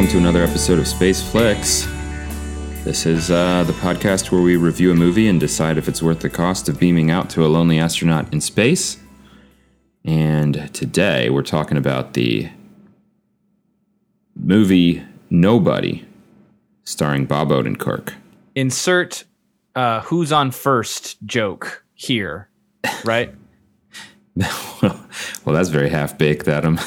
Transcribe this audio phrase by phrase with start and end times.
[0.00, 1.86] welcome to another episode of Space Flicks.
[2.84, 6.20] This is uh, the podcast where we review a movie and decide if it's worth
[6.20, 8.96] the cost of beaming out to a lonely astronaut in space.
[10.02, 12.48] And today we're talking about the
[14.34, 16.06] movie Nobody,
[16.82, 18.14] starring Bob Odenkirk.
[18.54, 19.24] Insert
[19.74, 22.48] uh, who's on first joke here,
[23.04, 23.34] right?
[24.34, 24.98] well,
[25.44, 26.80] that's very half baked, Adam.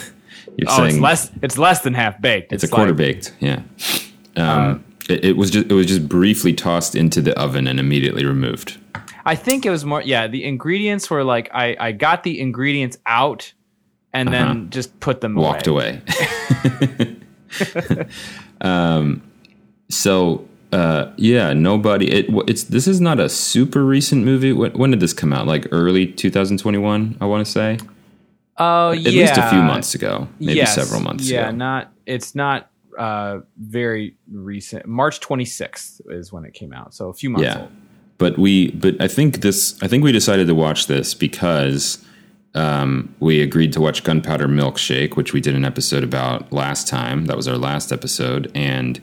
[0.57, 1.31] You're oh, it's less.
[1.41, 2.53] It's less than half baked.
[2.53, 3.35] It's, it's a quarter like, baked.
[3.39, 3.61] Yeah.
[4.35, 7.79] Um, uh, it, it, was just it was just briefly tossed into the oven and
[7.79, 8.79] immediately removed.
[9.25, 10.01] I think it was more.
[10.01, 13.53] Yeah, the ingredients were like I I got the ingredients out
[14.13, 14.37] and uh-huh.
[14.37, 16.01] then just put them walked away.
[16.81, 17.17] away.
[18.61, 19.21] um.
[19.89, 22.09] So uh, yeah, nobody.
[22.11, 24.51] It, it's this is not a super recent movie.
[24.51, 25.45] When, when did this come out?
[25.45, 27.77] Like early 2021, I want to say.
[28.57, 29.21] Oh, uh, at yeah.
[29.21, 30.75] least a few months ago, maybe yes.
[30.75, 31.47] several months yeah, ago.
[31.47, 31.93] Yeah, not.
[32.05, 34.85] It's not uh, very recent.
[34.85, 37.61] March 26th is when it came out, so a few months yeah.
[37.61, 37.71] old.
[38.19, 39.81] But we, but I think this.
[39.81, 42.05] I think we decided to watch this because
[42.53, 47.25] um, we agreed to watch Gunpowder Milkshake, which we did an episode about last time.
[47.25, 49.01] That was our last episode, and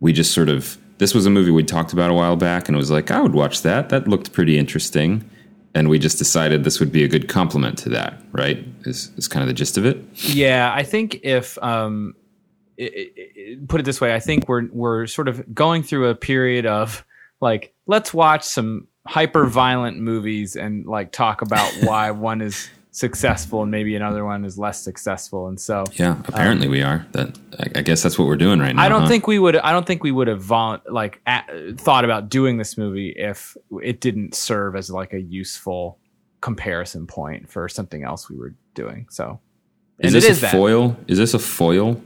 [0.00, 0.76] we just sort of.
[0.98, 3.22] This was a movie we talked about a while back, and it was like I
[3.22, 3.88] would watch that.
[3.88, 5.24] That looked pretty interesting
[5.74, 8.64] and we just decided this would be a good complement to that, right?
[8.84, 9.98] Is is kind of the gist of it?
[10.14, 12.14] Yeah, I think if um,
[12.76, 16.14] it, it, put it this way, I think we're we're sort of going through a
[16.14, 17.04] period of
[17.40, 23.62] like let's watch some hyper violent movies and like talk about why one is successful
[23.62, 27.38] and maybe another one is less successful and so yeah apparently um, we are that
[27.76, 29.08] i guess that's what we're doing right now i don't huh?
[29.08, 31.22] think we would i don't think we would have vol- like
[31.76, 35.98] thought about doing this movie if it didn't serve as like a useful
[36.40, 39.40] comparison point for something else we were doing so
[39.98, 42.00] is this is a foil is this a foil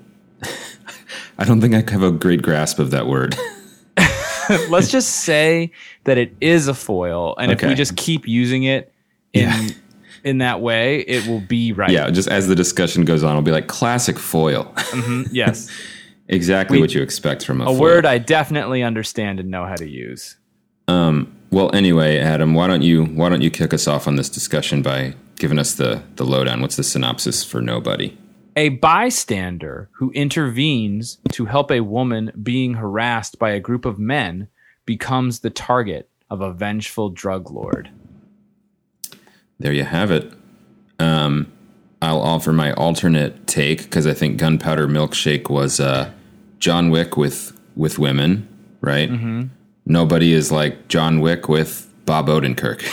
[1.39, 3.37] i don't think i have a great grasp of that word
[4.69, 5.71] let's just say
[6.05, 7.67] that it is a foil and okay.
[7.67, 8.93] if we just keep using it
[9.33, 9.69] in yeah
[10.25, 11.91] in that way, it will be right.
[11.91, 14.65] Yeah, just as the discussion goes on, it'll be like classic foil.
[14.75, 15.71] Mm-hmm, yes.
[16.29, 17.79] exactly we, what you expect from a, a foil.
[17.79, 20.37] word I definitely understand and know how to use.
[20.89, 24.31] Um, well, anyway, Adam, why don't you why don't you kick us off on this
[24.31, 26.61] discussion by giving us the the lowdown?
[26.61, 28.17] What's the synopsis for Nobody?
[28.57, 34.49] A bystander who intervenes to help a woman being harassed by a group of men
[34.87, 37.91] becomes the target of a vengeful drug lord
[39.59, 40.33] there you have it.
[40.99, 41.53] Um,
[42.03, 46.13] I'll offer my alternate take because I think Gunpowder Milkshake was uh,
[46.59, 48.49] John Wick with with women,
[48.81, 49.11] right?
[49.11, 49.45] Mm-hmm.
[49.87, 52.85] Nobody is like John Wick with Bob Odenkirk.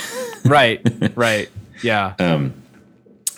[0.50, 0.82] right,
[1.16, 1.50] right,
[1.84, 2.16] yeah.
[2.20, 2.54] Um,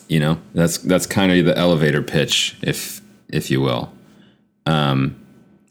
[0.08, 3.92] you know, that's that's kind of the elevator pitch, if if you will.
[4.66, 5.20] Um,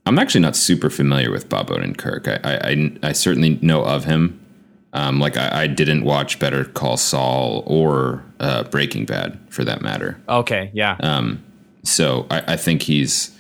[0.05, 2.29] I'm actually not super familiar with Bob Odenkirk.
[2.29, 4.43] I, I, I, I certainly know of him
[4.93, 9.81] um, like I, I, didn't watch Better Call Saul or uh, Breaking Bad for that
[9.81, 10.21] matter.
[10.29, 10.97] Okay, yeah.
[11.01, 11.43] Um,
[11.83, 13.37] so I, I, think he's.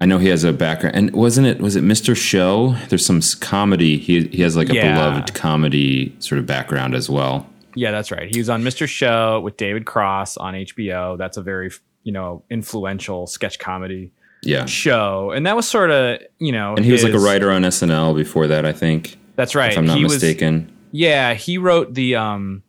[0.00, 2.16] I know he has a background, and wasn't it was it Mr.
[2.16, 2.76] Show?
[2.88, 3.98] There's some comedy.
[3.98, 4.94] He he has like a yeah.
[4.94, 7.48] beloved comedy sort of background as well.
[7.74, 8.32] Yeah, that's right.
[8.32, 8.88] He was on Mr.
[8.88, 11.16] Show with David Cross on HBO.
[11.16, 11.70] That's a very
[12.02, 14.66] you know influential sketch comedy yeah.
[14.66, 16.74] show, and that was sort of you know.
[16.74, 19.18] And he his, was like a writer on SNL before that, I think.
[19.36, 19.72] That's right.
[19.72, 20.66] If I'm not he mistaken.
[20.66, 22.62] Was, yeah, he wrote the um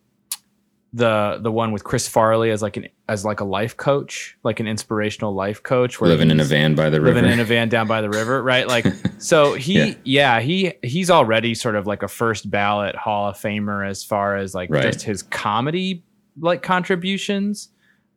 [0.94, 4.60] the the one with Chris Farley as like an as like a life coach, like
[4.60, 6.02] an inspirational life coach.
[6.02, 7.16] Where living in a van by the river.
[7.16, 8.68] Living in a van down by the river, right?
[8.68, 8.86] Like
[9.18, 9.94] so he yeah.
[10.04, 14.36] yeah, he he's already sort of like a first ballot Hall of Famer as far
[14.36, 14.84] as like right.
[14.84, 16.04] just his comedy
[16.40, 17.70] like contributions.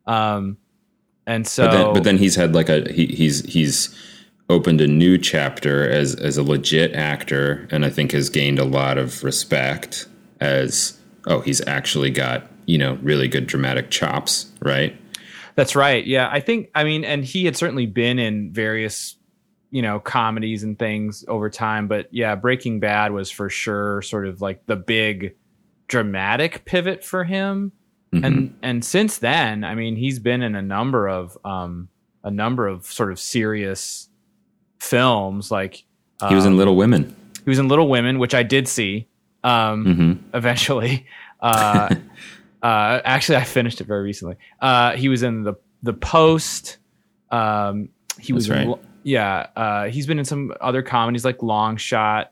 [0.05, 0.57] Um
[1.25, 3.97] and so but then, but then he's had like a he, he's he's
[4.49, 8.65] opened a new chapter as as a legit actor, and I think has gained a
[8.65, 10.07] lot of respect
[10.41, 14.95] as oh he's actually got you know really good dramatic chops, right?
[15.55, 16.05] That's right.
[16.05, 19.15] Yeah, I think I mean, and he had certainly been in various
[19.71, 24.27] you know comedies and things over time, but yeah, Breaking Bad was for sure sort
[24.27, 25.35] of like the big
[25.87, 27.71] dramatic pivot for him.
[28.13, 28.25] Mm-hmm.
[28.25, 31.89] And and since then, I mean, he's been in a number of um
[32.23, 34.09] a number of sort of serious
[34.79, 35.51] films.
[35.51, 35.85] Like
[36.21, 37.15] um, he was in um, Little Women.
[37.43, 39.07] He was in Little Women, which I did see
[39.43, 40.13] um, mm-hmm.
[40.37, 41.05] eventually.
[41.39, 41.95] Uh,
[42.65, 44.37] uh, actually, I finished it very recently.
[44.59, 45.53] Uh, he was in the
[45.83, 46.77] the Post.
[47.29, 47.89] Um,
[48.19, 48.67] he That's was right.
[48.67, 49.47] in, yeah.
[49.55, 52.31] Uh, he's been in some other comedies like Long Shot.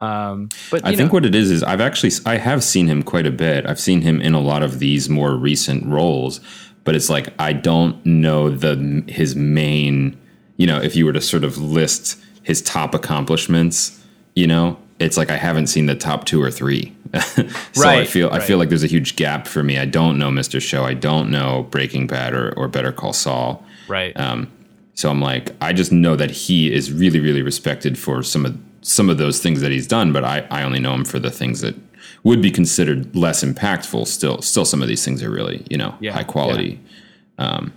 [0.00, 3.02] Um, but I know, think what it is is I've actually I have seen him
[3.02, 3.66] quite a bit.
[3.66, 6.40] I've seen him in a lot of these more recent roles,
[6.84, 10.20] but it's like I don't know the his main
[10.56, 14.00] you know, if you were to sort of list his top accomplishments,
[14.36, 16.94] you know, it's like I haven't seen the top two or three.
[17.14, 17.44] so
[17.76, 19.78] Right, I feel I feel like there's a huge gap for me.
[19.78, 20.60] I don't know Mr.
[20.60, 20.84] Show.
[20.84, 23.64] I don't know Breaking Bad or, or Better Call Saul.
[23.88, 24.18] Right.
[24.18, 24.50] Um,
[24.94, 28.56] so I'm like, I just know that he is really, really respected for some of
[28.82, 31.30] some of those things that he's done, but I, I only know him for the
[31.30, 31.74] things that
[32.22, 34.06] would be considered less impactful.
[34.06, 36.80] Still, still, some of these things are really, you know, Yeah, high quality,
[37.38, 37.72] um,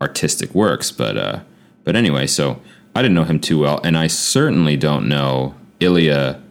[0.00, 0.90] artistic works.
[0.90, 1.40] But uh,
[1.84, 2.60] but anyway, so
[2.94, 6.42] I didn't know him too well, and I certainly don't know Ilya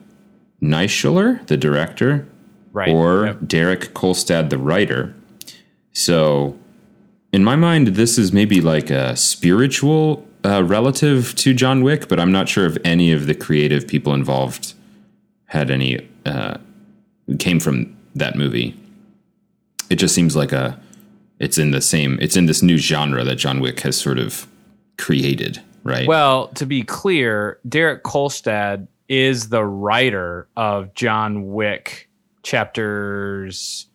[0.61, 2.27] Naishuller, the director,
[2.71, 2.89] right.
[2.89, 3.37] or Yep.
[3.47, 5.15] Derek Kolstad, the writer.
[5.93, 6.57] So,
[7.33, 12.19] in my mind, this is maybe like a spiritual uh, relative to John Wick, but
[12.19, 14.73] I'm not sure if any of the creative people involved
[15.45, 16.57] had any uh,
[17.39, 18.75] came from that movie.
[19.89, 20.79] It just seems like a
[21.39, 24.47] it's in the same it's in this new genre that John Wick has sort of
[24.97, 26.07] created, right?
[26.07, 32.09] Well, to be clear, Derek Kolstad is the writer of John Wick
[32.43, 33.87] chapters.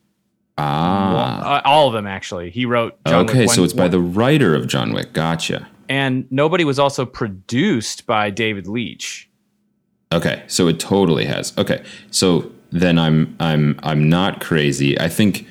[0.59, 2.51] ah, uh, all of them, actually.
[2.51, 3.03] He wrote.
[3.07, 5.15] John okay, Wick so it's by the writer of John Wick.
[5.15, 5.67] Gotcha.
[5.89, 9.31] and nobody was also produced by David Leitch.
[10.13, 11.57] Okay, so it totally has.
[11.57, 15.01] Okay, so then I'm I'm I'm not crazy.
[15.01, 15.47] I think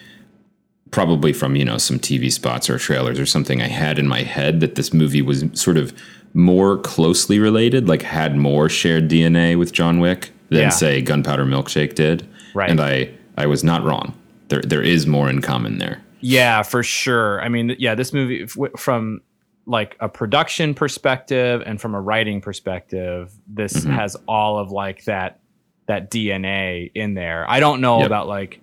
[0.91, 4.21] probably from you know some TV spots or trailers or something I had in my
[4.21, 5.91] head that this movie was sort of
[6.35, 10.69] more closely related, like had more shared DNA with John Wick than Yeah.
[10.69, 12.27] say Gunpowder Milkshake did.
[12.53, 12.69] Right.
[12.69, 14.13] and I I was not wrong.
[14.49, 16.01] There there is more in common there.
[16.21, 17.41] Yeah, for sure.
[17.41, 18.45] I mean, yeah, this movie
[18.77, 19.21] from
[19.65, 23.91] like a production perspective and from a writing perspective, this Mm-hmm.
[23.91, 25.39] has all of like that
[25.87, 27.45] that DNA in there.
[27.49, 28.07] I don't know Yep.
[28.07, 28.59] about like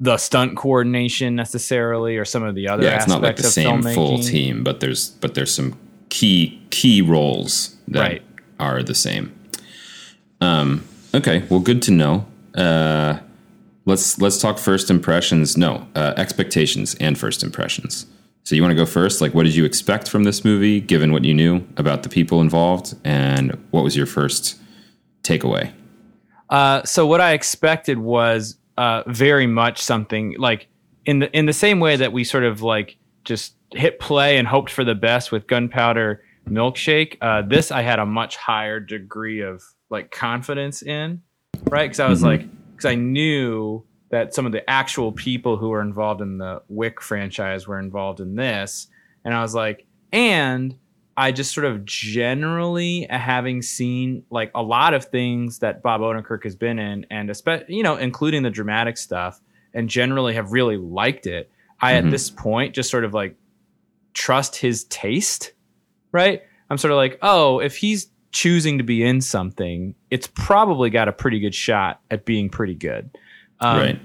[0.00, 3.82] the stunt coordination necessarily or some of the other yeah, it's not like the same
[3.82, 3.94] filmmaking.
[3.94, 5.76] full team, but there's but there's some
[6.08, 8.22] key key roles that Right.
[8.58, 9.32] are the same.
[10.40, 12.26] Um, okay, well, good to know.
[12.54, 13.18] Uh,
[13.84, 15.56] let's let's talk first impressions.
[15.56, 18.06] No, uh, expectations and first impressions.
[18.44, 19.20] So you want to go first?
[19.20, 22.40] Like, what did you expect from this movie, given what you knew about the people
[22.40, 24.56] involved, and what was your first
[25.24, 25.72] takeaway?
[26.48, 30.68] Uh, so what I expected was uh, very much something like
[31.04, 34.46] in the in the same way that we sort of like just hit play and
[34.46, 37.16] hoped for the best with Gunpowder Milkshake.
[37.20, 41.22] Uh, this I had a much higher degree of like confidence in,
[41.68, 41.84] right?
[41.86, 42.26] Because I was Mhm.
[42.26, 46.62] like, because I knew that some of the actual people who were involved in the
[46.68, 48.88] Wick franchise were involved in this,
[49.24, 50.76] and I was like, and
[51.16, 56.44] I just sort of generally having seen like a lot of things that Bob Odenkirk
[56.44, 59.40] has been in, and especially you know, including the dramatic stuff,
[59.74, 61.50] and generally have really liked it.
[61.80, 61.96] I Mhm.
[62.04, 63.34] at this point just sort of like
[64.16, 65.52] trust his taste,
[66.10, 66.42] right?
[66.70, 71.06] I'm sort of like, oh, if he's choosing to be in something, it's probably got
[71.06, 73.10] a pretty good shot at being pretty good.
[73.60, 74.00] Um, right.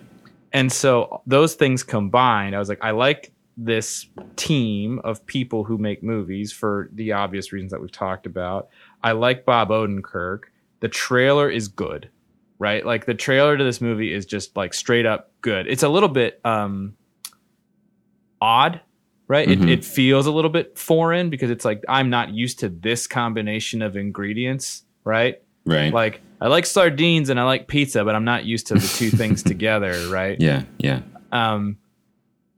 [0.54, 4.06] and so those things combined, I was like, I like this
[4.36, 8.70] team of people who make movies for the obvious reasons that we've talked about.
[9.04, 10.44] I like Bob Odenkirk.
[10.82, 12.10] The trailer is good,
[12.60, 12.86] right?
[12.86, 15.68] Like the trailer to this movie is just like straight up good.
[15.68, 16.96] It's a little bit um
[18.42, 18.82] odd,
[19.32, 19.48] right?
[19.48, 19.64] Mhm.
[19.64, 23.08] It, it feels a little bit foreign because it's like I'm not used to this
[23.08, 25.42] combination of ingredients, right?
[25.66, 25.94] Right.
[25.94, 29.10] Like I like sardines and I like pizza, but I'm not used to the two
[29.10, 30.36] things together, right?
[30.40, 30.64] yeah.
[30.78, 31.00] Yeah.
[31.32, 31.78] Um,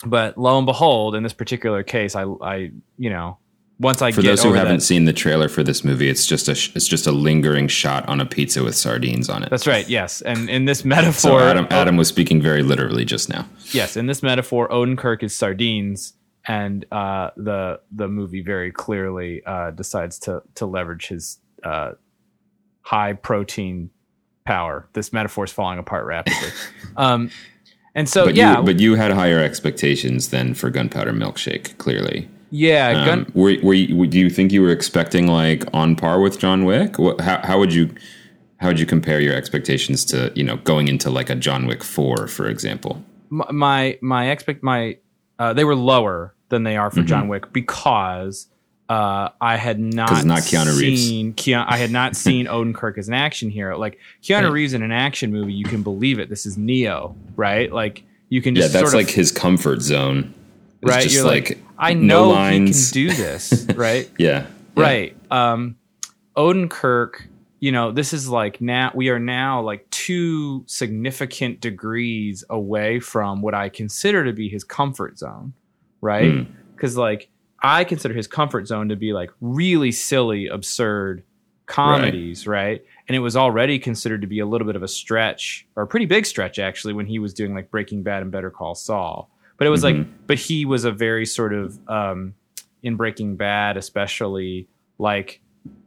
[0.06, 3.38] but lo and behold, in this particular case, I, I, you know,
[3.80, 6.48] once I For those who haven't that, seen the trailer for this movie, it's just
[6.48, 9.50] a sh- it's just a lingering shot on a pizza with sardines on it.
[9.50, 9.88] that's right.
[9.90, 13.46] Yes, and in this so metaphor, Adam Adam was speaking very literally just now.
[13.72, 16.14] yes, in this metaphor, Odenkirk is sardines,
[16.48, 21.92] and uh, the the movie very clearly uh, decides to to leverage his uh,
[22.82, 23.90] high protein
[24.46, 24.88] power.
[24.94, 26.50] This metaphor is falling apart rapidly.
[26.98, 27.30] um,
[27.96, 31.78] and so but yeah, you, but you had higher expectations than for Gunpowder Milkshake.
[31.78, 35.96] Clearly, yeah, gun, um, were, were you, do you think you were expecting like on
[35.96, 37.00] par with John Wick?
[37.00, 37.94] What, how, how would you
[38.58, 41.84] how would you compare your expectations to you know going into like a John Wick
[41.84, 43.04] four, for example?
[43.34, 44.98] my my, my expect my
[45.40, 48.48] uh, they were lower than they are for John Wick because
[48.90, 51.02] uh, I had not not Keanu Reeves.
[51.08, 53.78] seen Keanu, I had not seen Odenkirk as an action hero.
[53.78, 54.52] Like Keanu.
[54.52, 56.30] Reeves in an action movie, you can believe it.
[56.30, 57.72] This is Neo, right?
[57.72, 60.34] Like you can just Yeah, that's like of his comfort zone.
[60.82, 61.12] It's right.
[61.12, 64.10] You're like, like, I no know he can do this, right?
[64.18, 64.84] yeah, yeah.
[64.84, 65.18] Right.
[65.32, 65.78] Um,
[66.36, 67.24] Odenkirk,
[67.64, 73.42] you know, this is like now we are now like two significant degrees away from
[73.42, 75.54] what I consider to be his comfort zone,
[76.02, 76.26] right?
[76.26, 76.48] Mm.
[76.76, 77.30] Because like
[77.62, 81.24] I consider his comfort zone to be like really silly, absurd
[81.66, 82.66] comedies, right.
[82.66, 82.86] right?
[83.08, 85.88] And it was already considered to be a little bit of a stretch, or a
[85.88, 89.30] pretty big stretch actually, when he was doing like Breaking Bad and Better Call Saul.
[89.56, 90.00] But it was mm-hmm.
[90.00, 92.34] like, but he was a very sort of um,
[92.82, 94.68] in Breaking Bad, especially
[94.98, 95.40] like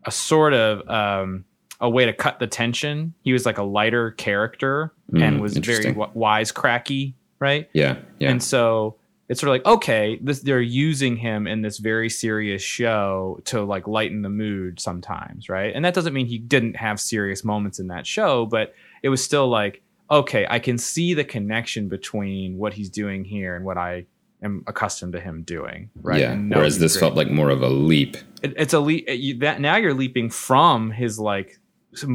[0.07, 1.45] a sort of um,
[1.81, 3.15] a way to cut the tension.
[3.23, 7.69] He was like a lighter character mm, and was very w- wisecracky, right?
[7.73, 8.31] Yeah, yeah.
[8.31, 8.97] And so
[9.29, 13.63] it's sort of like okay, this they're using him in this very serious show to
[13.63, 15.75] like lighten the mood sometimes, right?
[15.75, 19.23] And that doesn't mean he didn't have serious moments in that show, but it was
[19.23, 23.77] still like okay, I can see the connection between what he's doing here and what
[23.77, 24.07] I
[24.43, 26.21] am accustomed to him doing, right?
[26.21, 26.37] Yeah.
[26.37, 27.01] Whereas this great.
[27.01, 28.17] felt like more of a leap.
[28.43, 29.07] It, it's a leap.
[29.09, 31.59] You, that now you're leaping from his like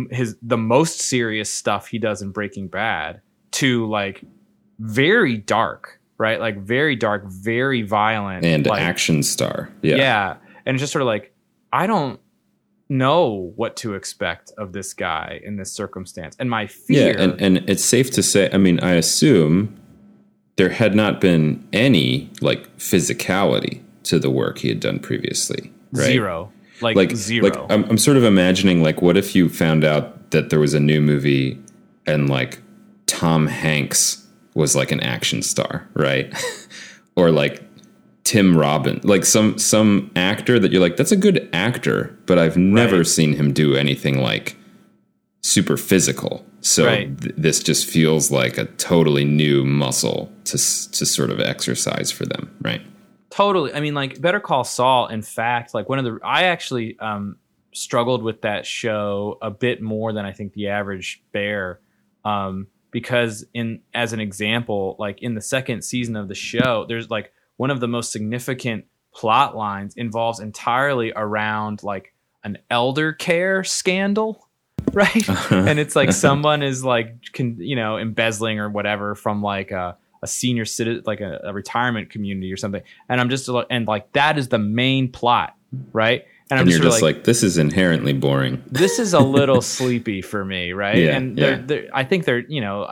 [0.10, 3.22] his the most serious stuff he does in Breaking Bad
[3.52, 4.24] to like
[4.80, 6.40] very dark, right?
[6.40, 9.70] Like very dark, very violent, and like, action star.
[9.82, 10.36] Yeah, yeah,
[10.66, 11.34] and it's just sort of like
[11.72, 12.20] I don't
[12.90, 17.16] know what to expect of this guy in this circumstance, and my fear.
[17.16, 18.50] Yeah, and, and it's safe to say.
[18.52, 19.78] I mean, I assume
[20.58, 25.72] there had not been any like physicality to the work he had done previously.
[25.92, 26.06] Right?
[26.06, 27.50] Zero like, like zero.
[27.50, 30.74] Like I'm, I'm sort of imagining like what if you found out that there was
[30.74, 31.60] a new movie
[32.06, 32.62] and like
[33.06, 36.34] Tom Hanks was like an action star, right?
[37.16, 37.64] or like
[38.24, 42.58] Tim Robin, like some some actor that you're like that's a good actor, but I've
[42.58, 43.08] never right.
[43.08, 44.56] seen him do anything like
[45.42, 46.46] super physical.
[46.62, 47.20] So right.
[47.20, 52.26] th- this just feels like a totally new muscle to to sort of exercise for
[52.26, 52.82] them, right?
[53.32, 53.74] Totally.
[53.74, 55.08] I mean, like Better Call Saul.
[55.08, 57.38] In fact, like one of the I actually um,
[57.74, 61.80] struggled with that show a bit more than I think the average bear,
[62.26, 67.10] um, because in as an example, like in the second season of the show, there's
[67.10, 73.64] like one of the most significant plot lines involves entirely around like an elder care
[73.64, 74.48] scandal
[74.94, 79.72] right and it's like someone is like can you know embezzling or whatever from like
[79.72, 82.82] a a senior citizen, like a, a, retirement community or something.
[83.10, 85.56] And I'm just and like that is the main plot,
[85.94, 86.25] right?
[86.50, 88.62] And, I'm and just, you're just like, like, this is inherently boring.
[88.72, 90.98] This is a little sleepy for me, right?
[90.98, 91.62] Yeah, and they're, yeah.
[91.66, 92.86] They're, I think they're, you know,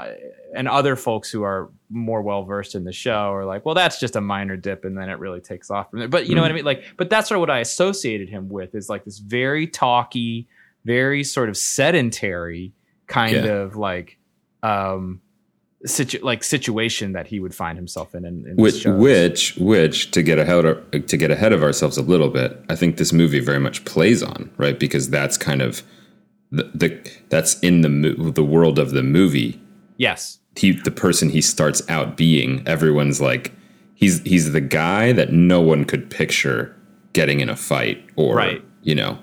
[0.55, 3.99] and other folks who are more well versed in the show are like, well, that's
[3.99, 6.07] just a minor dip, and then it really takes off from there.
[6.07, 6.45] But you know mm.
[6.45, 6.65] what I mean?
[6.65, 10.47] Like, but that's sort of what I associated him with is like this very talky,
[10.85, 12.73] very sort of sedentary
[13.07, 13.45] kind yeah.
[13.45, 14.17] of like
[14.63, 15.19] um
[15.85, 18.25] situ- like situation that he would find himself in.
[18.25, 22.01] in, in which, which, which, to get ahead of, to get ahead of ourselves a
[22.01, 25.83] little bit, I think this movie very much plays on right because that's kind of
[26.51, 29.61] the, the that's in the the world of the movie.
[29.97, 32.67] Yes, he the person he starts out being.
[32.67, 33.53] Everyone's like
[33.95, 36.75] he's he's the guy that no one could picture
[37.13, 38.63] getting in a fight or right.
[38.83, 39.17] you know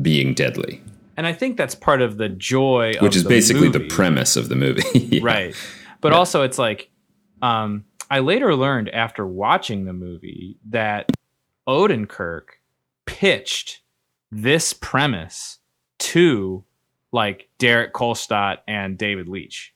[0.00, 0.80] being deadly
[1.16, 3.78] and I think that's part of the joy, which is basically movie.
[3.80, 5.20] the premise of the movie, yeah.
[5.22, 5.54] right?
[6.02, 6.18] But yeah.
[6.18, 6.90] also, it's like
[7.40, 11.10] um, I later learned after watching the movie that
[11.66, 12.42] Odenkirk
[13.06, 13.80] pitched
[14.30, 15.58] this premise
[15.98, 16.64] to
[17.12, 19.74] like Derek Kolstad and David Leitch.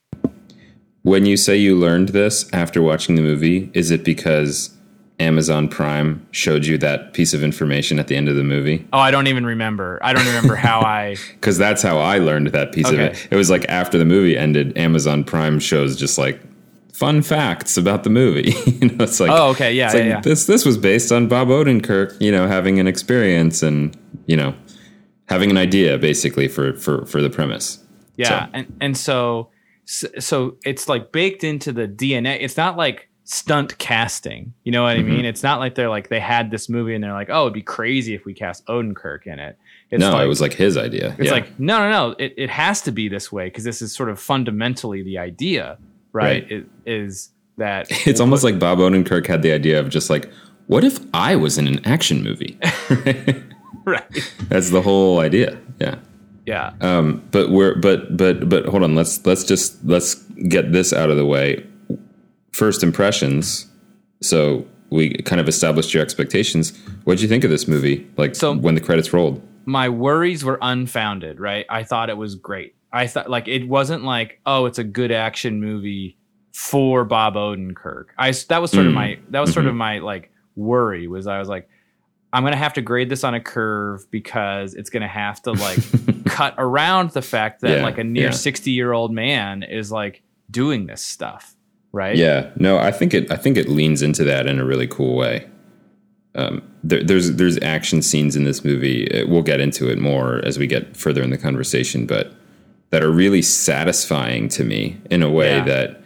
[1.01, 4.76] When you say you learned this after watching the movie, is it because
[5.19, 8.87] Amazon Prime showed you that piece of information at the end of the movie?
[8.93, 9.99] Oh, I don't even remember.
[10.03, 11.15] I don't remember how I.
[11.33, 13.07] Because that's how I learned that piece okay.
[13.07, 13.27] of it.
[13.31, 16.39] It was like after the movie ended, Amazon Prime shows just like
[16.93, 18.53] fun facts about the movie.
[18.65, 21.27] you know, it's like oh, okay, yeah, yeah, like yeah, This this was based on
[21.27, 24.55] Bob Odenkirk, you know, having an experience and you know
[25.25, 27.83] having an idea basically for for for the premise.
[28.17, 28.51] Yeah, so.
[28.53, 29.49] and and so
[29.85, 32.37] so it's like baked into the DNA.
[32.41, 34.53] It's not like stunt casting.
[34.63, 35.11] You know what mm-hmm.
[35.11, 35.25] I mean?
[35.25, 37.61] It's not like they're like they had this movie and they're like, oh, it'd be
[37.61, 39.57] crazy if we cast Odenkirk in it.
[39.91, 41.13] It's no, like, it was like his idea.
[41.19, 41.31] It's yeah.
[41.31, 42.15] like no, no, no.
[42.17, 45.77] It it has to be this way because this is sort of fundamentally the idea,
[46.13, 46.43] right?
[46.43, 46.51] right.
[46.51, 50.31] It is that it's almost like Bob Odenkirk had the idea of just like,
[50.67, 52.57] what if I was in an action movie?
[53.85, 54.33] right.
[54.47, 55.59] That's the whole idea.
[55.79, 55.95] Yeah.
[56.45, 56.71] Yeah.
[56.79, 58.95] Um, but we're but but but hold on.
[58.95, 61.65] Let's let's just let's get this out of the way
[62.57, 63.67] first impressions.
[64.21, 66.77] So we kind of established your expectations.
[67.03, 68.09] What did you think of this movie?
[68.17, 69.41] Like so when the credits rolled?
[69.65, 71.65] My worries were unfounded, right?
[71.69, 72.75] I thought it was great.
[72.91, 76.17] I thought like it wasn't like, oh, it's a good action movie
[76.53, 78.05] for Bob Odenkirk.
[78.17, 78.89] I that was sort mm.
[78.89, 79.69] of my that was sort mm-hmm.
[79.69, 81.69] of my like worry was I was like
[82.33, 85.41] I'm going to have to grade this on a curve because it's going to have
[85.43, 85.79] to like
[86.25, 88.75] cut around the fact that yeah, like a near 60 yeah.
[88.75, 91.56] year old man is like doing this stuff
[91.97, 92.15] right?
[92.15, 92.49] Yeah.
[92.57, 95.47] No, I think it I think it leans into that in a really cool way.
[96.35, 98.99] um, there, there's there's action scenes in this movie.
[99.11, 102.33] Uh, We'll get into it more as we get further in the conversation, but
[102.91, 105.65] that are really satisfying to me in a way Yeah.
[105.65, 106.01] that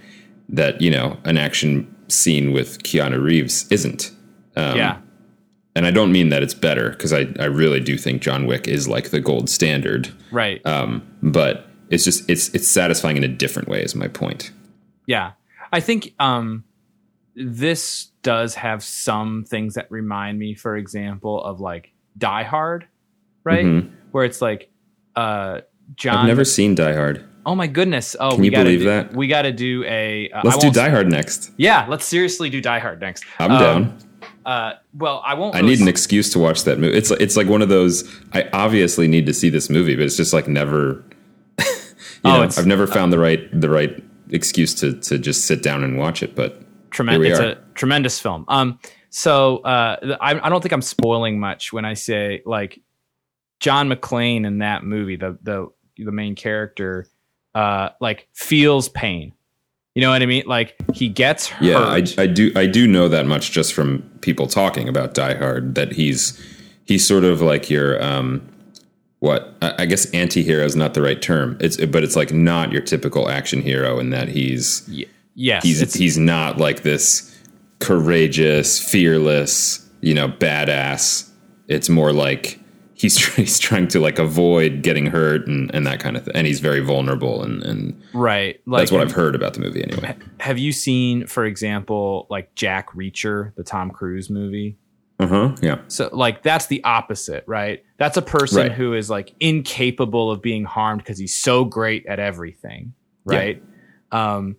[0.49, 4.11] that you know an action scene with Keanu Reeves isn't.
[4.55, 4.97] Um, yeah.
[5.75, 8.67] and I don't mean that it's better because I I really do think John Wick
[8.67, 10.09] is like the gold standard.
[10.31, 10.65] Right.
[10.65, 13.81] Um, but it's just it's it's satisfying in a different way.
[13.83, 14.51] Is my point.
[15.07, 15.31] Yeah.
[15.71, 16.63] I think um
[17.35, 22.87] this does have some things that remind me, for example, of like Die Hard,
[23.43, 23.65] right?
[23.65, 23.91] Mhm.
[24.11, 24.69] Where it's like
[25.15, 25.61] uh
[25.95, 27.25] John I've never seen Die Hard.
[27.45, 28.15] Oh my goodness.
[28.19, 29.15] Oh, Can we you gotta believe do, that?
[29.15, 31.51] We got to do a uh, Let's do Die Hard next.
[31.57, 33.23] Yeah, let's seriously do Die Hard next.
[33.39, 33.97] I'm Um, down.
[34.45, 36.95] Uh well, I won't I need an excuse to watch that movie.
[36.97, 38.03] It's it's like one of those.
[38.33, 41.03] I obviously need to see this movie, but it's just like never.
[41.59, 41.65] you
[42.25, 45.83] Oh, know, I've never found the right the right excuse to to just sit down
[45.83, 46.35] and watch it.
[46.35, 46.61] But
[46.91, 47.39] tremendous.
[47.39, 48.45] It's a tremendous film.
[48.47, 52.81] Um, so uh, I, I don't think I'm spoiling much when I say like
[53.59, 57.07] John McClane in that movie, the the the main character,
[57.53, 59.33] uh, like feels pain.
[59.95, 60.43] You know what I mean?
[60.47, 61.65] Like he gets hurt.
[61.65, 65.35] yeah, I, I do I do know that much just from people talking about Die
[65.35, 66.39] Hard that he's
[66.85, 68.47] he's sort of like your um
[69.21, 71.55] what I guess anti-hero is not the right term.
[71.59, 75.93] It's but it's like not your typical action hero in that he's Y- yes, he's
[75.93, 77.31] he's not like this
[77.79, 81.29] courageous, fearless, you know, badass.
[81.67, 82.59] It's more like
[82.95, 86.35] he's he's trying to like avoid getting hurt and, and that kind of thing.
[86.35, 88.59] And he's very vulnerable and, and right.
[88.65, 90.15] Like that's what I've heard about the movie anyway.
[90.39, 94.77] have you seen, for example, like Jack Reacher, the Tom Cruise movie?
[95.21, 95.55] Uh huh.
[95.61, 95.81] Yeah.
[95.87, 97.83] So like that's the opposite, right?
[97.97, 98.71] That's a person Right.
[98.71, 102.93] who is like incapable of being harmed because he's so great at everything,
[103.29, 103.37] Yeah.
[103.37, 103.63] right?
[104.11, 104.55] Um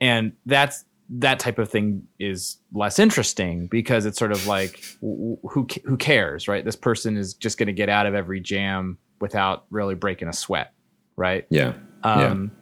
[0.00, 5.38] and that's that type of thing is less interesting because it's sort of like who
[5.84, 6.64] who cares, right?
[6.64, 10.32] This person is just going to get out of every jam without really breaking a
[10.32, 10.72] sweat,
[11.16, 11.44] right?
[11.50, 11.74] Yeah.
[12.02, 12.52] Um,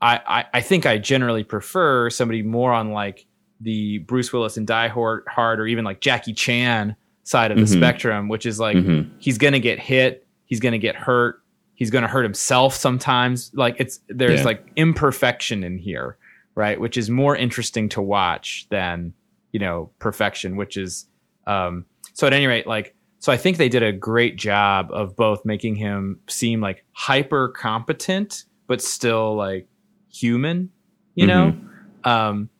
[0.00, 3.26] I, I I think I generally prefer somebody more on like
[3.64, 5.24] the Bruce Willis and Die Hard,
[5.60, 7.76] or even like Jackie Chan side of the Mhm.
[7.76, 9.10] spectrum, which is like Mhm.
[9.18, 11.40] he's gonna get hit, he's gonna get hurt,
[11.74, 13.50] he's gonna hurt himself sometimes.
[13.54, 14.46] Like it's there's Yeah.
[14.46, 16.16] like imperfection in here,
[16.54, 16.78] right?
[16.78, 19.12] Which is more interesting to watch than
[19.52, 21.06] you know perfection, which is
[21.46, 25.16] um so at any rate, like so I think they did a great job of
[25.16, 29.66] both making him seem like hyper competent, but still like
[30.12, 30.68] human,
[31.14, 31.56] you know?
[32.04, 32.50] Um,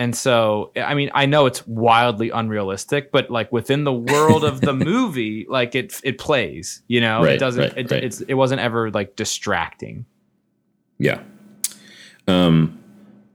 [0.00, 4.62] and so, I mean, I know it's wildly unrealistic, but like within the world of
[4.62, 8.02] the movie, like it, it plays, you know, it doesn't, right, it, right.
[8.04, 10.06] it's, it wasn't ever like distracting.
[10.98, 11.20] Yeah.
[12.26, 12.78] Um,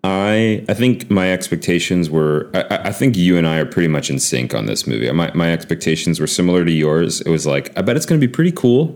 [0.03, 2.49] I I think my expectations were.
[2.53, 5.09] I, I- I think you and I are pretty much in sync on this movie.
[5.11, 7.21] My my expectations were similar to yours.
[7.21, 8.95] It was like I bet it's going to be pretty cool.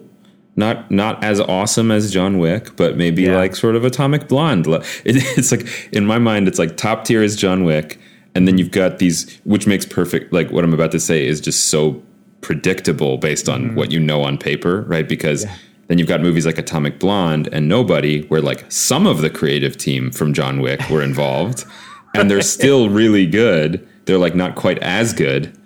[0.56, 3.38] Not not as awesome as John Wick, but maybe Yeah.
[3.38, 4.68] like sort of Atomic Blonde.
[4.68, 4.84] It,
[5.38, 8.00] it's like in my mind, it's like top tier is John Wick,
[8.36, 10.34] and then you've got these, which makes perfect.
[10.34, 12.02] Like what I'm about to say is just so
[12.42, 13.76] predictable based on mm-hmm.
[13.76, 15.08] what you know on paper, right?
[15.08, 15.46] Because
[15.88, 19.78] then you've got movies like Atomic Blonde and Nobody, where like some of the creative
[19.78, 21.66] team from John Wick were involved,
[22.14, 23.88] and they're still really good.
[24.06, 25.58] They're like not quite as good,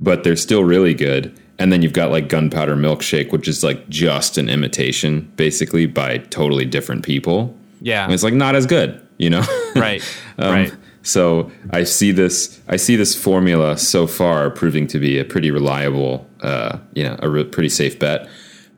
[0.00, 1.39] but they're still really good.
[1.60, 6.18] And then you've got like Gunpowder Milkshake, which is like just an imitation, basically by
[6.18, 7.54] totally different people.
[7.82, 8.02] Yeah.
[8.02, 9.44] And it's like not as good, you know?
[9.76, 10.02] right.
[10.38, 10.74] Um, right.
[11.02, 12.60] So I see this.
[12.68, 17.16] I see this formula so far proving to be a pretty reliable, uh, you know,
[17.20, 18.26] a re- pretty safe bet.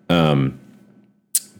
[0.08, 0.58] Um,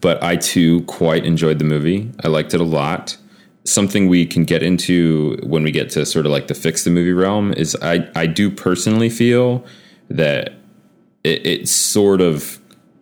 [0.01, 2.11] but I too quite enjoyed the movie.
[2.23, 3.15] I liked it a lot.
[3.63, 6.89] Something we can get into when we get to sort of like the fix the
[6.89, 9.65] movie realm is I I do personally feel
[10.09, 10.53] that
[11.23, 12.59] it, it sort of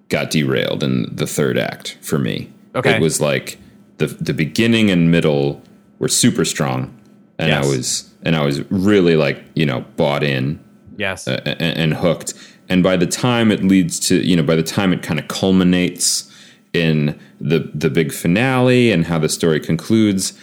[0.10, 2.52] got derailed in the third act for me.
[2.76, 2.96] Okay.
[2.96, 3.58] It was like
[3.98, 5.62] the the beginning and middle
[6.00, 6.96] were super strong,
[7.38, 7.66] and Yes.
[7.66, 10.60] I was and I was really like you know bought in
[10.98, 11.28] Yes.
[11.28, 12.34] Uh, a- a- and hooked.
[12.70, 15.28] And by the time it leads to, you know, by the time it kind of
[15.28, 16.32] culminates
[16.74, 20.34] in the the big finale and how the story concludes,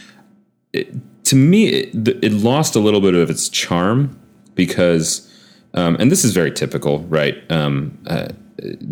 [0.73, 0.93] it,
[1.25, 4.19] to me, it, it lost a little bit of its charm
[4.55, 5.28] because,
[5.75, 7.37] um, and this is very typical, right?
[7.51, 8.29] Um, uh,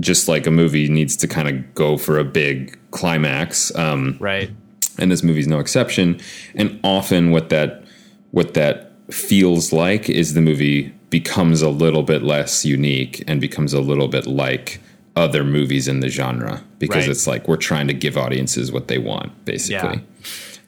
[0.01, 3.75] just like a movie needs to kind of go for a big climax.
[3.75, 4.51] Um, right.
[4.99, 6.21] and this movie's no exception.
[6.55, 7.85] And often, what that
[8.31, 13.73] what that feels like is the movie becomes a little bit less unique and becomes
[13.73, 14.81] a little bit like
[15.15, 17.09] other movies in the genre because Right.
[17.11, 19.97] it's like we're trying to give audiences what they want, basically.
[19.99, 20.01] yeah,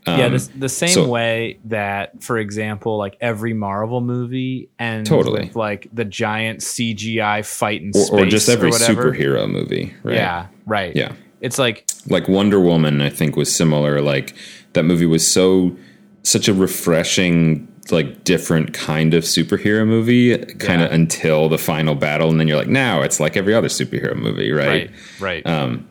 [0.09, 5.47] Um, the, the same so- way that, for example, like every Marvel movie and Totally.
[5.47, 9.13] with like the giant CGI fight in or, space or just every whatever.
[9.13, 10.15] superhero movie, right?
[10.17, 10.95] Yeah, right.
[10.97, 11.13] Yeah.
[11.41, 14.01] It's like like Wonder Woman, I think was similar.
[14.01, 14.35] Like
[14.73, 15.77] that movie was so
[16.25, 20.95] such a refreshing, like different kind of superhero movie, kind of Yeah.
[20.97, 24.51] until the final battle, and then you're like, now it's like every other superhero movie,
[24.51, 24.91] right?
[25.21, 25.47] right, right.
[25.47, 25.89] Um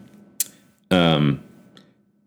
[0.92, 1.42] um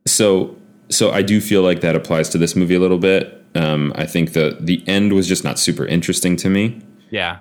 [0.07, 0.57] so,
[0.91, 3.45] so I do feel like that applies to this movie a little bit.
[3.55, 7.41] Um, I think the the end was just not super interesting to me, yeah.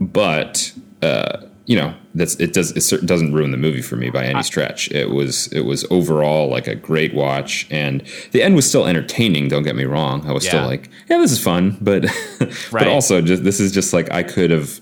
[0.00, 4.24] but uh, you know that's it does it doesn't ruin the movie for me by
[4.24, 4.90] any stretch.
[4.90, 8.02] It was it was overall like a great watch, and
[8.32, 9.48] the end was still entertaining.
[9.48, 10.26] Don't get me wrong.
[10.26, 10.50] I was Yeah.
[10.50, 12.06] still like, yeah, this is fun, but
[12.72, 14.80] but also just this is just like I could have.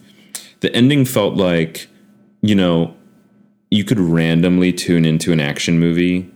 [0.61, 1.89] The ending felt like
[2.41, 2.95] you know
[3.71, 6.31] you could randomly tune into an action movie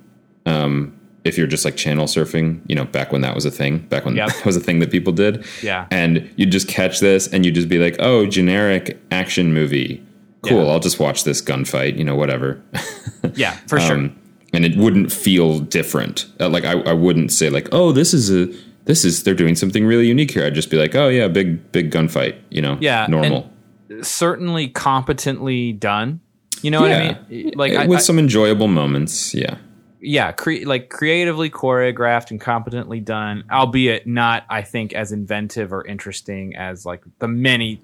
[0.45, 3.79] um, if you're just like channel surfing, you know, back when that was a thing,
[3.79, 4.29] back when Yep.
[4.35, 5.45] that was a thing that people did.
[5.63, 5.87] Yeah.
[5.91, 10.05] And you'd just catch this and you'd just be like, oh, generic action movie.
[10.43, 10.65] Cool.
[10.65, 10.71] Yeah.
[10.73, 12.61] I'll just watch this gunfight, you know, whatever.
[13.35, 13.97] Yeah, for sure.
[13.97, 14.19] Um,
[14.53, 16.27] and it wouldn't feel different.
[16.41, 18.53] Uh, like I, I wouldn't say like, oh, this is a,
[18.85, 20.45] this is, they're doing something really unique here.
[20.45, 23.49] I'd just be like, oh yeah, big, big gunfight, you know, Yeah, normal.
[24.03, 26.21] Certainly competently done.
[26.63, 27.53] You know what I mean?
[27.57, 29.33] Like I, with I- some enjoyable moments.
[29.35, 29.57] Yeah.
[30.03, 35.87] Yeah, cre- like creatively choreographed and competently done, albeit not, I think, as inventive or
[35.87, 37.81] interesting as like the many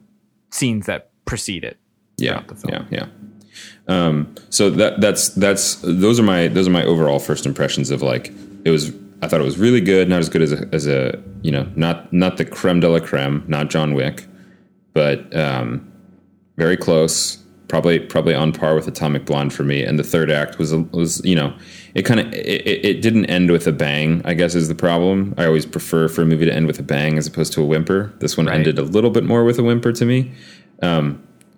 [0.51, 1.79] scenes that precede it.
[2.17, 2.87] yeah, the film.
[2.91, 3.07] yeah, yeah.
[3.89, 8.03] Um, so that that's that's those are my those are my overall first impressions of
[8.03, 8.33] like
[8.65, 8.93] it was.
[9.21, 11.69] I thought it was really good, not as good as a, as a you know
[11.75, 14.27] not not the creme de la creme, not John Wick,
[14.93, 15.91] but um,
[16.57, 17.39] very close.
[17.69, 19.83] Probably probably on par with Atomic Blonde for me.
[19.83, 21.53] And the third act was was you know
[21.95, 24.23] it kind of it, it didn't end with a bang.
[24.25, 25.35] I guess is the problem.
[25.37, 27.67] I always prefer for a movie to end with a bang as opposed to a
[27.67, 28.11] whimper.
[28.21, 28.55] This one Right.
[28.57, 30.33] ended a little bit more with a whimper to me.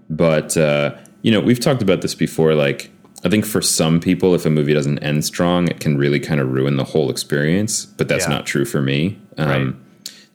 [0.09, 2.55] But uh, you know, we've talked about this before.
[2.55, 2.91] Like,
[3.25, 6.41] I think for some people, if a movie doesn't end strong, it can really kind
[6.41, 7.87] of ruin the whole experience.
[7.87, 8.31] But that's Yeah.
[8.35, 9.19] not true for me.
[9.39, 9.75] Um, Right.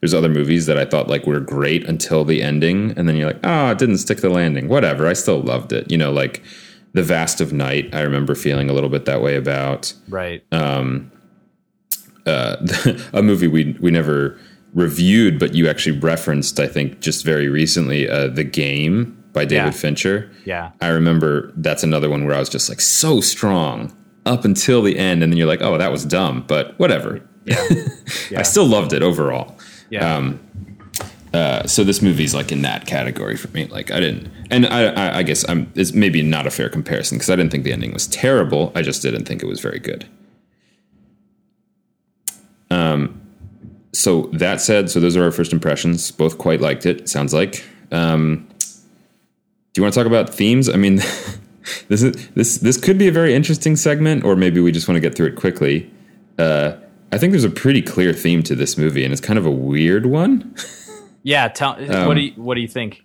[0.00, 3.26] There's other movies that I thought like were great until the ending, and then you're
[3.28, 4.68] like, oh, it didn't stick the landing.
[4.68, 5.90] Whatever, I still loved it.
[5.90, 6.42] You know, like
[6.92, 7.94] The Vast of Night.
[7.94, 10.42] I remember feeling a little bit that way about Right.
[12.26, 12.56] uh,
[13.12, 14.38] a movie we we never
[14.74, 19.66] reviewed, but you actually referenced, I think, just very recently, uh, The Game by David
[19.66, 19.70] Yeah.
[19.70, 20.30] Fincher.
[20.44, 20.70] yeah.
[20.80, 24.98] I remember that's another one where I was just like so strong up until the
[24.98, 27.20] end, and then you're like, oh, that was dumb, but whatever.
[27.44, 27.62] Yeah.
[28.30, 28.40] Yeah.
[28.40, 29.55] I still loved it overall.
[29.90, 30.16] Yeah.
[30.16, 30.40] Um,
[31.32, 33.66] uh, so this movie's like in that category for me.
[33.66, 35.70] Like I didn't, and I, I, I guess I'm.
[35.74, 38.72] It's maybe not a fair comparison because I didn't think the ending was terrible.
[38.74, 40.06] I just didn't think it was very good.
[42.70, 43.20] Um,
[43.92, 46.10] so that said, so those are our first impressions.
[46.10, 47.08] Both quite liked it.
[47.08, 47.64] Sounds like.
[47.92, 50.68] Um, do you want to talk about themes?
[50.68, 50.96] I mean,
[51.88, 54.96] this is this this could be a very interesting segment, or maybe we just want
[54.96, 55.90] to get through it quickly.
[56.38, 56.76] Uh,
[57.12, 59.50] I think there's a pretty clear theme to this movie, and it's kind of a
[59.50, 60.54] weird one.
[61.22, 61.48] yeah.
[61.48, 61.72] Tell.
[61.94, 63.02] um, what do you What do you think?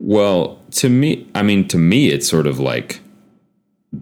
[0.00, 3.00] Well, to me, I mean, to me, it's sort of like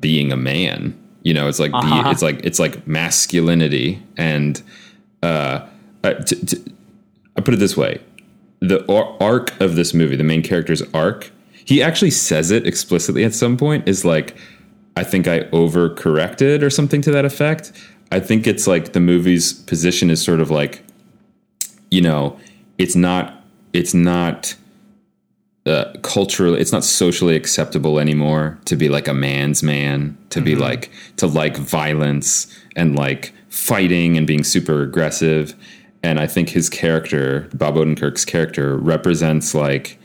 [0.00, 0.98] being a man.
[1.22, 2.10] You know, it's like Uh-huh.
[2.10, 4.60] it's like it's like masculinity, and
[5.22, 5.66] uh,
[6.04, 6.62] uh, t- t-
[7.36, 8.00] I put it this way:
[8.60, 13.24] the ar- arc of this movie, the main character's arc, he actually says it explicitly
[13.24, 13.88] at some point.
[13.88, 14.36] Is like,
[14.96, 17.72] I think I overcorrected or something to that effect.
[18.12, 20.82] I think it's like the movie's position is sort of like,
[21.90, 22.38] you know,
[22.78, 24.54] it's not it's not
[25.66, 30.54] uh, culturally it's not socially acceptable anymore to be like a man's man to be
[30.54, 35.54] like to like violence and like fighting and being super aggressive.
[36.02, 39.98] And i think his character bob odenkirk's character represents like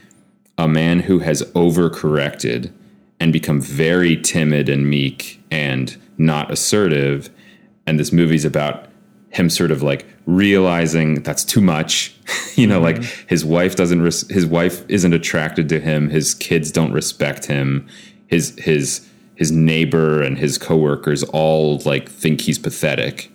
[0.58, 2.72] a man who has overcorrected
[3.20, 7.30] and become very timid and meek and not assertive
[7.86, 8.88] and this movie's about
[9.32, 12.16] him sort of like realizing that's too much.
[12.56, 13.28] You know like mm-hmm.
[13.28, 16.10] his wife doesn't res- his wife isn't attracted to him.
[16.10, 17.88] His kids don't respect him.
[18.28, 23.32] His his his neighbor and his coworkers all like think he's pathetic.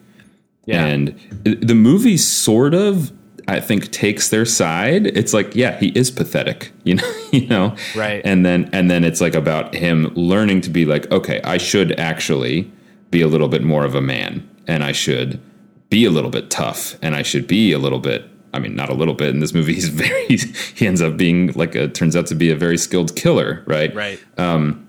[0.66, 0.84] Yeah.
[0.84, 1.08] and
[1.44, 3.10] the movie sort of
[3.48, 5.06] i think takes their side.
[5.06, 7.74] It's like yeah he is pathetic you know you know?
[7.96, 8.20] Right.
[8.24, 11.98] and then and then it's like about him learning to be like okay i should
[11.98, 12.70] actually
[13.10, 15.40] be a little bit more of a man and i should
[15.88, 18.88] be a little bit tough and i should be a little bit i mean not
[18.88, 20.36] a little bit in this movie he's very
[20.74, 23.94] he ends up being like a turns out to be a very skilled killer right
[23.94, 24.22] right.
[24.38, 24.86] Um,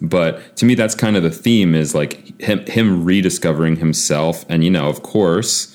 [0.00, 4.64] but to me that's kind of the theme is like him him rediscovering himself and
[4.64, 5.74] you know of course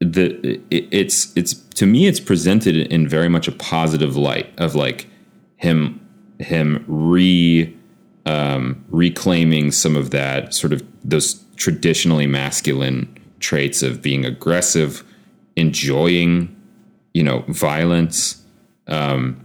[0.00, 4.74] the it, it's it's to me it's presented in very much a positive light of
[4.74, 5.08] like
[5.56, 6.00] him
[6.38, 7.75] him re
[8.26, 15.04] um, reclaiming some of that sort of those traditionally masculine traits of being aggressive,
[15.54, 16.54] enjoying,
[17.14, 18.42] you know, violence,
[18.88, 19.44] um,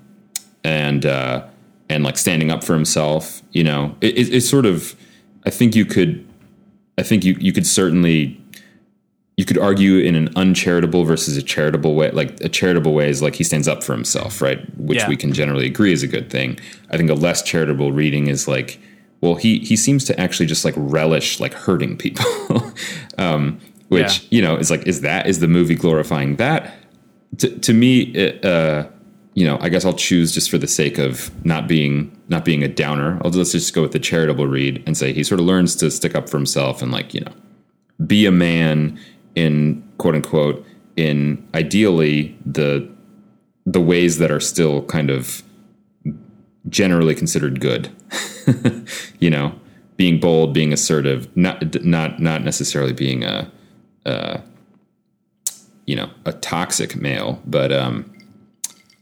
[0.63, 1.45] and uh,
[1.89, 3.41] and like standing up for himself.
[3.51, 4.95] You know, it, it, it's sort of.
[5.45, 6.27] I think you could.
[6.97, 8.40] I think you you could certainly.
[9.41, 12.11] You could argue in an uncharitable versus a charitable way.
[12.11, 14.59] Like a charitable way is like he stands up for himself, right?
[14.77, 15.09] Which Yeah.
[15.09, 16.59] we can generally agree is a good thing.
[16.91, 18.77] I think a less charitable reading is like,
[19.21, 22.23] well, he he seems to actually just like relish like hurting people,
[23.17, 24.27] um, which Yeah.
[24.29, 26.75] you know is like is that is the movie glorifying that?
[27.39, 28.85] To, to me, it, uh,
[29.33, 32.61] you know, I guess I'll choose just for the sake of not being not being
[32.63, 33.19] a downer.
[33.25, 35.89] I'll let's just go with the charitable read and say he sort of learns to
[35.89, 37.33] stick up for himself and like you know
[38.05, 38.99] be a man
[39.35, 40.65] in quote unquote
[40.95, 42.87] in ideally the
[43.65, 45.43] the ways that are still kind of
[46.69, 47.89] generally considered good
[49.19, 49.55] you know?
[49.97, 53.51] Being bold being assertive not not not necessarily being a,
[54.05, 54.41] a
[55.85, 58.11] you know a toxic male but um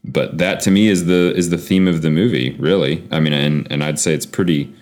[0.04, 3.08] but that to me is the is the theme of the movie really.
[3.10, 4.74] I mean and and i'd say it's pretty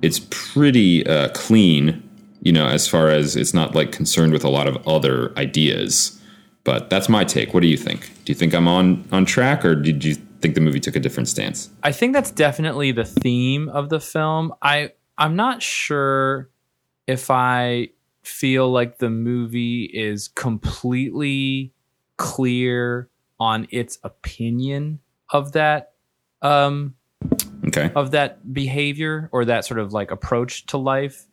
[0.00, 2.07] it's pretty uh, clean
[2.40, 6.14] you know as far as it's not like concerned with a lot of other ideas.
[6.64, 7.54] But that's my take.
[7.54, 8.12] What do you think?
[8.24, 11.00] Do you think i'm on on track or did you think the movie took a
[11.00, 11.70] different stance?
[11.82, 14.52] I think that's definitely the theme of the film.
[14.62, 16.50] I I'm not sure
[17.06, 17.88] if I
[18.22, 21.72] feel like the movie is completely
[22.18, 23.08] clear
[23.40, 24.98] on its opinion
[25.30, 25.92] of that
[26.42, 26.94] um
[27.66, 27.90] okay.
[27.94, 31.26] of that behavior or that sort of like approach to life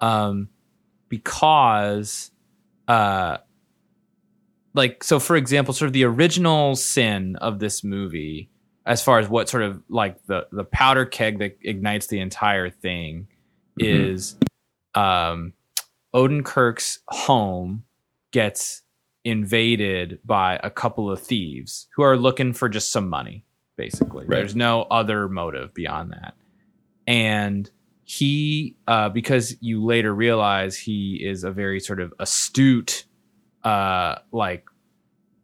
[0.00, 0.48] um
[1.08, 2.30] because
[2.88, 3.38] uh
[4.74, 8.48] like so for example sort of the original sin of this movie
[8.86, 12.70] as far as what sort of like the the powder keg that ignites the entire
[12.70, 13.26] thing
[13.78, 13.84] Mhm.
[14.16, 14.36] is
[14.94, 15.52] um
[16.14, 17.84] Odenkirk's home
[18.32, 18.82] gets
[19.24, 23.44] invaded by a couple of thieves who are looking for just some money
[23.76, 24.36] basically Right.
[24.38, 26.34] there's no other motive beyond that
[27.06, 27.70] and
[28.12, 33.04] he uh because you later realize he is a very sort of astute
[33.62, 34.64] uh like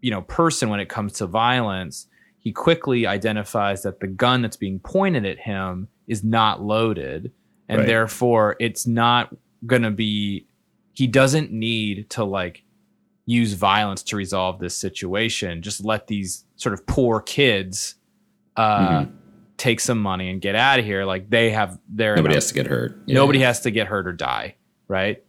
[0.01, 2.09] you know person when it comes to violence
[2.41, 7.31] he quickly identifies that the gun that's being pointed at him is not loaded
[7.69, 7.87] and Right.
[7.87, 9.33] therefore it's not
[9.65, 10.49] going to be
[10.93, 12.65] he doesn't need to like
[13.27, 17.95] use violence to resolve this situation just let these sort of poor kids
[18.57, 19.13] uh Mhm.
[19.57, 22.55] Take some money and get out of here like they have their nobody has to
[22.55, 23.15] get hurt Yeah.
[23.15, 24.57] nobody has to get hurt or die
[24.89, 25.23] right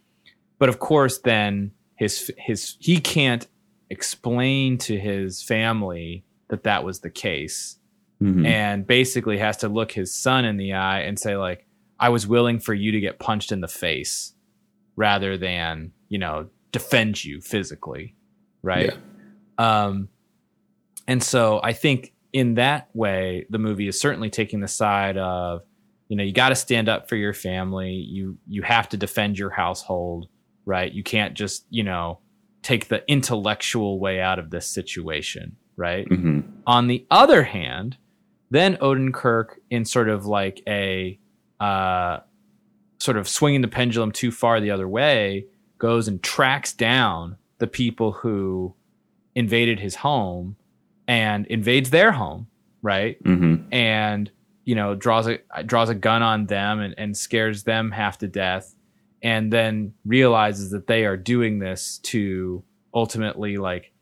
[0.60, 3.48] but of course then his his he can't
[3.90, 7.78] explain to his family that that was the case
[8.22, 8.46] Mhm.
[8.48, 11.66] and basically has to look his son in the eye and say like
[12.00, 14.34] i was willing for you to get punched in the face
[14.96, 18.16] rather than you know defend you physically
[18.64, 18.92] right
[19.58, 20.10] um
[21.08, 25.62] and so i think in that way the movie is certainly taking the side of
[26.08, 27.92] you know you got to stand up for your family.
[27.92, 30.28] You you have to defend your household
[30.66, 30.92] right?
[30.92, 32.20] You can't just you know
[32.62, 36.08] take the intellectual way out of this situation right?
[36.10, 36.44] Mhm.
[36.66, 37.98] on the other hand,
[38.50, 41.20] then Odenkirk, in sort of like a
[41.60, 42.20] uh,
[43.00, 45.46] sort of swinging the pendulum too far the other way,
[45.78, 48.74] goes and tracks down the people who
[49.36, 50.56] invaded his home
[51.08, 52.48] and invades their home,
[52.82, 53.22] right?
[53.24, 53.66] Mhm.
[53.72, 54.30] and
[54.66, 58.28] you know draws a draws a gun on them and, and scares them half to
[58.28, 58.76] death
[59.24, 62.62] and then realizes that they are doing this to
[62.94, 63.94] ultimately like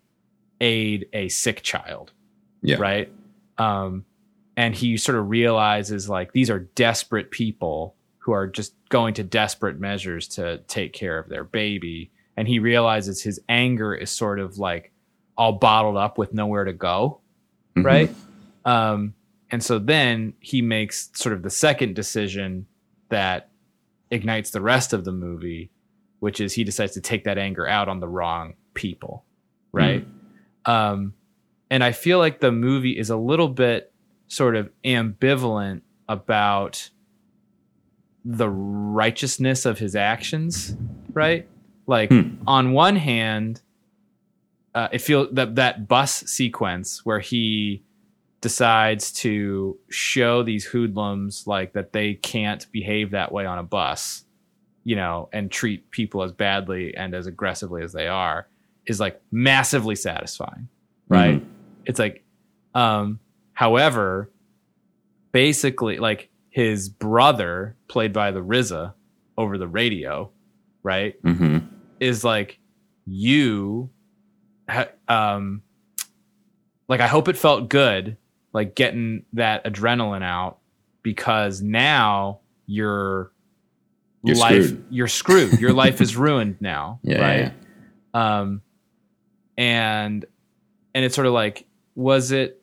[0.61, 2.11] aid a sick child
[2.63, 2.77] Yeah.
[2.77, 3.11] right
[3.59, 4.05] um
[4.57, 9.23] and he sort of realizes like these are desperate people who are just going to
[9.23, 14.39] desperate measures to take care of their baby and he realizes his anger is sort
[14.39, 14.91] of like
[15.37, 17.19] all bottled up with nowhere to go
[17.75, 17.83] Mhm.
[17.83, 18.15] right?
[18.63, 19.13] Um,
[19.51, 22.65] and so then he makes sort of the second decision
[23.09, 23.49] that
[24.09, 25.69] ignites the rest of the movie,
[26.19, 29.25] which is he decides to take that anger out on the wrong people,
[29.71, 30.07] right?
[30.65, 31.13] Um,
[31.69, 33.91] and I feel like the movie is a little bit
[34.27, 36.89] sort of ambivalent about
[38.23, 40.75] the righteousness of his actions,
[41.13, 41.47] right?
[41.87, 42.35] Like Hmm.
[42.47, 43.61] on one hand,
[44.75, 47.81] uh, it feels that that bus sequence where he
[48.41, 54.25] decides to show these hoodlums like that they can't behave that way on a bus,
[54.83, 58.47] you know, and treat people as badly and as aggressively as they are.
[58.85, 60.67] is like massively satisfying,
[61.09, 61.41] right?
[61.41, 61.45] Mhm.
[61.85, 62.23] It's like,
[62.75, 63.19] um,
[63.53, 64.29] however,
[65.31, 68.93] basically, like his brother, played by the RZA
[69.39, 70.29] over the radio,
[70.83, 71.65] right, mm-hmm.
[71.99, 72.59] is like
[73.07, 73.89] you,
[75.07, 75.61] um,
[76.87, 78.17] like I hope it felt good,
[78.53, 80.57] like getting that adrenaline out
[81.03, 83.31] because now your
[84.23, 84.85] You're life screwed.
[84.89, 85.59] you're screwed.
[85.59, 87.53] Your life is ruined now, Yeah, right?
[88.13, 88.61] yeah, um
[89.57, 90.25] and
[90.93, 92.61] and it's sort of like was it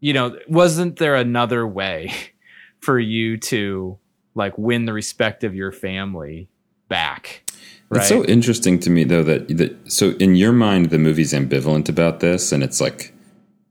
[0.00, 2.12] you know wasn't there another way
[2.80, 3.98] for you to
[4.34, 6.48] like win the respect of your family
[6.88, 7.47] back
[7.90, 11.32] right It's so interesting to me though that that so in your mind the movie's
[11.32, 13.12] ambivalent about this and it's like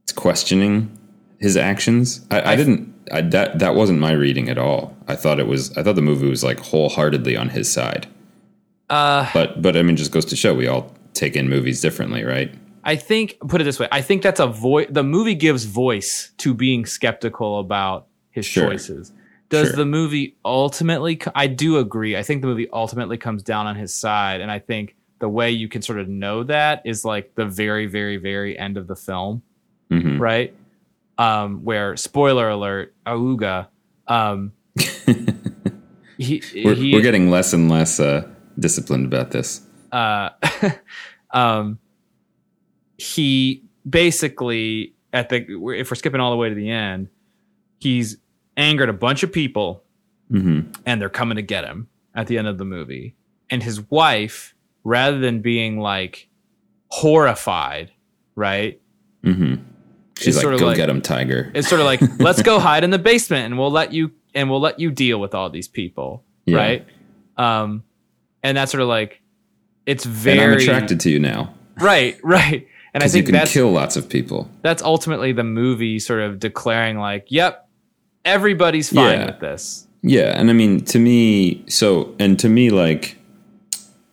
[0.03, 0.91] it's questioning
[1.39, 2.25] his actions.
[2.31, 2.93] I, I, I- didn't.
[3.11, 4.97] I, that that wasn't my reading at all.
[5.07, 5.71] I thought it was.
[5.77, 8.05] I thought the movie was like wholeheartedly on his side.
[8.89, 12.23] uh But but I mean, just goes to show we all take in movies differently,
[12.23, 12.53] right?
[12.83, 16.31] i think put it this way i think that's a voice the movie gives voice
[16.37, 18.69] to being skeptical about his Sure.
[18.69, 19.11] choices
[19.49, 19.77] does Sure.
[19.77, 23.93] the movie ultimately i do agree i think the movie ultimately comes down on his
[23.93, 27.45] side and i think the way you can sort of know that is like the
[27.45, 29.41] very very very end of the film
[29.89, 30.53] hmm right?
[31.19, 33.69] Um, where spoiler alert, Auga,
[34.05, 34.51] um,
[36.17, 38.27] he, We're, he we're getting less and less uh,
[38.59, 39.61] disciplined about this.
[39.91, 40.29] uh,
[41.31, 41.79] um,
[42.97, 45.37] he basically at the
[45.77, 47.09] if we're skipping all the way to the end,
[47.79, 48.17] he's
[48.57, 49.83] angered a bunch of people
[50.29, 53.15] hmm and they're coming to get him at the end of the movie.
[53.49, 56.27] And his wife, rather than being like
[56.89, 57.91] horrified,
[58.35, 58.81] right?
[59.23, 59.55] hmm
[60.17, 62.59] She's like, sort of "Go like- get him, Tiger." It's sort of like, let's go
[62.59, 65.49] hide in the basement and we'll let you and we'll let you deal with all
[65.51, 66.23] these people.
[66.45, 66.57] Yeah.
[66.57, 66.85] Right.
[67.37, 67.83] Um
[68.43, 69.21] and that's sort of like
[69.85, 72.67] it's And very I'm attracted to you now Right, right.
[72.93, 74.49] And I because you think can that's kill lots of people.
[74.63, 77.66] that's ultimately the movie sort of declaring like, yep,
[78.27, 79.25] everybody's fine Yeah.
[79.27, 79.87] with this.
[80.03, 83.17] Yeah, and I mean to me, so and to me, like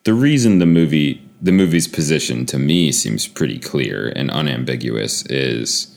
[0.04, 5.88] the reason the movie, the movie's position to me seems pretty clear and unambiguous is,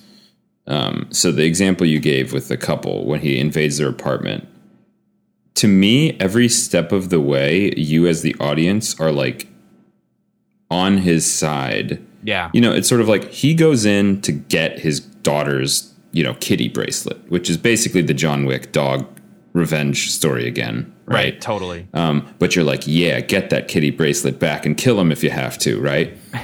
[0.67, 4.45] um, so the example you gave with the couple when he invades their apartment.
[5.55, 9.47] To me, every step of the way, you as the audience are like
[10.69, 12.49] on his side Yeah.
[12.53, 16.33] you know, it's sort of like he goes in to get his daughter's, you know,
[16.35, 19.05] kitty bracelet, which is basically the John Wick dog
[19.53, 21.41] revenge story again, Right, right?
[21.41, 21.87] totally.
[21.93, 25.29] Um, but you're like, yeah, get that kitty bracelet back and kill him if you
[25.31, 26.17] have to, right?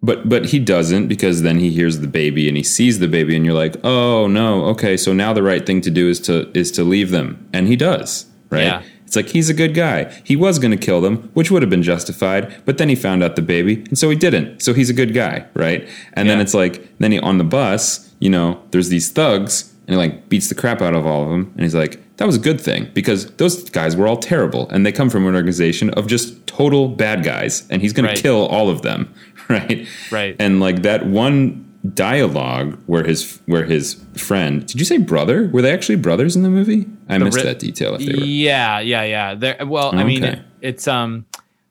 [0.00, 3.34] But but he doesn't because then he hears the baby and he sees the baby
[3.34, 6.48] and you're like, oh no, okay, so now the right thing to do is to
[6.56, 8.62] is to leave them, and he does, right?
[8.62, 8.82] Yeah.
[9.04, 10.04] It's like he's a good guy.
[10.22, 13.24] He was going to kill them, which would have been justified, but then he found
[13.24, 14.62] out the baby, and so he didn't.
[14.62, 15.88] So he's a good guy, right?
[16.12, 19.90] And then it's like, then he on the bus, you know, there's these thugs, and
[19.94, 22.36] he like beats the crap out of all of them, and he's like, that was
[22.36, 25.90] a good thing because those guys were all terrible, and they come from an organization
[25.90, 28.16] of just total bad guys, and he's going Right.
[28.16, 29.12] to kill all of them,
[29.48, 29.86] right?
[30.10, 30.36] Right.
[30.38, 35.62] And like that one dialogue where his where his friend did you say brother were
[35.62, 38.80] they actually brothers in the movie i missed ri- that detail if they were Yeah,
[38.80, 39.34] yeah, yeah.
[39.36, 41.24] There well, I mean it, it's um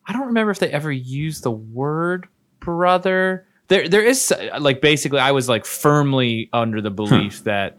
[0.08, 2.28] I don't remember if they ever used the word
[2.62, 3.46] brother.
[3.68, 6.96] There there is like basically I was like firmly under the hmm.
[6.96, 7.78] belief that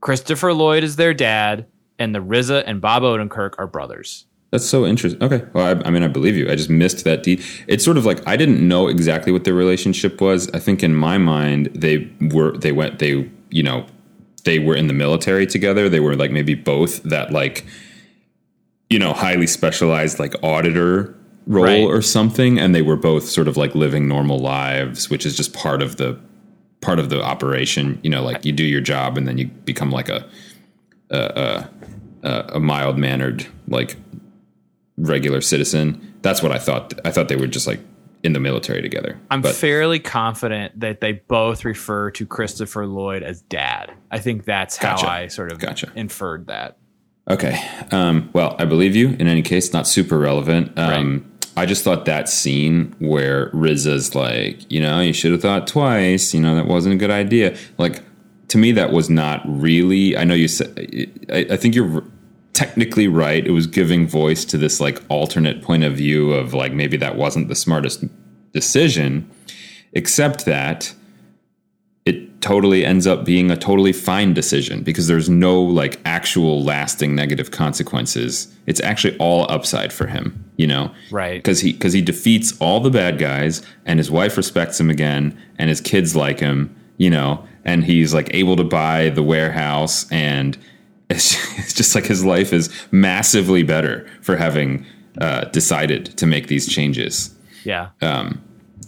[0.00, 1.66] Christopher Lloyd is their dad
[1.98, 4.26] and the RZA and Bob Odenkirk are brothers.
[4.50, 5.20] That's so interesting.
[5.20, 5.44] Okay.
[5.52, 6.48] Well, I, I mean, I believe you.
[6.48, 7.24] I just missed that.
[7.24, 10.48] De- it's sort of like I didn't know exactly what their relationship was.
[10.50, 13.86] I think in my mind they were they went they you know
[14.44, 15.88] they were in the military together.
[15.88, 17.64] They were like maybe both that like
[18.90, 21.16] you know highly specialized like auditor
[21.46, 21.82] role Right.
[21.82, 25.52] or something, and they were both sort of like living normal lives, which is just
[25.52, 26.18] part of the
[26.80, 27.98] part of the operation.
[28.02, 30.26] You know, like you do your job and then you become like a
[31.10, 31.68] a,
[32.22, 33.96] a, a mild mannered like
[34.96, 36.14] regular citizen.
[36.22, 36.94] That's what I thought.
[37.04, 37.80] I thought they were just like
[38.22, 39.18] in the military together.
[39.30, 43.92] I'm but fairly confident that they both refer to Christopher Lloyd as dad.
[44.10, 45.08] I think that's how Gotcha.
[45.10, 45.92] I sort of Gotcha.
[45.94, 46.78] inferred that.
[47.30, 47.62] okay.
[47.90, 49.10] Um, well, I believe you.
[49.10, 50.72] In any case, not super relevant.
[50.78, 55.66] Um, I just thought that scene where RZA's like, you know, you should have thought
[55.66, 56.34] twice.
[56.34, 57.56] You know, that wasn't a good idea.
[57.78, 58.02] Like
[58.48, 60.16] to me, that was not really.
[60.16, 60.76] I know you said.
[61.30, 62.02] I, I think you're
[62.52, 63.46] technically right.
[63.46, 67.16] It was giving voice to this like alternate point of view of like maybe that
[67.16, 68.04] wasn't the smartest
[68.52, 69.28] decision,
[69.92, 70.94] except that
[72.04, 77.14] it totally ends up being a totally fine decision because there's no like actual lasting
[77.14, 78.54] negative consequences.
[78.66, 80.92] It's actually all upside for him, you know?
[81.10, 81.42] Right.
[81.42, 85.40] Because he because he defeats all the bad guys and his wife respects him again
[85.58, 90.10] and his kids like him, you know, and he's like able to buy the warehouse
[90.12, 90.58] and
[91.10, 94.84] it's, it's just like his life is massively better for having
[95.20, 97.34] uh, decided to make these changes
[97.64, 97.90] Yeah.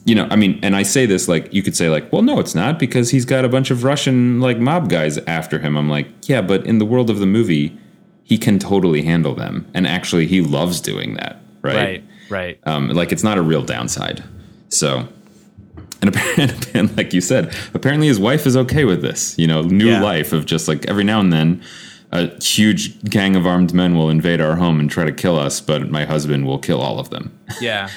[0.06, 2.38] You know, I mean, and I say this like you could say like, well, no,
[2.40, 5.76] it's not because he's got a bunch of Russian like mob guys after him.
[5.76, 7.76] I'm like, yeah, but in the world of the movie,
[8.24, 11.76] he can totally handle them, and actually, he loves doing that, right?
[11.76, 12.04] right.
[12.28, 12.58] Right.
[12.64, 14.24] Um, like it's not a real downside.
[14.68, 15.06] So,
[16.00, 19.38] and apparently, and like you said, apparently his wife is okay with this.
[19.38, 20.02] You know, new Yeah.
[20.02, 21.62] life of just like every now and then.
[22.16, 25.60] A huge gang of armed men will invade our home and try to kill us,
[25.60, 27.88] but my husband will kill all of them, Yeah.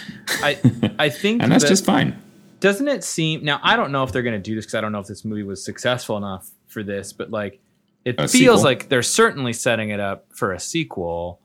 [0.44, 0.58] I
[1.00, 2.16] I think and that's that- just fine.
[2.60, 4.82] doesn't it seem now i don't know if they're going to do this because i
[4.82, 7.60] don't know if this movie was successful enough for this but like
[8.06, 8.64] it A feels sequel?
[8.64, 11.40] like they're certainly setting it up for a sequel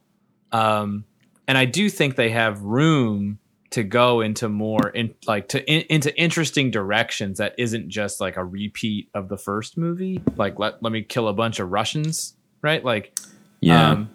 [0.53, 1.05] um
[1.47, 3.39] and i do think they have room
[3.71, 8.37] to go into more in like to in, into interesting directions that isn't just like
[8.37, 12.34] a repeat of the first movie like let, let me kill a bunch of russians
[12.65, 13.17] right like
[13.61, 13.91] Yeah.
[13.93, 14.11] um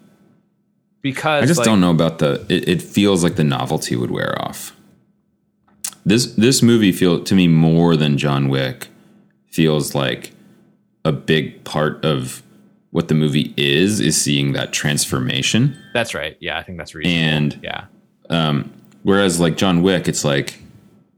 [1.01, 2.45] because I just like, don't know about the.
[2.49, 4.75] It, it feels like the novelty would wear off.
[6.05, 8.89] This this movie feel to me more than John Wick
[9.47, 10.31] feels like
[11.05, 12.43] a big part of
[12.91, 15.77] what the movie is is seeing that transformation.
[15.93, 17.85] that's right yeah i think that's reasonable And yeah
[19.03, 20.59] whereas like John Wick, it's like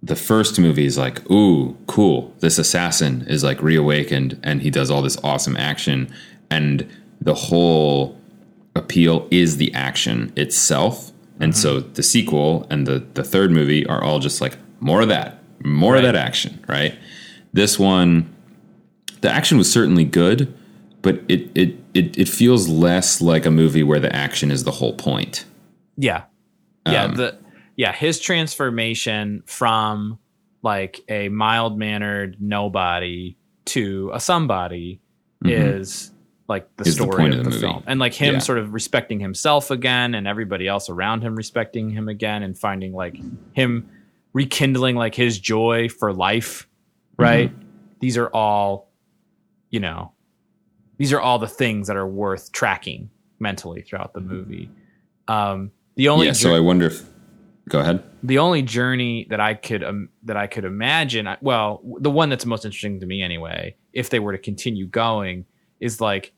[0.03, 2.33] the first movie is like, ooh, cool.
[2.39, 6.11] This assassin is like reawakened and he does all this awesome action.
[6.49, 6.87] And
[7.21, 8.17] the whole
[8.75, 11.11] appeal is the action itself.
[11.39, 15.09] And so the sequel and the, the third movie are all just like more of
[15.09, 16.97] that, more of that action, right?
[17.53, 18.33] This one,
[19.21, 20.53] the action was certainly good,
[21.01, 24.71] but it, it, it, it feels less like a movie where the action is the
[24.71, 25.45] whole point.
[25.97, 26.23] Yeah.
[26.85, 27.37] Yeah, Um, the
[27.75, 30.19] yeah, his transformation from
[30.61, 34.99] like a mild-mannered nobody to a somebody
[35.43, 36.11] is
[36.51, 36.89] like the Mm-hmm.
[36.89, 37.67] Is the story point of of the, the movie.
[37.73, 37.83] film.
[37.87, 38.39] And like him Yeah.
[38.39, 42.93] sort of respecting himself again and everybody else around him respecting him again and finding
[42.93, 43.17] like
[43.53, 43.89] him
[44.33, 46.67] rekindling like his joy for life,
[47.17, 47.49] right?
[47.51, 47.65] Mm-hmm.
[47.99, 48.89] These are all
[49.71, 50.11] you know,
[50.97, 54.69] these are all the things that are worth tracking mentally throughout the movie.
[55.27, 57.03] Um, the only yeah, so I wonder if.
[57.69, 58.03] Go ahead.
[58.23, 62.45] the only journey that I could um, that I could imagine, well, the one that's
[62.45, 65.45] most interesting to me anyway, if they were to continue going,
[65.79, 66.33] is like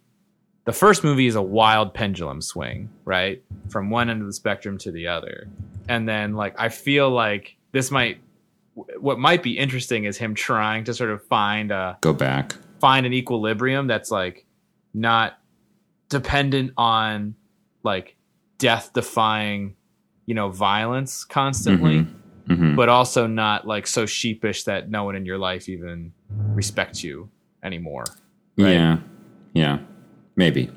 [0.65, 4.77] the first movie is a wild pendulum swing, right, from one end of the spectrum
[4.79, 5.47] to the other,
[5.89, 8.19] and then like I feel like this might,
[8.99, 12.55] what might be interesting is him trying to sort of find a Go back.
[12.79, 14.45] find an equilibrium that's like
[14.93, 15.37] not
[16.09, 17.35] dependent on
[17.83, 18.15] like
[18.57, 19.75] death defying
[20.25, 22.05] you know violence constantly
[22.47, 22.75] Mhm.
[22.75, 27.29] but also not like so sheepish that no one in your life even respects you
[27.63, 28.03] anymore
[28.57, 28.73] Right.
[28.73, 28.97] Yeah.
[29.53, 29.79] Yeah.
[30.35, 30.71] Maybe.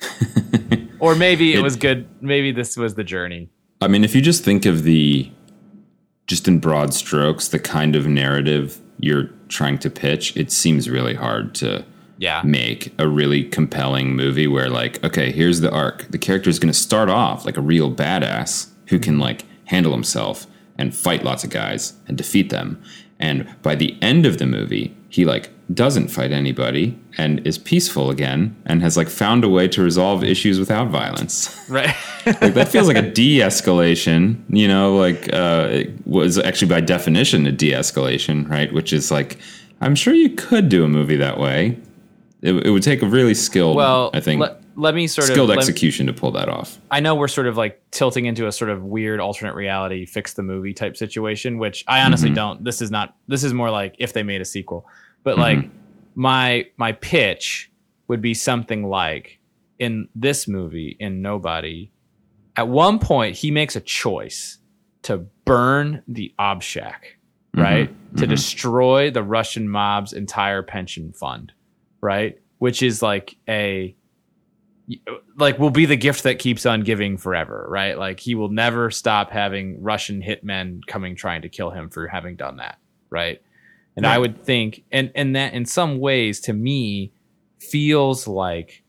[1.00, 3.50] or maybe it, It- was good maybe this was the journey
[3.82, 5.30] I mean, if you just think of the,
[6.26, 11.14] just in broad strokes, the kind of narrative you're trying to pitch, it seems really
[11.14, 11.86] hard to
[12.18, 16.08] yeah make a really compelling movie where, like, okay, here's the arc.
[16.10, 19.92] The character is going to start off like a real badass who can, like, handle
[19.92, 20.46] himself
[20.76, 22.82] and fight lots of guys and defeat them.
[23.18, 28.10] And by the end of the movie, he, like, doesn't fight anybody and is peaceful
[28.10, 31.54] again and has, like, found a way to resolve issues without violence.
[31.68, 31.94] right.
[32.26, 37.46] Like that feels like a de-escalation you know like uh it was actually by definition
[37.46, 38.70] a de-escalation right?
[38.72, 39.38] Which is like
[39.80, 41.78] i'm sure you could do a movie that way.
[42.42, 45.50] It, it would take a really skilled well i think let, let me sort skilled
[45.50, 48.46] of let- execution to pull that off I know we're sort of like tilting into
[48.46, 52.34] a sort of weird alternate reality fix the movie type situation, which I honestly Mm-hmm.
[52.34, 52.64] don't.
[52.64, 54.86] This is not this is more like if they made a sequel.
[55.22, 55.40] But Mm-hmm.
[55.40, 55.70] like
[56.14, 57.70] my my pitch
[58.08, 59.38] would be something like
[59.78, 61.92] in this movie in Nobody,
[62.56, 64.58] at one point he makes a choice
[65.02, 67.16] to burn the Obshak,
[67.54, 67.88] right?
[68.18, 71.52] To destroy the Russian mob's entire pension fund,
[72.02, 72.38] right?
[72.58, 73.94] Which is like a
[75.36, 77.98] like will be the gift that keeps on giving forever, right?
[77.98, 82.36] Like he will never stop having Russian hitmen coming trying to kill him for having
[82.36, 82.78] done that,
[83.08, 83.40] right?
[83.96, 87.12] And I would think and and that in some ways to me
[87.58, 88.82] feels like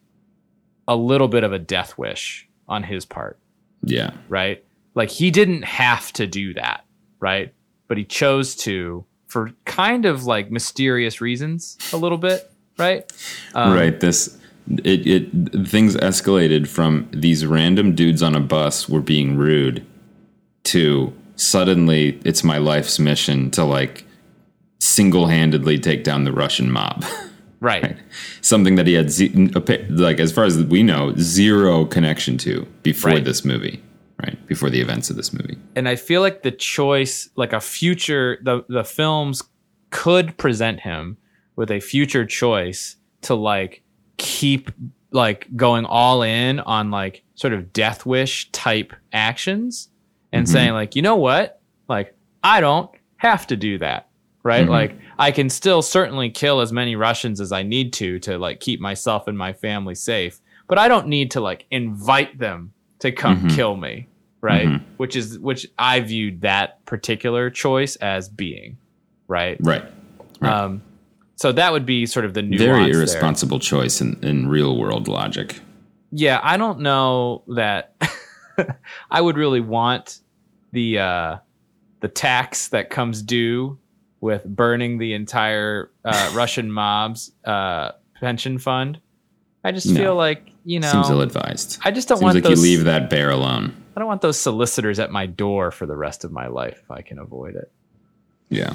[0.87, 3.39] a little bit of a death wish on his part,
[3.83, 4.63] yeah right?
[4.95, 6.85] Like he didn't have to do that,
[7.19, 7.53] right?
[7.87, 13.11] But he chose to for kind of like mysterious reasons a little bit, right?
[13.53, 13.99] Um, right.
[13.99, 14.37] This
[14.83, 19.85] it, it things escalated from these random dudes on a bus were being rude
[20.63, 24.05] to suddenly it's my life's mission to like
[24.79, 27.05] single-handedly take down the Russian mob.
[27.63, 27.83] Right.
[27.83, 27.97] right.
[28.41, 29.29] Something that he had ze-
[29.91, 33.23] like as far as we know zero connection to before right.
[33.23, 33.83] this movie
[34.23, 37.59] right before the events of this movie and i feel like the choice like a
[37.59, 39.43] future the the films
[39.89, 41.17] could present him
[41.55, 43.83] with a future choice to like
[44.21, 44.69] keep
[45.11, 49.89] like going all in on like sort of death wish type actions
[50.31, 50.53] and mm-hmm.
[50.53, 51.59] saying like you know what
[51.89, 54.07] like i don't have to do that
[54.43, 54.71] right mm-hmm.
[54.71, 58.59] like i can still certainly kill as many russians as i need to to like
[58.59, 63.11] keep myself and my family safe but i don't need to like invite them to
[63.11, 63.55] come mm-hmm.
[63.55, 64.07] kill me
[64.41, 64.67] right?
[64.67, 64.95] Mm-hmm.
[64.97, 68.77] Which is which I viewed that particular choice as being
[69.27, 69.83] right, right.
[70.41, 70.51] right.
[70.51, 70.81] Um,
[71.35, 73.63] so that would be sort of the very irresponsible there.
[73.63, 75.59] choice in, in real world logic.
[76.11, 77.95] Yeah, I don't know that
[79.11, 80.19] I would really want
[80.71, 81.37] the uh,
[82.01, 83.79] the tax that comes due
[84.19, 88.99] with burning the entire uh, Russian mob's uh, pension fund.
[89.63, 89.99] I just no.
[89.99, 91.79] feel like you know seems ill advised.
[91.83, 93.75] I just don't seems want like those, you leave that bear alone.
[93.95, 96.91] I don't want those solicitors at my door for the rest of my life if
[96.91, 97.71] I can avoid it.
[98.49, 98.73] Yeah.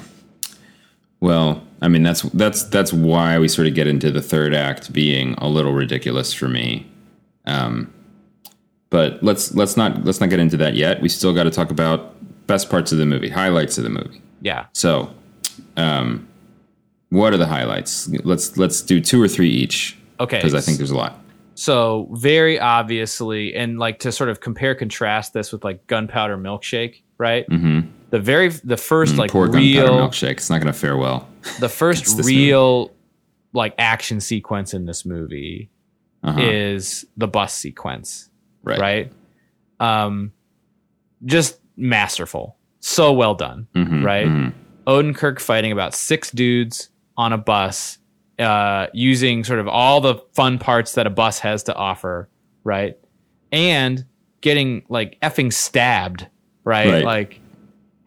[1.19, 4.93] Well, I mean that's that's that's why we sort of get into the third act
[4.93, 6.89] being a little ridiculous for me.
[7.45, 7.93] Um,
[8.89, 11.01] but let's let's not let's not get into that yet.
[11.01, 12.15] We still got to talk about
[12.47, 14.21] best parts of the movie, highlights of the movie.
[14.41, 14.67] Yeah.
[14.73, 15.13] So,
[15.75, 16.27] um,
[17.09, 18.09] what are the highlights?
[18.23, 19.97] Let's let's do two or three each.
[20.19, 20.37] Okay.
[20.37, 21.19] Because I think there's a lot.
[21.55, 27.01] So very obviously, and like to sort of compare contrast this with like Gunpowder Milkshake,
[27.17, 27.49] right?
[27.49, 27.89] Mm-hmm.
[28.09, 30.31] The very the 1st mm, like poor real Milkshake.
[30.31, 31.27] It's not going to fare well.
[31.59, 32.93] The first real movie.
[33.53, 35.69] like action sequence in this movie
[36.23, 36.41] uh-huh.
[36.41, 38.29] is the bus sequence,
[38.63, 38.79] right?
[38.79, 39.13] Right.
[39.79, 40.33] Um,
[41.25, 44.27] just masterful, so well done, mm-hmm, right?
[44.27, 44.89] Mm-hmm.
[44.89, 47.97] Odenkirk fighting about six dudes on a bus
[48.39, 52.29] uh, using sort of all the fun parts that a bus has to offer,
[52.63, 52.97] right?
[53.51, 54.05] And
[54.41, 56.27] getting like effing stabbed,
[56.63, 56.87] right?
[56.87, 57.03] right?
[57.03, 57.41] Like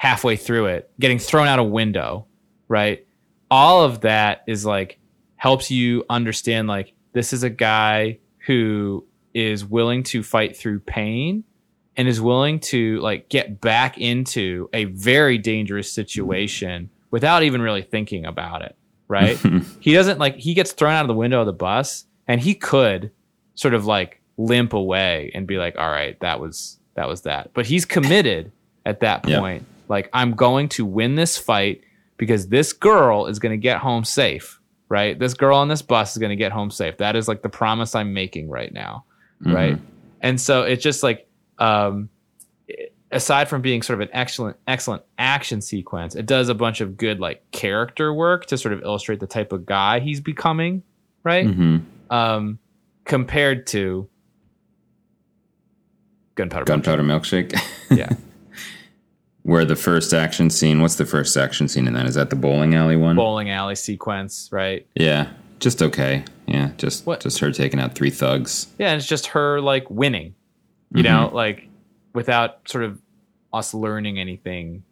[0.01, 2.27] halfway through it, getting thrown out a window,
[2.69, 3.07] right?
[3.51, 4.99] All of that is like
[5.37, 11.45] helps you understand like this is a guy who is willing to fight through pain
[11.97, 17.83] and is willing to like get back into a very dangerous situation without even really
[17.83, 18.77] thinking about it
[19.11, 19.37] right?
[19.81, 22.55] he doesn't like he gets thrown out of the window of the bus and he
[22.55, 23.11] could
[23.57, 27.51] sort of like limp away and be like, "All right, that was that was that."
[27.53, 28.53] But he's committed
[28.87, 29.67] at that point.
[29.91, 31.83] Like, I'm going to win this fight
[32.17, 35.19] because this girl is going to get home safe, right?
[35.19, 36.97] This girl on this bus is going to get home safe.
[36.97, 39.05] That is like the promise I'm making right now,
[39.43, 39.55] mm-hmm.
[39.55, 39.79] right?
[40.23, 41.27] And so it's just like
[41.59, 42.09] um
[43.13, 46.97] aside from being sort of an excellent excellent action sequence it does a bunch of
[46.97, 50.83] good like character work to sort of illustrate the type of guy he's becoming
[51.23, 51.79] right mm-hmm.
[52.13, 52.59] um
[53.05, 54.09] compared to
[56.35, 57.99] gunpowder gunpowder milkshake, milkshake.
[57.99, 58.09] yeah
[59.43, 62.37] where the first action scene what's the first action scene in that is that the
[62.37, 67.21] bowling alley one bowling alley sequence right yeah just okay yeah just what?
[67.21, 70.35] just her taking out three thugs yeah and it's just her like winning
[70.93, 71.13] you mm-hmm.
[71.13, 71.69] know like
[72.15, 73.01] without sort of
[73.53, 74.83] us learning anything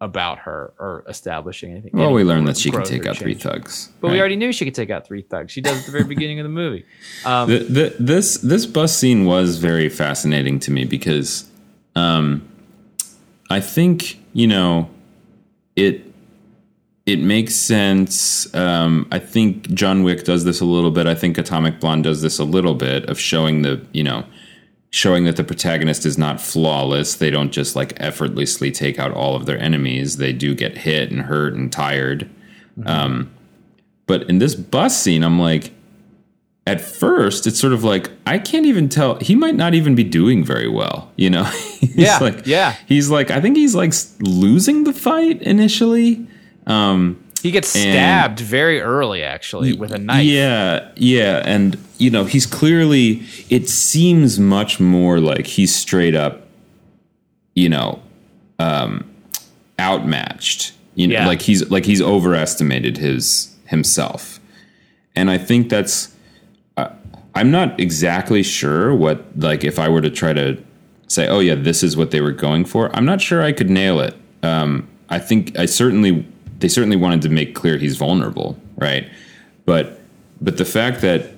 [0.00, 1.90] about her or establishing anything.
[1.92, 3.18] Well, we learned that she can take out change.
[3.18, 4.14] three thugs, but right?
[4.14, 5.52] we already knew she could take out three thugs.
[5.52, 6.84] She does at the very beginning of the movie.
[7.24, 11.50] Um, the, the, this this bus scene was very fascinating to me because
[11.96, 12.48] um,
[13.50, 14.90] I think you know
[15.76, 16.04] it
[17.06, 18.52] it makes sense.
[18.54, 21.06] Um, I think John Wick does this a little bit.
[21.06, 24.24] I think Atomic Blonde does this a little bit of showing the you know
[24.90, 27.16] showing that the protagonist is not flawless.
[27.16, 30.16] They don't just like effortlessly take out all of their enemies.
[30.16, 32.28] They do get hit and hurt and tired.
[32.78, 32.88] Mm-hmm.
[32.88, 33.34] Um,
[34.06, 35.72] but in this bus scene, I'm like,
[36.68, 39.16] at first, it's sort of like I can't even tell.
[39.16, 41.10] He might not even be doing very well.
[41.16, 41.50] You know?
[41.80, 42.18] yeah.
[42.18, 42.76] Like, yeah.
[42.86, 46.26] He's like, I think he's like losing the fight initially.
[46.66, 50.26] Um, he gets stabbed very early, actually, with a knife.
[50.26, 53.22] Yeah, yeah, and you know he's clearly.
[53.48, 56.48] It seems much more like he's straight up,
[57.54, 58.02] you know,
[58.58, 59.08] um,
[59.78, 60.72] outmatched.
[60.96, 61.26] You know, yeah.
[61.26, 64.40] like he's like he's overestimated his himself,
[65.14, 66.14] and I think that's.
[67.38, 70.60] I'm not exactly sure what like if I were to try to
[71.06, 72.94] say, oh yeah, this is what they were going for.
[72.96, 74.16] I'm not sure I could nail it.
[74.42, 76.26] Um, I think I certainly
[76.58, 79.08] they certainly wanted to make clear he's vulnerable, right?
[79.66, 80.00] But
[80.40, 81.30] but the fact that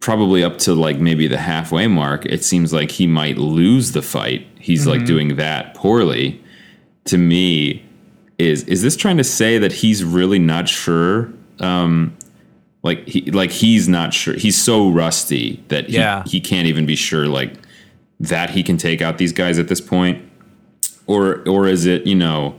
[0.00, 4.02] probably up to like maybe the halfway mark, it seems like he might lose the
[4.02, 4.44] fight.
[4.58, 4.90] He's mm-hmm.
[4.90, 6.42] like doing that poorly.
[7.04, 7.84] To me,
[8.38, 11.32] is is this trying to say that he's really not sure?
[11.60, 12.16] Um,
[12.86, 14.34] like he like he's not sure.
[14.34, 16.22] He's so rusty that he, yeah.
[16.24, 17.52] he can't even be sure like
[18.18, 20.26] that he can take out these guys at this point,
[21.06, 22.58] or or is it you know?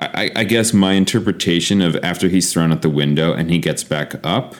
[0.00, 3.82] I, I guess my interpretation of after he's thrown out the window and he gets
[3.84, 4.54] back up,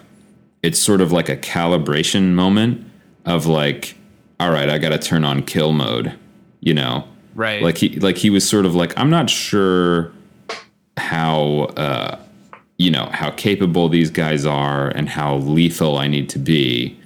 [0.62, 2.86] it's sort of like a calibration moment
[3.26, 3.97] of like,
[4.40, 6.14] all right, I got to turn on kill mode,
[6.61, 7.62] you know, right?
[7.62, 10.12] Like he like he was sort of like, I'm not sure
[10.97, 12.18] how uh,
[12.79, 16.99] you know how capable these guys are and how lethal I need to be,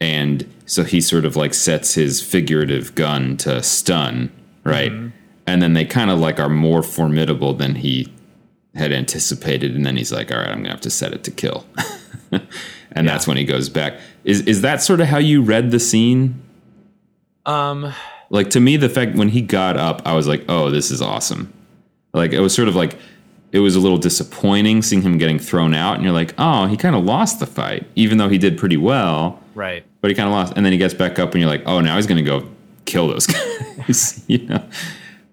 [0.00, 4.30] and so he sort of like sets his figurative gun to stun,
[4.64, 4.92] right?
[4.92, 5.08] Mm-hmm.
[5.46, 8.12] And then they kind of like are more formidable than he
[8.74, 11.30] had anticipated, and then he's like, all right, I'm gonna have to set it to
[11.30, 11.66] kill.
[12.30, 12.42] and
[12.94, 13.02] yeah.
[13.02, 13.98] that's when he goes back.
[14.24, 16.42] Is is that sort of how you read the scene?
[17.46, 17.92] Um,
[18.30, 21.02] like to me, the fact when he got up, I was like, oh, this is
[21.02, 21.52] awesome.
[22.12, 22.96] Like it was sort of like
[23.52, 26.76] it was a little disappointing seeing him getting thrown out, and you're like, oh, he
[26.76, 29.42] kind of lost the fight, even though he did pretty well.
[29.54, 29.84] Right.
[30.00, 31.80] But he kind of lost, and then he gets back up, and you're like, oh,
[31.80, 32.48] now he's going to go
[32.84, 33.26] kill those
[33.78, 34.24] guys.
[34.28, 34.64] you know,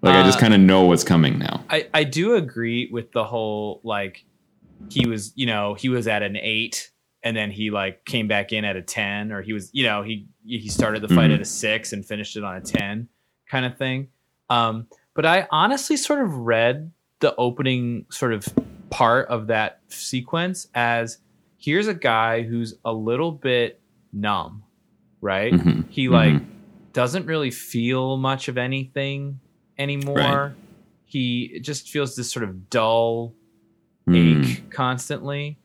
[0.02, 1.64] like uh, I just uh, kind of know what's coming now.
[1.70, 4.24] I I do agree with the whole like
[4.90, 6.90] he was you know he was at an eight
[7.22, 10.02] and then he like came back in at a 10 or he was you know
[10.02, 11.34] he he started the fight mm-hmm.
[11.34, 13.08] at a 6 and finished it on a 10
[13.50, 14.08] kind of thing
[14.50, 18.46] um but i honestly sort of read the opening sort of
[18.90, 21.18] part of that sequence as
[21.58, 23.80] here's a guy who's a little bit
[24.12, 24.62] numb,
[25.20, 25.52] right?
[25.52, 25.82] Mm-hmm.
[25.90, 26.50] He like mm-hmm.
[26.92, 29.40] doesn't really feel much of anything
[29.78, 30.16] anymore.
[30.16, 30.52] Right.
[31.04, 33.34] He just feels this sort of dull
[34.06, 34.44] mm.
[34.44, 35.58] ache constantly.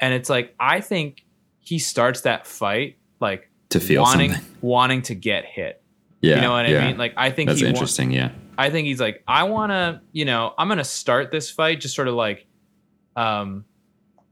[0.00, 1.24] And it's like I think
[1.60, 4.56] he starts that fight like to feel wanting something.
[4.60, 5.82] wanting to get hit.
[6.20, 6.36] Yeah.
[6.36, 6.78] You know what yeah.
[6.78, 6.98] I mean?
[6.98, 8.30] Like I think that's interesting, wa- yeah.
[8.58, 11.80] I think he's like, I want to, you know, I'm going to start this fight
[11.80, 12.46] just sort of like,
[13.16, 13.64] um,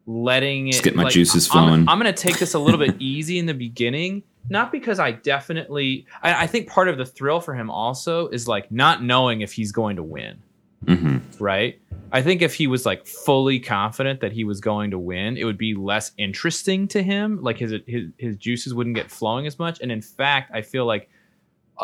[0.06, 1.72] letting it just get my like, juices flowing.
[1.72, 4.98] I'm, I'm going to take this a little bit easy in the beginning, not because
[4.98, 9.02] I definitely, I, I, think part of the thrill for him also is like not
[9.02, 10.42] knowing if he's going to win.
[10.84, 11.42] Mm-hmm.
[11.42, 11.80] Right.
[12.12, 15.44] I think if he was like fully confident that he was going to win, it
[15.44, 17.42] would be less interesting to him.
[17.42, 19.80] Like his his his juices wouldn't get flowing as much.
[19.80, 21.08] And in fact, I feel like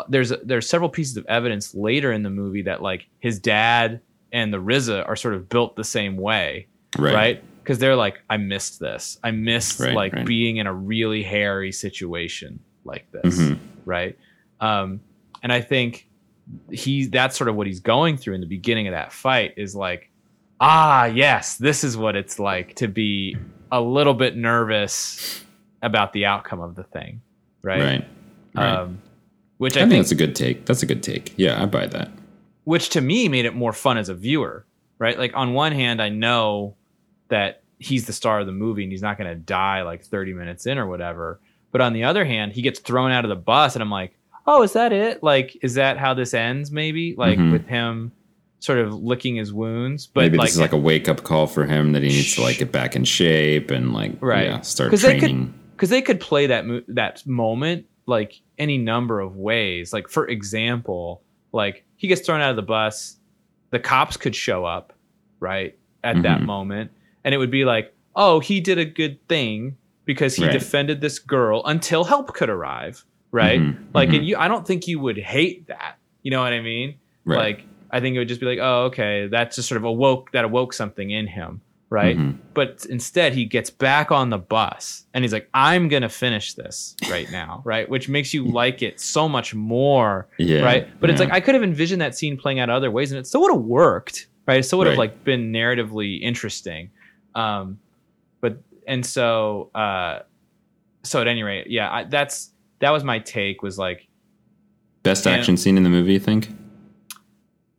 [0.07, 4.53] there's there's several pieces of evidence later in the movie that like his dad and
[4.53, 6.67] the RZA are sort of built the same way,
[6.97, 7.43] right?
[7.59, 7.79] Because right?
[7.79, 9.19] they're like, I missed this.
[9.23, 10.25] I missed right, like right.
[10.25, 13.61] being in a really hairy situation like this, mm-hmm.
[13.85, 14.17] right?
[14.59, 15.01] Um,
[15.43, 16.07] and I think
[16.71, 19.75] he that's sort of what he's going through in the beginning of that fight is
[19.75, 20.09] like,
[20.59, 23.35] ah, yes, this is what it's like to be
[23.71, 25.43] a little bit nervous
[25.81, 27.21] about the outcome of the thing,
[27.61, 27.81] right?
[27.81, 28.07] Right.
[28.55, 28.65] right.
[28.65, 29.01] Um,
[29.61, 30.65] which I, I think, that's a good take.
[30.65, 31.35] That's a good take.
[31.37, 32.09] Yeah, I buy that.
[32.63, 34.65] Which to me made it more fun as a viewer,
[34.97, 35.19] right?
[35.19, 36.77] Like on one hand, I know
[37.27, 40.33] that he's the star of the movie and he's not going to die like 30
[40.33, 41.39] minutes in or whatever.
[41.71, 44.17] But on the other hand, he gets thrown out of the bus and I'm like,
[44.47, 45.21] "Oh, is that it?
[45.21, 47.13] Like is that how this ends maybe?
[47.15, 47.51] Like mm-hmm.
[47.51, 48.13] with him
[48.61, 51.45] sort of licking his wounds, but maybe like, this is like a wake up call
[51.45, 54.47] for him that he needs to like get back in shape and like right.
[54.47, 55.53] yeah, start training.
[55.75, 59.93] Because they, could, they could play that mo- that moment like any number of ways.
[59.93, 63.17] Like for example, like he gets thrown out of the bus,
[63.71, 64.93] the cops could show up,
[65.39, 65.77] right?
[66.03, 66.23] At mm-hmm.
[66.23, 66.91] that moment.
[67.23, 70.51] And it would be like, oh, he did a good thing because he right.
[70.51, 73.05] defended this girl until help could arrive.
[73.31, 73.59] Right.
[73.59, 73.83] Mm-hmm.
[73.93, 74.17] Like, mm-hmm.
[74.17, 75.97] and you I don't think you would hate that.
[76.23, 76.95] You know what I mean?
[77.25, 77.37] Right.
[77.37, 80.31] Like I think it would just be like, oh, okay, that's just sort of awoke
[80.31, 81.61] that awoke something in him
[81.91, 82.17] right?
[82.17, 82.37] Mm-hmm.
[82.53, 86.53] But instead, he gets back on the bus and he's like, I'm going to finish
[86.53, 87.87] this right now, right?
[87.87, 90.87] Which makes you like it so much more, yeah, right?
[91.01, 91.13] But yeah.
[91.13, 93.41] it's like, I could have envisioned that scene playing out other ways and it still
[93.41, 94.59] would have worked, right?
[94.59, 95.11] It still would have right.
[95.11, 96.91] like been narratively interesting.
[97.35, 97.77] Um,
[98.39, 100.19] but, and so, uh,
[101.03, 104.07] so at any rate, yeah, I, that's, that was my take was like,
[105.03, 106.47] best action and, scene in the movie, you think?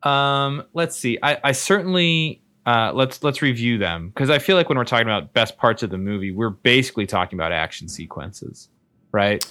[0.03, 1.19] Um, let's see.
[1.23, 5.07] I, I certainly uh, let's let's review them because I feel like when we're talking
[5.07, 8.69] about best parts of the movie, we're basically talking about action sequences,
[9.11, 9.45] right?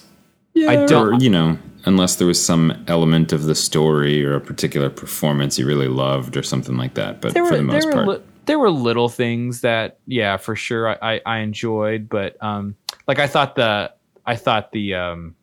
[0.54, 4.34] Yeah, I don't, or, you know, unless there was some element of the story or
[4.34, 7.22] a particular performance you really loved or something like that.
[7.22, 11.14] But for the most part, li- there were little things that, yeah, for sure, I,
[11.14, 12.08] I, I enjoyed.
[12.08, 13.92] But um, like I thought the
[14.26, 15.36] I thought the um,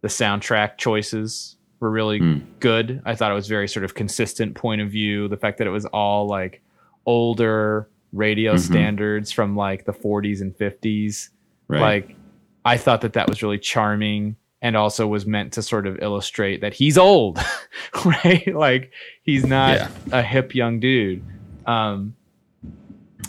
[0.00, 2.38] the soundtrack choices were really Hmm.
[2.60, 3.02] good.
[3.04, 5.28] I thought it was very sort of consistent point of view.
[5.28, 6.62] The fact that it was all like
[7.04, 8.58] older radio Mhm.
[8.60, 11.30] standards from like the 40s and 50s.
[11.68, 11.80] Right.
[11.80, 12.16] Like
[12.64, 16.60] I thought that that was really charming and also was meant to sort of illustrate
[16.60, 17.40] that he's old,
[18.04, 18.54] right?
[18.54, 18.92] Like
[19.24, 19.88] he's not Yeah.
[20.12, 21.22] a hip young dude.
[21.66, 22.14] Um,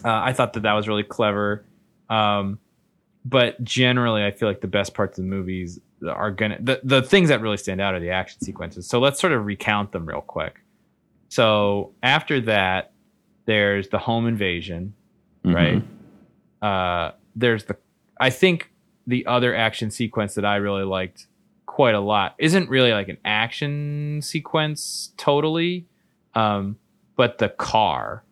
[0.06, 1.66] uh, I thought that that was really clever.
[2.10, 2.60] Um,
[3.26, 5.80] but generally, I feel like the best parts of the movies
[6.12, 8.88] are gonna the, the things that really stand out are the action sequences.
[8.88, 10.60] So let's sort of recount them real quick.
[11.30, 12.91] So after that,
[13.45, 14.93] there's the home invasion,
[15.45, 15.54] Mhm.
[15.56, 15.84] right?
[16.68, 17.78] Uh, there's the
[18.20, 18.72] I think
[19.08, 21.28] the other action sequence that I really liked
[21.66, 25.86] quite a lot isn't really like an action sequence totally,
[26.36, 26.78] um,
[27.18, 28.24] but the car,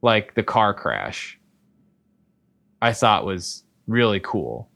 [0.00, 1.38] like the car crash,
[2.80, 4.68] I thought was really cool.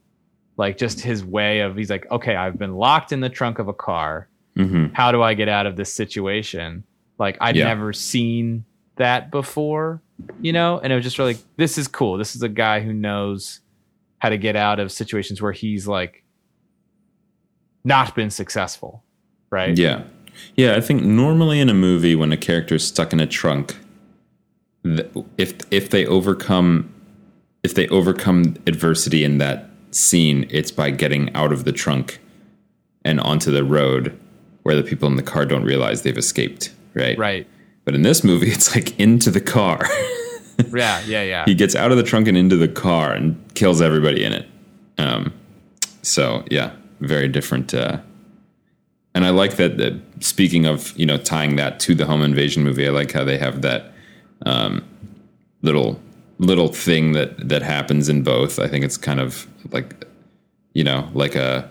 [0.57, 3.67] Like just his way of he's like, okay, I've been locked in the trunk of
[3.67, 4.27] a car.
[4.57, 4.91] Mhm.
[4.93, 6.83] How do I get out of this situation?
[7.19, 7.65] Like I'd Yeah.
[7.65, 10.01] never seen that before,
[10.41, 12.17] you know, and it was just really this is cool.
[12.17, 13.61] This is a guy who knows
[14.19, 16.23] how to get out of situations where he's like
[17.83, 19.03] not been successful,
[19.51, 19.77] right?
[19.77, 20.03] Yeah.
[20.55, 23.75] Yeah, I think normally in a movie when a character is stuck in a trunk,
[25.37, 26.89] if if they overcome
[27.63, 32.19] if they overcome adversity in that scene, it's by getting out of the trunk
[33.03, 34.17] and onto the road
[34.63, 37.17] where the people in the car don't realize they've escaped, right?
[37.17, 37.47] Right.
[37.85, 39.81] But in this movie, it's like into the car.
[40.73, 41.45] Yeah, yeah, yeah.
[41.45, 44.49] he gets out of the trunk and into the car and kills everybody in it.
[44.97, 45.33] Um,
[46.01, 47.73] so yeah, very different.
[47.73, 47.99] Uh,
[49.13, 50.01] and I like that, that.
[50.19, 53.37] Speaking of you know tying that to the home invasion movie, I like how they
[53.37, 53.93] have that
[54.45, 54.83] um,
[55.61, 56.01] little
[56.39, 58.59] little thing that that happens in both.
[58.59, 60.05] I think it's kind of like
[60.73, 61.69] you know like a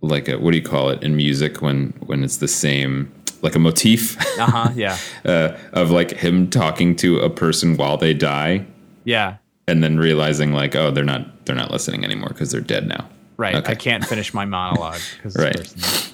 [0.00, 3.10] like a what do you call it in music when when it's the same
[3.42, 4.96] like a motif Uh-huh, yeah.
[5.24, 8.64] uh, of like him talking to a person while they die
[9.04, 9.36] Yeah.
[9.68, 13.08] and then realizing like oh they're not they're not listening anymore because they're dead now
[13.36, 13.54] Right.
[13.56, 13.72] Okay.
[13.72, 15.56] I can't finish my monologue because Right.
[15.56, 16.12] this person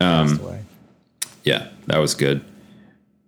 [0.00, 0.60] passed away.
[1.44, 2.42] yeah that was good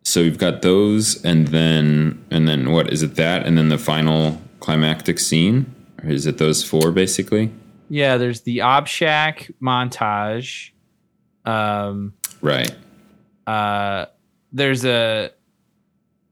[0.03, 3.79] so we've got those and then and then what is it that and then the
[3.79, 5.73] final climactic scene
[6.03, 7.51] or is it those four basically
[7.89, 10.71] Yeah, there's the Obshak montage.
[11.45, 12.71] Um right
[13.47, 14.07] uh
[14.53, 15.31] there's a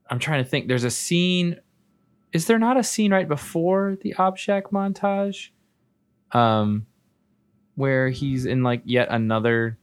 [0.09, 0.67] I'm trying to think.
[0.67, 1.59] There's a scene.
[2.33, 5.49] Is there not a scene right before the Obshak montage?
[6.31, 6.85] Um
[7.75, 9.77] where he's in like yet another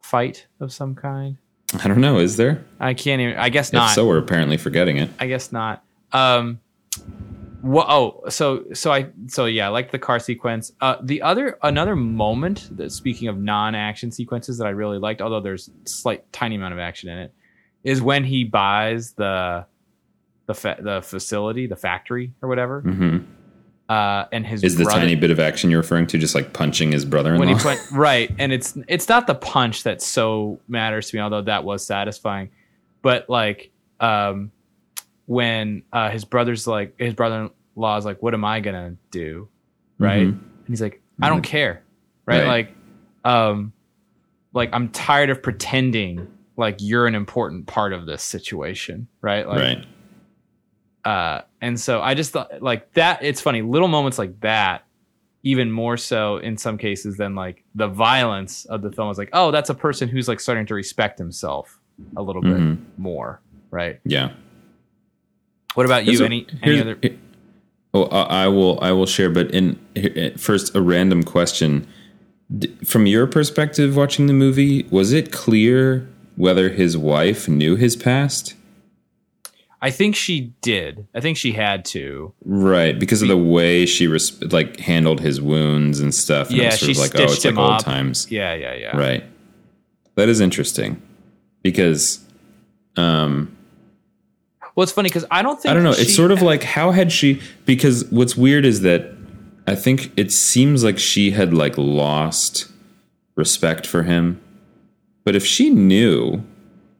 [0.00, 1.36] fight of some kind.
[1.74, 3.94] I don't know is there I can't even I guess if not.
[3.94, 5.82] so we're apparently forgetting it I guess not.
[6.12, 6.60] Um,
[7.62, 7.86] what?
[7.88, 10.70] Oh, so so I so yeah, I like the car sequence.
[10.80, 15.40] Uh, the other another moment that speaking of non-action sequences that I really liked, although
[15.40, 17.34] there's slight tiny amount of action in it,
[17.82, 19.66] is when he buys the
[20.46, 23.18] the fa- the facility, the factory or whatever, hmm
[23.88, 26.90] uh, and his is the tiny bit of action you're referring to just like punching
[26.92, 27.58] his brother-in-law?
[27.58, 31.62] Put right and it's it's not the punch that so matters to me although that
[31.62, 32.50] was satisfying
[33.02, 33.70] but like
[34.00, 34.50] um
[35.26, 39.48] when uh his brother's like his brother-in-law is like what am i gonna do?
[39.98, 40.26] Right?
[40.26, 40.30] Mhm.
[40.30, 41.82] and he's like i don't care.
[42.26, 42.40] Right?
[42.40, 42.46] Right.
[42.48, 42.74] like
[43.24, 43.72] um
[44.52, 46.26] like i'm tired of pretending
[46.56, 49.06] like you're an important part of this situation.
[49.20, 49.46] Right?
[49.46, 49.86] Like right
[51.06, 53.22] uh, and so I just thought like that.
[53.22, 54.84] It's funny, little moments like that,
[55.42, 59.08] even more so in some cases than like the violence of the film.
[59.08, 61.78] was like, oh, that's a person who's like starting to respect himself
[62.16, 62.76] a little Mhm.
[62.76, 63.40] bit more,
[63.70, 64.00] right?
[64.04, 64.30] yeah
[65.74, 66.20] What about you?
[66.22, 66.98] a- any any other?
[67.94, 68.78] Oh, I I will.
[68.82, 69.30] I will share.
[69.30, 71.86] But in here- first, a random question:
[72.84, 78.54] from your perspective, watching the movie, was it clear whether his wife knew his past?
[79.82, 81.06] I think she did.
[81.14, 82.32] I think she had to.
[82.44, 86.48] Right, because of the way she res- like handled his wounds and stuff.
[86.48, 87.82] And Yeah, she of like, oh, it's stitched like him old up.
[87.84, 88.26] times.
[88.30, 88.96] Yeah, yeah, yeah.
[88.96, 89.24] Right.
[90.14, 91.00] That is interesting
[91.62, 92.24] because
[92.96, 93.54] um
[94.74, 95.90] Well, it's funny because I don't think I don't know.
[95.90, 97.40] It's sort of like how had she?
[97.66, 99.12] Because what's weird is that
[99.66, 102.70] I think it seems like she had like lost
[103.34, 104.40] respect for him.
[105.24, 106.42] But if she knew,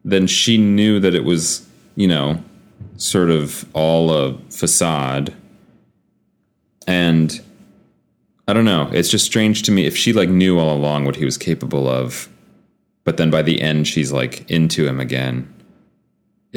[0.05, 2.43] then she knew that it was you know
[2.97, 5.33] sort of all a facade.
[6.85, 7.41] And
[8.47, 8.89] I don't know.
[8.93, 11.87] It's just strange to me if she like knew all along what he was capable
[11.87, 12.29] of,
[13.03, 15.53] but then by the end she's like into him again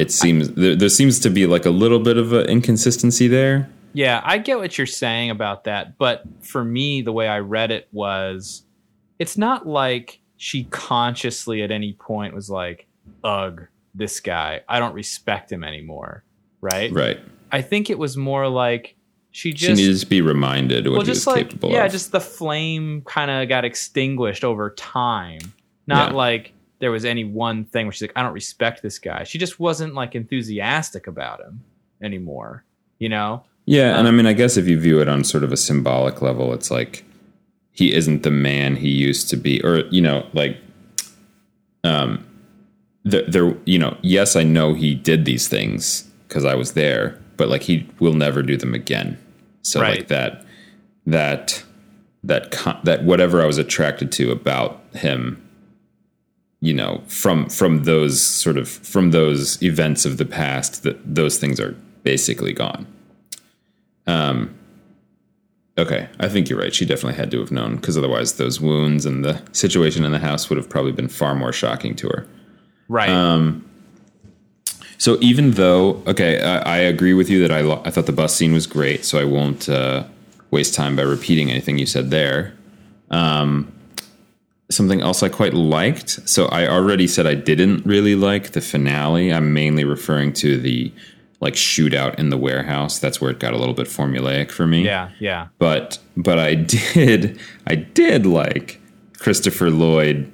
[0.01, 3.69] it seems there, there seems to be like a little bit of an inconsistency there.
[3.93, 7.71] Yeah, I get what you're saying about that, but for me, the way I read
[7.71, 8.63] it was,
[9.19, 12.87] it's not like she consciously at any point was like,
[13.23, 16.23] ugh, this guy, I don't respect him anymore.
[16.61, 16.91] Right.
[16.91, 17.19] Right.
[17.51, 18.95] I think it was more like
[19.31, 21.91] she just she needed to be reminded what well, he just was like yeah, of.
[21.91, 25.39] just the flame kind of got extinguished over time.
[25.87, 26.17] Not Yeah.
[26.17, 29.23] like there was any one thing where she's like, I don't respect this guy.
[29.23, 31.63] She just wasn't like enthusiastic about him
[32.01, 32.65] anymore.
[32.99, 33.43] You know?
[33.65, 35.57] Yeah, and Um, I mean, I guess if you view it on sort of a
[35.57, 37.03] symbolic level, it's like
[37.71, 40.57] he isn't the man he used to be, or you know, like,
[41.83, 42.25] um,
[43.03, 47.19] there, there, you know, yes, I know he did these things because I was there,
[47.35, 49.17] but like he will never do them again.
[49.63, 49.97] So Right.
[49.97, 50.45] like that,
[51.05, 51.61] that,
[52.23, 55.45] that, con- that whatever I was attracted to about him,
[56.61, 61.37] you know, from from those sort of from those events of the past, that those
[61.37, 62.87] things are basically gone.
[64.07, 64.55] Um.
[65.77, 66.73] Okay, I think you're right.
[66.75, 70.19] She definitely had to have known because otherwise, those wounds and the situation in the
[70.19, 72.27] house would have probably been far more shocking to her.
[72.87, 73.09] Right.
[73.09, 73.67] Um,
[75.01, 78.11] So even though, okay, I, I agree with you that I lo- I thought the
[78.11, 80.03] bus scene was great, so I won't uh,
[80.51, 82.53] waste time by repeating anything you said there.
[83.09, 83.71] Um,
[84.69, 86.29] something else I quite liked.
[86.29, 89.33] So I already said I didn't really like the finale.
[89.33, 90.93] I'm mainly referring to the
[91.39, 92.99] like shootout in the warehouse.
[92.99, 95.09] That's where it got a little bit formulaic for me yeah.
[95.17, 95.47] Yeah.
[95.57, 96.53] but but I
[96.93, 98.79] did I did like
[99.17, 100.31] Christopher Lloyd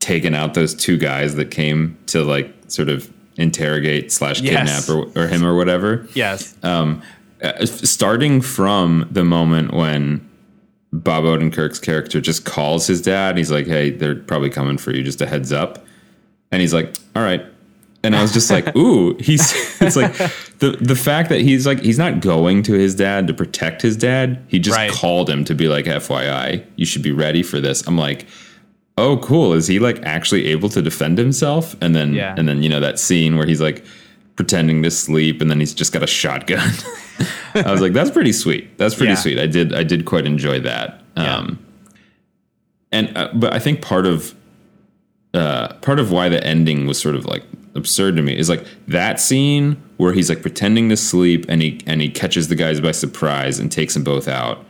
[0.00, 3.10] taking out those two guys that came to like sort of
[3.40, 4.90] interrogate slash kidnap Yes.
[4.90, 6.06] or, or him or whatever.
[6.14, 6.54] Yes.
[6.62, 7.02] Um,
[7.42, 10.28] uh, starting from the moment when
[10.92, 15.02] Bob Odenkirk's character just calls his dad, he's like, "Hey, they're probably coming for you.
[15.02, 15.84] Just a heads up."
[16.52, 17.44] And he's like, "All right."
[18.02, 20.14] And I was just like, "Ooh, he's." It's like
[20.58, 23.96] the the fact that he's like he's not going to his dad to protect his
[23.96, 24.44] dad.
[24.48, 24.90] He just Right.
[24.90, 28.26] called him to be like, "FYI, you should be ready for this." I'm like,
[29.00, 29.52] "Oh, cool.
[29.52, 32.34] Is he like actually able to defend himself?" And then Yeah.
[32.36, 33.84] and then you know that scene where he's like
[34.36, 36.70] pretending to sleep and then he's just got a shotgun.
[37.54, 38.78] I was like, that's pretty sweet.
[38.78, 39.16] That's pretty Yeah.
[39.18, 39.38] sweet.
[39.38, 41.02] I did I did quite enjoy that.
[41.16, 41.36] Yeah.
[41.36, 41.58] Um,
[42.92, 44.34] and uh, but I think part of
[45.34, 47.42] uh, part of why the ending was sort of like
[47.76, 51.80] absurd to me is like that scene where he's like pretending to sleep and he
[51.86, 54.64] and he catches the guys by surprise and takes them both out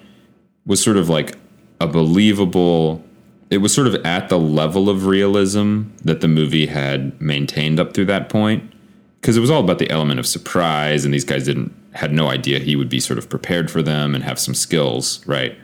[0.66, 1.36] was sort of like
[1.80, 3.02] a believable
[3.50, 7.92] it was sort of at the level of realism that the movie had maintained up
[7.92, 8.72] through that point
[9.20, 12.28] because it was all about the element of surprise and these guys didn't had no
[12.28, 15.56] idea he would be sort of prepared for them and have some skills right?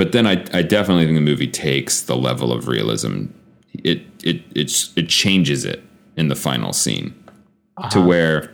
[0.00, 3.26] But then I, I definitely think the movie takes the level of realism.
[3.74, 5.82] It it it's, it changes it
[6.16, 7.12] in the final scene
[7.76, 8.02] to uh-huh.
[8.06, 8.50] where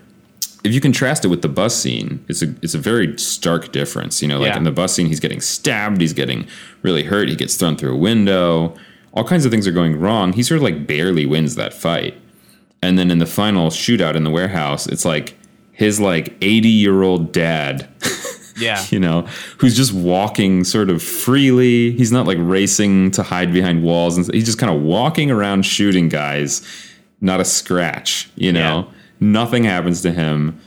[0.64, 4.20] if you contrast it with the bus scene, it's a it's a very stark difference.
[4.22, 4.56] You know, like Yeah.
[4.58, 6.46] in the bus scene, he's getting stabbed, he's getting
[6.82, 8.74] really hurt, he gets thrown through a window,
[9.12, 10.32] all kinds of things are going wrong.
[10.32, 12.14] He sort of like barely wins that fight,
[12.82, 15.36] and then in the final shootout in the warehouse, it's like
[15.72, 17.88] his like eighty year old dad.
[18.58, 18.82] Yeah.
[18.88, 19.26] you know,
[19.58, 21.90] who's just walking sort of freely.
[21.92, 25.66] He's not like racing to hide behind walls, and he's just kind of walking around
[25.66, 26.62] shooting guys.
[27.20, 28.88] Not a scratch, you know.
[29.20, 30.60] Nothing happens to him.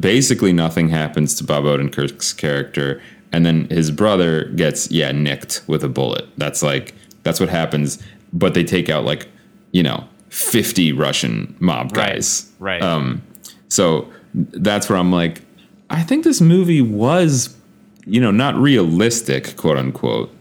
[0.00, 3.02] Basically, nothing happens to Bob Odenkirk's character,
[3.32, 6.26] and then his brother gets yeah nicked with a bullet.
[6.38, 8.02] That's like that's what happens.
[8.32, 9.28] But they take out like
[9.72, 12.14] you know fifty Russian mob Right.
[12.14, 12.50] guys.
[12.58, 12.82] Right.
[12.82, 13.22] Um,
[13.68, 15.42] so that's where I'm like,
[15.90, 17.56] I think this movie was,
[18.06, 20.34] you know, not realistic, quote unquote,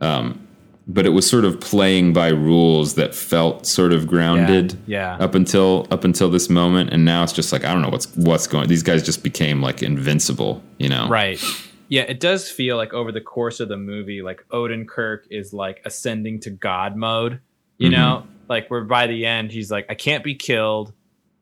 [0.00, 0.46] um,
[0.88, 4.76] but it was sort of playing by rules that felt sort of grounded.
[4.86, 5.16] Yeah.
[5.18, 8.08] Up until up until this moment, and now it's just like I don't know what's
[8.16, 8.68] what's going.
[8.68, 11.08] These guys just became like invincible, you know.
[11.08, 11.42] Right.
[11.90, 15.80] Yeah, it does feel like over the course of the movie, like Odenkirk is like
[15.84, 17.40] ascending to God mode.
[17.78, 18.00] You mm-hmm.
[18.00, 20.92] know, like where by the end he's like, I can't be killed.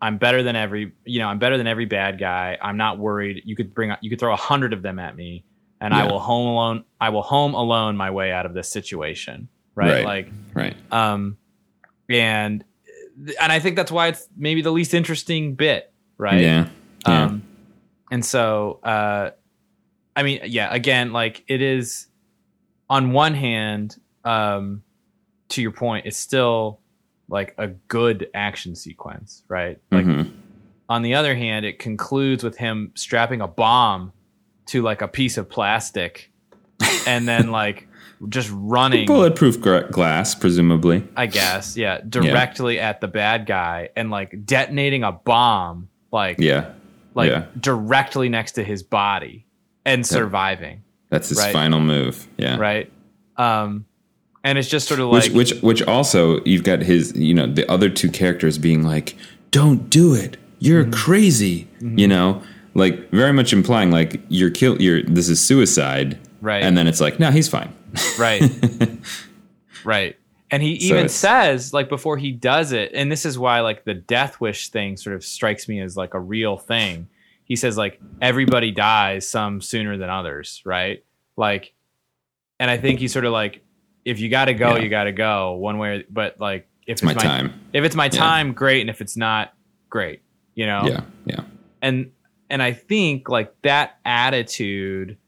[0.01, 2.59] I'm better than every, you know, I'm better than every bad guy.
[2.61, 3.43] I'm not worried.
[3.47, 5.45] You could bring, you could throw a hundred of them at me,
[5.81, 6.85] and I will home alone.
[7.01, 9.49] I will home alone my way out of this situation.
[9.75, 9.91] Right.
[9.91, 10.05] Right.
[10.05, 10.77] Like, Right.
[10.93, 11.37] um,
[12.09, 12.65] and
[13.41, 15.93] and I think that's why it's maybe the least interesting bit.
[16.19, 16.41] Right.
[16.41, 16.69] Yeah.
[17.07, 17.23] Yeah.
[17.25, 17.43] Um,
[18.11, 19.31] and so, uh,
[20.15, 22.07] I mean, yeah, again, like it is
[22.89, 24.83] on one hand, um,
[25.51, 26.81] to your point, it's still
[27.29, 29.79] like a good action sequence, right?
[29.91, 30.33] Like Mhm.
[30.89, 34.13] on the other hand, it concludes with him strapping a bomb
[34.67, 36.31] to like a piece of plastic
[37.07, 37.89] and then like
[38.29, 41.07] just running bulletproof glass, presumably.
[41.17, 46.71] I guess, yeah, directly at the bad guy and like detonating a bomb like Yeah.
[47.15, 47.47] like yeah.
[47.61, 49.45] directly next to his body
[49.85, 51.53] and surviving, That's his right.
[51.53, 52.27] final move.
[52.39, 52.57] Yeah.
[52.57, 52.91] right?
[53.37, 53.85] Um
[54.45, 57.47] and it's just sort of like which which which also you've got his you know
[57.47, 59.17] the other two characters being like
[59.51, 60.93] don't do it you're Mm-hmm.
[60.93, 62.43] crazy you know
[62.77, 66.63] like very much implying like you're kill you're this is suicide Right.
[66.63, 67.73] and then it's like no he's fine
[68.19, 68.43] right
[69.85, 70.17] right
[70.51, 73.61] and he So even it's- says like before he does it and this is why
[73.61, 77.09] like the death wish thing sort of strikes me as like a real thing
[77.45, 81.05] he says like everybody dies some sooner than others right
[81.37, 81.73] like
[82.61, 83.63] and i think he's sort of like
[84.05, 84.83] if you gotta go Yeah.
[84.83, 87.53] you gotta go one way or, but like if it's, my time.
[87.73, 88.11] if it's my Yeah.
[88.11, 89.53] time great and if it's not
[89.91, 90.23] great
[90.55, 91.41] you know yeah yeah
[91.83, 92.13] and
[92.51, 95.19] and I think like that attitude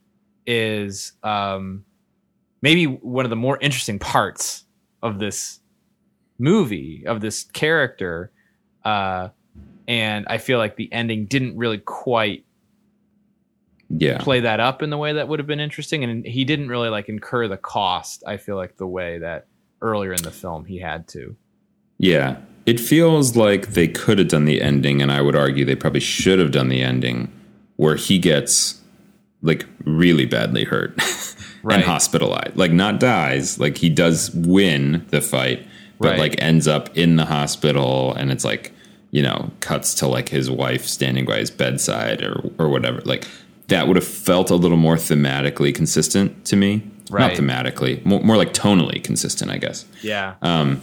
[0.46, 1.84] is um
[2.62, 4.64] maybe one of the more interesting parts
[5.02, 5.60] of this
[6.38, 8.32] movie of this character
[8.84, 9.28] uh
[9.86, 12.44] and I feel like the ending didn't really quite
[13.90, 16.68] yeah play that up in the way that would have been interesting and he didn't
[16.68, 19.46] really like incur the cost I feel like the way that
[19.80, 21.36] earlier in the film he had to
[21.98, 22.36] Yeah.
[22.68, 26.00] It feels like they could have done the ending, and I would argue they probably
[26.00, 27.32] should have done the ending
[27.76, 28.80] where he gets
[29.42, 30.92] like really badly hurt
[31.62, 31.76] Right.
[31.76, 32.56] and hospitalized.
[32.56, 35.66] Like not dies, like he does win the fight,
[35.98, 36.18] but Right.
[36.18, 38.72] like ends up in the hospital and it's like,
[39.12, 43.00] you know, cuts to like his wife standing by his bedside or or whatever.
[43.04, 43.26] Like
[43.68, 46.82] that would have felt a little more thematically consistent to me.
[47.10, 47.28] Right.
[47.28, 50.80] Not thematically, more, more like tonally consistent, I guess yeah Um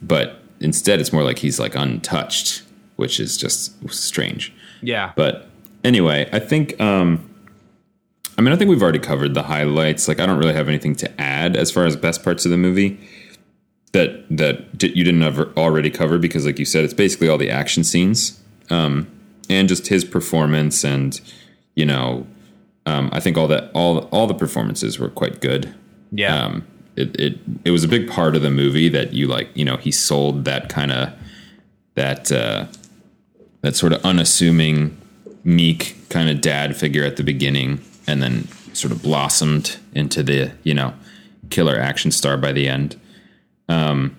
[0.00, 2.62] but instead it's more like he's like untouched
[2.96, 4.52] which is just strange.
[4.80, 5.12] Yeah.
[5.16, 5.50] But
[5.84, 7.30] anyway i think um
[8.36, 10.08] i mean i think we've already covered the highlights.
[10.08, 12.56] Like i don't really have anything to add as far as best parts of the
[12.56, 12.98] movie
[13.92, 17.50] that that you didn't ever already cover because like you said it's basically all the
[17.50, 18.40] action scenes
[18.70, 19.06] um
[19.48, 21.20] and just his performance and
[21.76, 22.26] you know
[22.86, 25.72] um i think all that all all the performances were quite good.
[26.10, 26.44] Yeah.
[26.44, 26.66] Um,
[26.96, 29.76] it, it it was a big part of the movie that you like you know
[29.76, 31.12] he sold that kind of
[31.94, 32.66] that uh,
[33.62, 34.96] that sort of unassuming
[35.44, 40.52] meek kind of dad figure at the beginning and then sort of blossomed into the
[40.62, 40.94] you know
[41.50, 42.98] killer action star by the end
[43.68, 44.16] um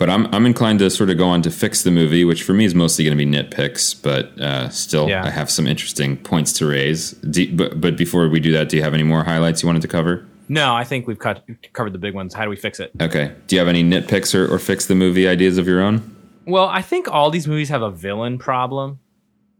[0.00, 2.54] but I'm I'm inclined to sort of go on to fix the movie, which for
[2.54, 5.22] me is mostly going to be nitpicks, but uh, still Yeah.
[5.22, 7.10] I have some interesting points to raise.
[7.10, 9.82] Do, but but before we do that, do you have any more highlights you wanted
[9.82, 10.26] to cover?
[10.50, 13.32] No I think we've cut, covered the big ones how do we fix it Okay.
[13.46, 16.16] Do you have any nitpicks or, or fix the movie ideas of your own?
[16.46, 18.98] Well, I think all these movies have a villain problem,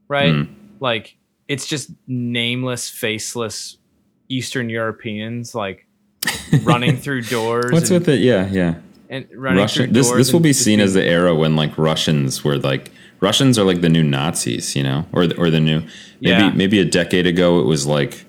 [0.08, 0.34] right?
[0.34, 0.52] Hmm.
[0.80, 1.16] Like
[1.48, 3.78] it's just nameless, faceless
[4.28, 5.86] Eastern Europeans like
[6.62, 7.70] running through doors.
[7.72, 8.20] What's and, with it?
[8.20, 8.74] Yeah, yeah.
[9.08, 9.84] and running Russian.
[9.86, 12.90] through This doors this will be seen as the era when like Russians were like
[13.20, 15.80] Russians are like the new Nazis, you know, or the, or the new
[16.20, 16.52] maybe Yeah.
[16.54, 18.24] maybe a decade ago it was like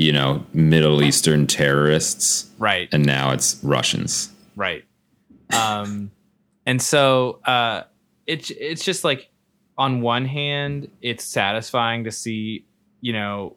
[0.00, 4.32] you know Middle Eastern terrorists, right, and now it's Russians.
[4.56, 4.84] right.
[5.52, 6.10] Um,
[6.64, 7.82] and so uh,
[8.26, 9.28] it's it's just like
[9.76, 12.64] on one hand, it's satisfying to see
[13.00, 13.56] you know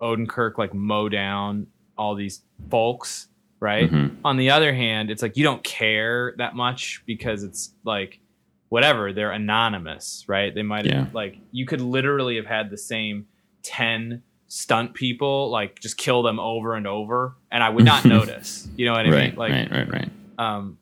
[0.00, 1.66] Odenkirk like mow down
[1.98, 3.28] all these folks,
[3.60, 3.90] right?
[3.90, 4.16] Mhm.
[4.24, 8.20] on the other hand, it's like you don't care that much because it's like
[8.68, 10.52] whatever, they're anonymous, right?
[10.54, 11.06] They might have Yeah.
[11.12, 13.26] like you could literally have had the same
[13.62, 18.68] 10 stunt people like just kill them over and over and I would not notice.
[18.76, 19.38] You know what I Right, mean?
[19.38, 20.10] Like right, right, right.
[20.38, 20.78] um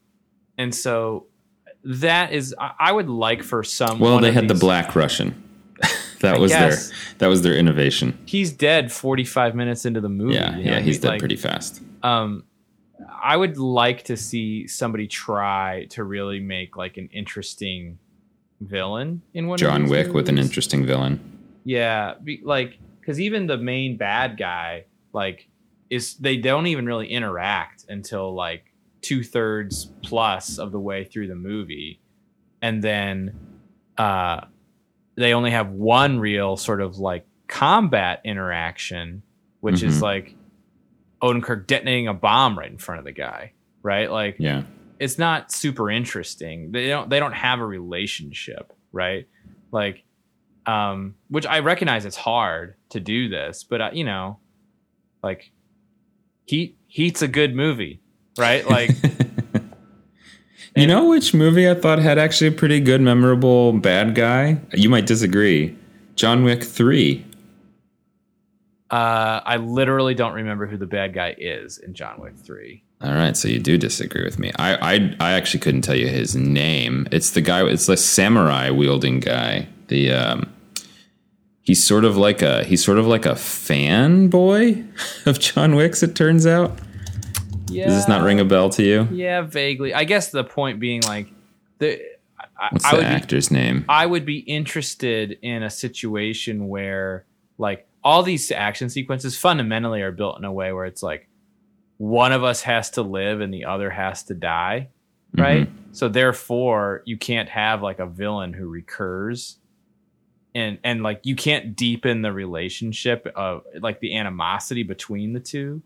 [0.59, 1.27] and so
[1.85, 5.43] that is I, I would like for some Well, they had the black Russian.
[6.21, 6.89] that I was guess.
[6.91, 8.17] their that was their innovation.
[8.27, 10.35] He's dead 45 minutes into the movie.
[10.35, 11.81] Yeah, you know yeah, he's dead Like, pretty fast.
[12.03, 12.45] um
[13.21, 17.99] i would like to see somebody try to really make like an interesting
[18.61, 21.19] villain in one John these Wick with an interesting villain.
[21.65, 25.49] yeah be, like because even the main bad guy like
[25.91, 28.73] is they don't even really interact until like
[29.03, 32.01] two-thirds plus of the way through the movie
[32.63, 33.35] and then
[33.99, 34.41] uh
[35.17, 39.23] they only have one real sort of like combat interaction
[39.61, 39.89] which Mhm.
[39.89, 40.35] is like
[41.23, 44.63] Odenkirk detonating a bomb right in front of the guy right like Yeah.
[44.99, 46.71] it's not super interesting.
[46.73, 49.27] They don't they don't have a relationship, right?
[49.73, 50.05] Like
[50.67, 54.39] um which I recognize it's hard to do this, but uh, you know,
[55.23, 55.51] like
[56.45, 58.01] Heat Heat's a good movie,
[58.39, 58.69] right?
[58.69, 58.91] Like
[60.77, 64.61] you know which movie I thought had actually a pretty good, memorable bad guy?
[64.73, 65.77] You might disagree.
[66.15, 67.25] John Wick 3.
[68.91, 72.83] uh I literally don't remember who the bad guy is in John Wick 3.
[73.03, 74.53] All right, so you do disagree with me.
[74.59, 77.09] I, I I actually couldn't tell you his name.
[77.11, 77.65] It's the guy.
[77.65, 79.67] It's the samurai wielding guy.
[79.93, 80.51] The um,
[81.61, 84.87] he's sort of like a he's sort of like a fanboy
[85.27, 86.03] of John Wick's.
[86.03, 86.79] It turns out.
[87.69, 87.85] Yeah.
[87.85, 89.07] Does this not ring a bell to you?
[89.13, 89.93] Yeah, vaguely.
[89.93, 91.29] I guess the point being like
[91.77, 92.01] the
[92.59, 93.85] I, What's I the be actor's name?
[93.87, 97.27] I would be interested in a situation where
[97.59, 101.29] like all these action sequences fundamentally are built in a way where it's like
[101.99, 104.89] one of us has to live and the other has to die,
[105.35, 105.69] right?
[105.93, 109.59] So therefore, you can't have like a villain who recurs
[110.55, 115.83] and and like you can't deepen the relationship of like the animosity between the two,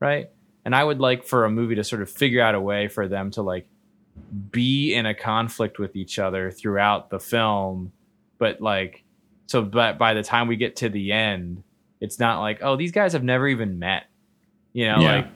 [0.00, 0.28] right?
[0.64, 3.08] And I would like for a movie to sort of figure out a way for
[3.08, 3.66] them to like
[4.50, 7.92] be in a conflict with each other throughout the film
[8.38, 9.04] but like
[9.46, 11.62] so but by the time we get to the end
[11.98, 14.04] it's not like oh these guys have never even met
[14.74, 15.12] you know Yeah.
[15.16, 15.26] like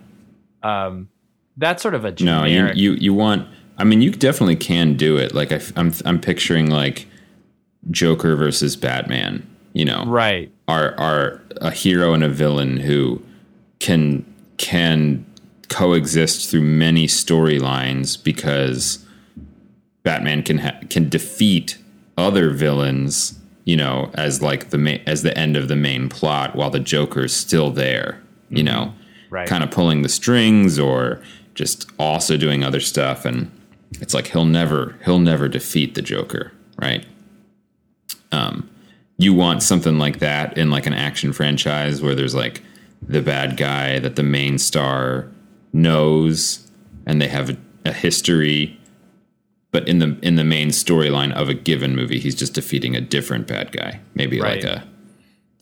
[0.63, 1.09] um
[1.57, 3.49] that's sort of a No, you, you you want.
[3.79, 5.35] I mean, you definitely can do it.
[5.35, 7.07] Like I, am I'm picturing like
[7.91, 9.47] Joker versus Batman.
[9.73, 13.23] You know, right are are a hero and a villain who
[13.79, 14.25] can
[14.57, 15.25] can
[15.69, 19.05] coexist through many storylines because
[20.03, 21.79] Batman can ha- can defeat
[22.17, 26.57] other villains, you know, as like the ma- as the end of the main plot
[26.57, 28.67] while the Joker's still there, you mm-hmm.
[28.67, 28.95] know,
[29.31, 31.21] right kind of pulling the strings or
[31.55, 33.51] just also doing other stuff and
[34.01, 37.07] it's like he'll never he'll never defeat the Joker, right?
[38.33, 38.69] Um
[39.19, 42.63] you want something like that in like an action franchise where there's like
[43.09, 45.27] the bad guy that the main star
[45.73, 46.71] knows
[47.07, 48.79] and they have a, a history
[49.71, 53.01] but in the in the main storyline of a given movie he's just defeating a
[53.01, 54.01] different bad guy.
[54.15, 54.63] Maybe Right.
[54.63, 54.87] like a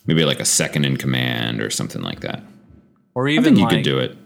[0.07, 2.43] maybe like a second in command or something like that.
[3.15, 4.17] Or i even you like, could do it.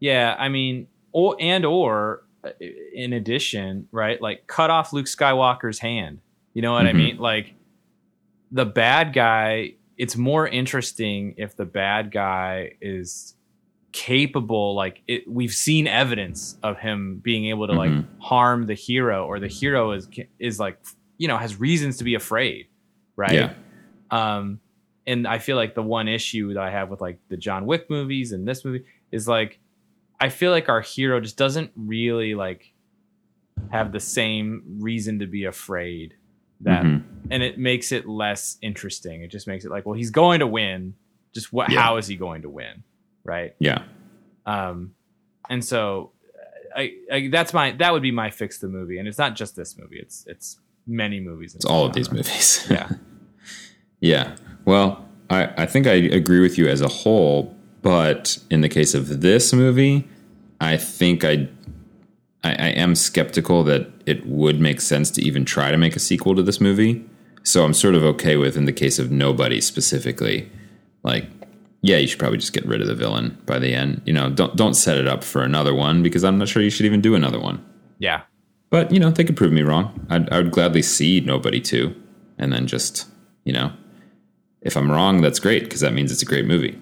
[0.00, 2.50] Yeah i mean or and or uh,
[2.94, 6.20] in addition right like cut off luke skywalker's hand.
[6.54, 6.96] You know what i Mhm.
[6.96, 7.16] mean?
[7.18, 7.54] Like
[8.56, 13.34] the bad guy it's more interesting if the bad guy is
[13.92, 18.04] capable like it, we've seen evidence of him being able to like Mhm.
[18.18, 20.78] harm the hero or the hero is is like
[21.18, 22.66] you know has reasons to be afraid
[23.16, 23.54] right yeah
[24.10, 24.60] um
[25.06, 27.88] and i feel like the one issue that i have with like the john wick
[27.88, 29.58] movies and this movie is like
[30.20, 32.74] i feel like our hero just doesn't really like
[33.70, 36.14] have the same reason to be afraid
[36.60, 37.02] that Mhm.
[37.30, 39.22] And it makes it less interesting.
[39.22, 40.94] It just makes it like well he's going to win.
[41.34, 41.80] Just what Yeah.
[41.80, 42.82] how is he going to win?
[43.24, 43.54] Right?
[43.58, 43.82] Yeah.
[44.46, 44.92] Um
[45.50, 46.12] and so
[46.74, 48.98] I, I that's my that would be my fix the movie.
[48.98, 49.98] And it's not just this movie.
[49.98, 52.66] It's it's many movies it's all of these movies.
[52.70, 52.90] Yeah.
[54.00, 54.36] Yeah.
[54.64, 58.94] Well, I, I think I agree with you as a whole, but in the case
[58.94, 60.06] of this movie,
[60.60, 61.48] I think I
[62.44, 66.36] I am skeptical that it would make sense to even try to make a sequel
[66.36, 67.04] to this movie.
[67.46, 70.50] So I'm sort of okay with in the case of nobody specifically,
[71.04, 71.28] like,
[71.80, 74.02] yeah, you should probably just get rid of the villain by the end.
[74.04, 76.70] You know, don't don't set it up for another one because I'm not sure you
[76.70, 77.64] should even do another one.
[77.98, 78.22] yeah
[78.70, 80.04] But you know, they could prove me wrong.
[80.10, 81.94] I'd, I would gladly see nobody too,
[82.36, 83.06] and then just
[83.44, 83.72] you know,
[84.60, 86.80] if I'm wrong, that's great because that means it's a great movie.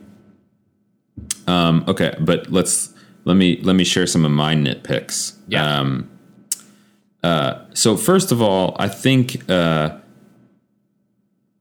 [1.47, 2.95] Um, okay, but let's
[3.25, 5.37] let me let me share some of my nitpicks.
[5.47, 5.81] Yeah.
[5.81, 6.09] Um,
[7.23, 9.99] uh, so first of all, I think uh,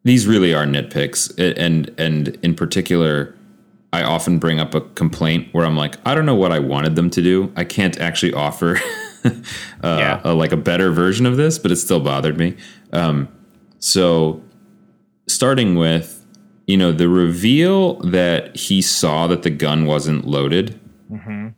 [0.04, 3.36] these really are nitpicks, and and in particular,
[3.94, 6.96] I often bring up a complaint where I'm like, I don't know what I wanted
[6.96, 7.52] them to do.
[7.56, 8.80] I can't actually offer
[9.24, 9.32] uh,
[9.84, 10.22] Yeah.
[10.24, 12.56] a, like a better version of this, but it still bothered me.
[12.92, 13.28] Um,
[13.80, 14.42] so
[15.28, 16.26] starting with,
[16.68, 20.80] you know, the reveal that he saw that the gun wasn't loaded,
[21.12, 21.50] mm-hmm.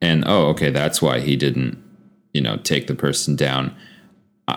[0.00, 1.82] and oh, okay, that's why he didn't,
[2.32, 3.74] you know, take the person down.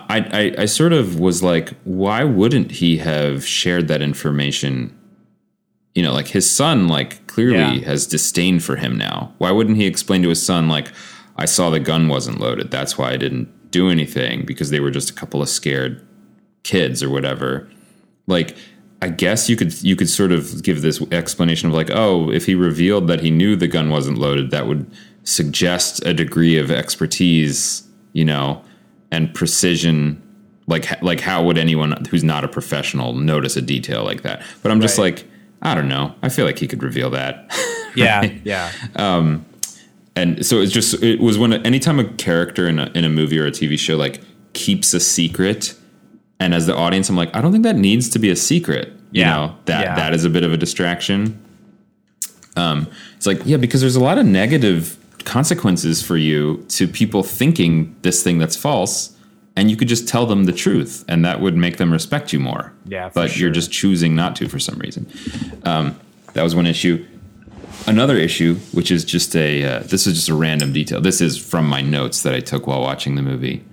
[0.08, 0.18] I,
[0.58, 4.96] I, I sort of was like, why wouldn't he have shared that information?
[5.94, 7.84] You know, like his son, like clearly Yeah.
[7.86, 9.32] has disdain for him now.
[9.38, 10.88] Why wouldn't he explain to his son, like,
[11.36, 12.70] I saw the gun wasn't loaded.
[12.70, 16.06] That's why I didn't do anything because they were just a couple of scared
[16.62, 17.68] kids or whatever.
[18.26, 18.56] Like,
[19.02, 22.46] I guess you could you could sort of give this explanation of like, oh, if
[22.46, 24.90] he revealed that he knew the gun wasn't loaded, that would
[25.24, 28.62] suggest a degree of expertise, you know,
[29.14, 30.20] and precision.
[30.66, 34.42] Like like how would anyone who's not a professional notice a detail like that?
[34.62, 35.14] But I'm just Right.
[35.16, 35.26] like,
[35.62, 36.14] I don't know.
[36.22, 37.54] I feel like he could reveal that.
[37.96, 38.72] yeah yeah
[40.16, 43.38] and so it's just it was when anytime a character in a, in a movie
[43.38, 44.20] or a TV show like
[44.52, 45.74] keeps a secret,
[46.40, 48.88] and as the audience, I'm like, I don't think that needs to be a secret.
[49.12, 49.30] You Yeah.
[49.34, 49.94] know that Yeah.
[49.96, 51.38] that is a bit of a distraction.
[52.56, 52.86] Um,
[53.16, 57.96] it's like yeah, because there's a lot of negative consequences for you to people thinking
[58.02, 59.16] this thing that's false,
[59.56, 62.40] and you could just tell them the truth, and that would make them respect you
[62.40, 62.72] more.
[62.86, 65.10] Yeah, but you're just choosing not to for some reason.
[65.64, 65.98] Um,
[66.32, 67.06] that was one issue.
[67.86, 71.00] another issue, which is just a uh, this is just a random detail.
[71.00, 73.64] This is from my notes that I took while watching the movie,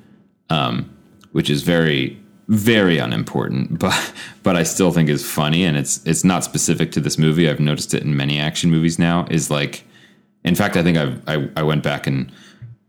[0.50, 0.90] um,
[1.32, 4.14] which is very very unimportant, but
[4.44, 7.50] but I still think is funny, and it's it's not specific to this movie.
[7.50, 9.26] I've noticed it in many action movies now.
[9.30, 9.84] Is like,
[10.44, 12.32] in fact, I think I've, I I went back and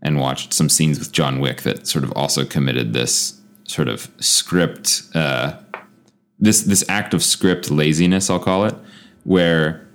[0.03, 4.11] and watched some scenes with John Wick that sort of also committed this sort of
[4.21, 5.55] script uh,
[6.41, 8.75] this this act of script laziness, I'll call it,
[9.25, 9.87] where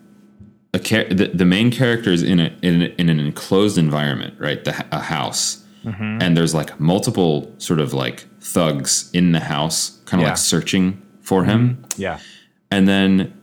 [0.73, 4.63] a char- the, the main character is in a, in, in an enclosed environment, right?
[4.63, 6.21] The, a house, Mm-hmm.
[6.21, 10.31] and there's like multiple sort of like thugs in the house, kind of Yeah.
[10.31, 12.19] like searching for him, Yeah.
[12.69, 13.33] and then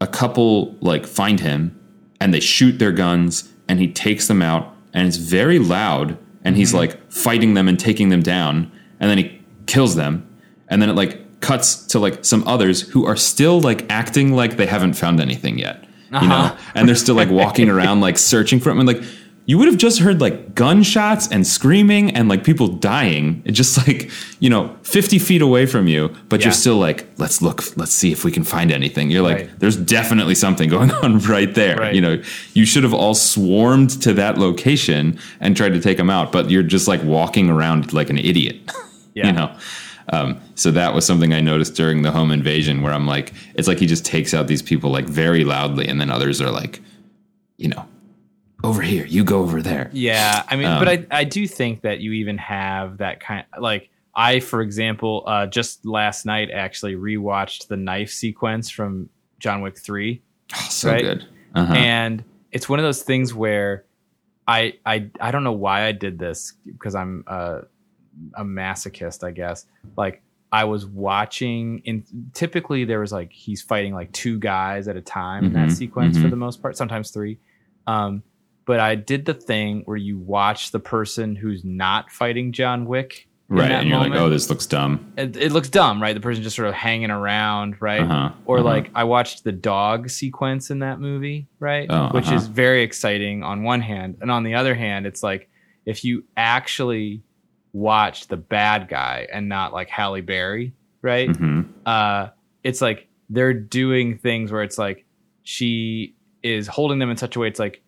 [0.00, 1.78] a couple like find him
[2.20, 6.56] and they shoot their guns and he takes them out and it's very loud and
[6.56, 6.78] he's mm-hmm.
[6.78, 8.70] like fighting them and taking them down
[9.00, 10.26] and then he kills them
[10.68, 14.56] and then it like cuts to like some others who are still like acting like
[14.56, 15.86] they haven't found anything yet
[16.22, 16.56] you know?
[16.74, 19.02] And they're still like walking around like searching for him and like
[19.48, 24.10] you would have just heard like gunshots and screaming and like people dying just like
[24.40, 26.46] you know 50 feet away from you but Yeah.
[26.46, 29.58] you're still like let's look let's see if we can find anything you're like Right.
[29.60, 31.94] there's definitely something going on right there Right.
[31.94, 32.20] you know
[32.54, 36.50] you should have all swarmed to that location and tried to take them out but
[36.50, 38.56] you're just like walking around like an idiot
[39.14, 39.26] Yeah.
[39.28, 39.56] you know
[40.08, 43.66] um, so that was something i noticed during the home invasion where i'm like it's
[43.68, 46.80] like he just takes out these people like very loudly and then others are like
[47.58, 47.84] you know
[48.64, 51.82] over here you go over there Yeah, I mean, Um, but I I do think
[51.82, 56.50] that you even have that kind of, like I, for example, uh, just last night
[56.50, 60.22] actually rewatched the knife sequence from John Wick Three,
[60.54, 61.02] oh, so Right.
[61.02, 61.24] good
[61.54, 61.74] uh-huh.
[61.74, 63.84] and it's one of those things where
[64.48, 67.62] I I I don't know why I did this because I'm a,
[68.34, 69.66] a masochist, I guess.
[69.96, 70.22] Like
[70.52, 75.02] I was watching, and typically there was like he's fighting like two guys at a
[75.02, 76.30] time in that Mhm, sequence for mhm.
[76.30, 77.38] the most part, sometimes three.
[77.86, 78.22] Um,
[78.66, 83.28] but I did the thing where you watch the person who's not fighting John Wick.
[83.48, 86.12] right and you're like oh this looks dumb It, it looks dumb, right?
[86.14, 88.00] The person just sort of hanging around, right?
[88.02, 88.32] uh-huh.
[88.44, 88.64] Or uh-huh.
[88.64, 91.86] like I watched the dog sequence in that movie, right?
[91.88, 92.34] Oh, Which uh-huh.
[92.34, 95.48] is very exciting on one hand, and on the other hand, it's like
[95.86, 97.22] if you actually
[97.72, 100.72] watch the bad guy and not like Halle Berry,
[101.02, 101.28] right?
[101.28, 101.68] Mhm.
[101.84, 102.28] Uh,
[102.64, 105.04] it's like they're doing things where it's like
[105.44, 107.82] she is holding them in such a way it's like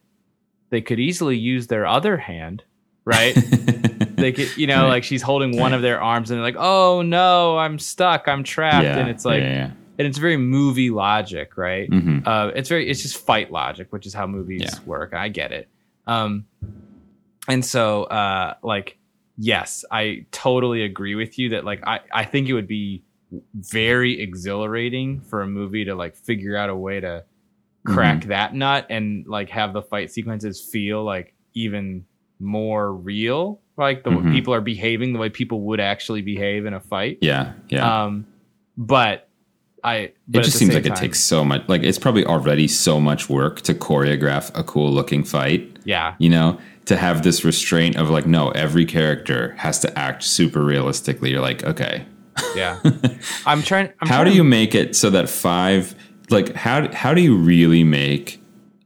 [0.70, 2.62] they could easily use their other hand,
[3.04, 3.34] right?
[4.16, 7.02] they could, you know, like she's holding one of their arms and they're like, "Oh
[7.02, 9.70] no, I'm stuck, I'm trapped," yeah, and it's like, yeah, yeah.
[9.98, 11.90] and it's very movie logic, right?
[11.90, 12.26] Mhm.
[12.26, 15.14] Uh, it's very, it's just fight logic, which is how movies work.
[15.14, 15.68] I get it.
[16.06, 16.46] Um,
[17.48, 18.98] and so, uh, like,
[19.36, 23.02] yes, I totally agree with you that, like, I, I think it would be
[23.54, 27.24] very exhilarating for a movie to like figure out a way to
[27.94, 28.28] crack Mm-hmm.
[28.30, 32.04] that nut and like have the fight sequences feel like even
[32.40, 34.32] more real, like the Mhm.
[34.32, 37.18] people are behaving the way people would actually behave in a fight.
[37.20, 38.26] yeah yeah Um,
[38.76, 39.28] but
[39.84, 43.00] I, but it just seems like it takes so much like it's probably already so
[43.00, 47.96] much work to choreograph a cool looking fight yeah, you know to have this restraint
[47.96, 52.04] of like no every character has to act super realistically you're like okay
[52.56, 52.78] yeah.
[53.46, 53.88] I'm trying.
[54.00, 55.94] I'm how trying do to- you make it so that five
[56.30, 58.40] like how how do you really make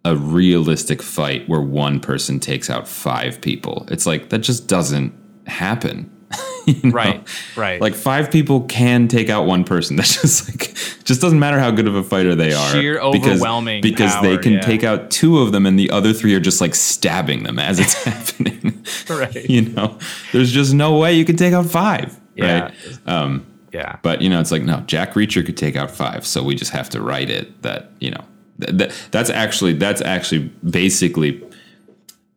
[0.04, 5.12] a realistic fight where one person takes out five people it's like that just doesn't
[5.46, 6.08] happen
[6.66, 6.90] you know?
[6.90, 7.80] Right, right.
[7.80, 10.74] like five people can take out one person that's just like
[11.04, 14.34] just doesn't matter how good of a fighter they are Sheer because, overwhelming because they
[14.34, 14.60] power, can yeah.
[14.60, 17.78] take out two of them and the other three are just like stabbing them as
[17.80, 19.48] it's happening Right.
[19.48, 19.98] you know
[20.32, 22.62] there's just no way you can take out five Yeah.
[22.62, 22.74] right
[23.06, 26.42] um yeah, but you know, it's like no, Jack Reacher could take out five, so
[26.42, 28.24] we just have to write it that you know
[28.60, 31.42] th- th- that's actually that's actually basically.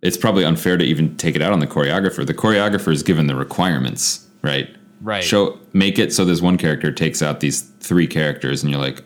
[0.02, 2.26] It's probably unfair to even take it out on the choreographer.
[2.28, 4.70] The choreographer is given the requirements, right?
[5.02, 5.24] right.
[5.24, 9.02] Show make it so this one character takes out these three characters, and you're like,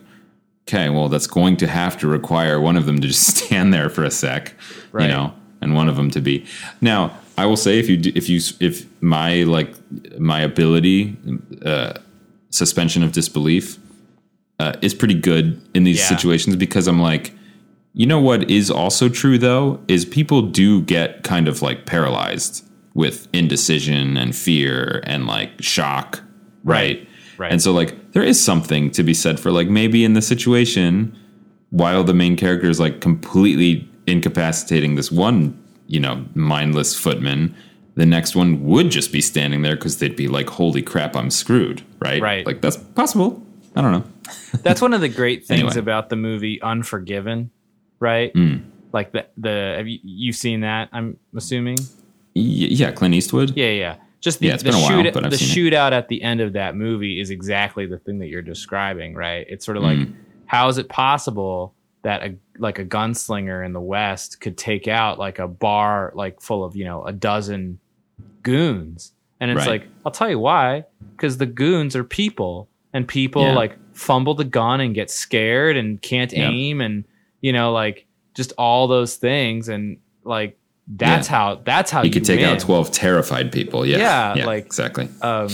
[0.68, 3.90] okay, well, that's going to have to require one of them to just stand there
[3.90, 4.54] for a sec,
[4.92, 5.04] Right.
[5.04, 6.46] you know, and one of them to be.
[6.82, 9.74] Now, I will say, if you if you if my like
[10.20, 11.16] my ability,
[11.64, 11.94] uh,
[12.50, 13.78] suspension of disbelief,
[14.60, 16.08] uh, is pretty good in these Yeah.
[16.16, 17.34] situations because I'm like.
[17.94, 22.64] You know what is also true though is people do get kind of like paralyzed
[22.94, 26.22] with indecision and fear and like shock,
[26.64, 27.06] right?
[27.40, 27.52] Right.
[27.52, 31.16] And so like there is something to be said for like maybe in the situation
[31.72, 35.58] while the main character is like completely incapacitating this one,
[35.88, 37.56] you know, mindless footman,
[38.00, 41.30] the next one would just be standing there cuz they'd be like holy crap, I'm
[41.30, 42.22] screwed, right?
[42.22, 42.46] Right.
[42.46, 43.42] Like that's possible.
[43.76, 44.04] I don't know.
[44.64, 45.80] That's one of the great things Anyway.
[45.80, 47.52] about the movie Unforgiven
[48.00, 48.34] right?
[48.34, 48.64] Mm.
[48.94, 50.90] Like the the have you you've seen that?
[50.92, 51.78] I'm assuming.
[52.36, 53.54] Y- yeah, Clint Eastwood.
[53.56, 53.96] Yeah, yeah.
[54.22, 57.30] Just the, Yeah, the a while, the shootout at the end of that movie is
[57.30, 59.46] exactly the thing that you're describing, right?
[59.50, 60.14] It's sort of like Mm.
[60.48, 61.74] how is it possible
[62.04, 66.42] that a like a gunslinger in the West could take out like a bar like
[66.42, 67.80] full of, you know, a dozen
[68.44, 69.14] goons?
[69.40, 69.82] And it's Right.
[69.82, 73.54] like, I'll tell you why, because the goons are people and people Yeah.
[73.54, 76.52] like fumble the gun and get scared and can't Yep.
[76.52, 77.04] aim and
[77.42, 80.58] you know, like just all those things and like
[80.98, 82.50] that's how that's how He you could take win.
[82.50, 83.86] out twelve terrified people.
[83.86, 85.08] Yeah, Yeah, like- exactly.
[85.22, 85.48] um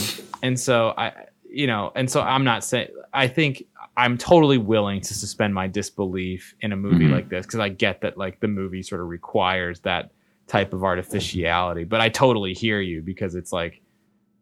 [0.43, 1.11] and so i
[1.49, 3.63] you know and so i'm not saying i think
[3.97, 7.11] i'm totally willing to suspend my disbelief in a movie Mhm.
[7.13, 10.11] like this because i get that like the movie sort of requires that
[10.47, 13.81] type of artificiality but i totally hear you because it's like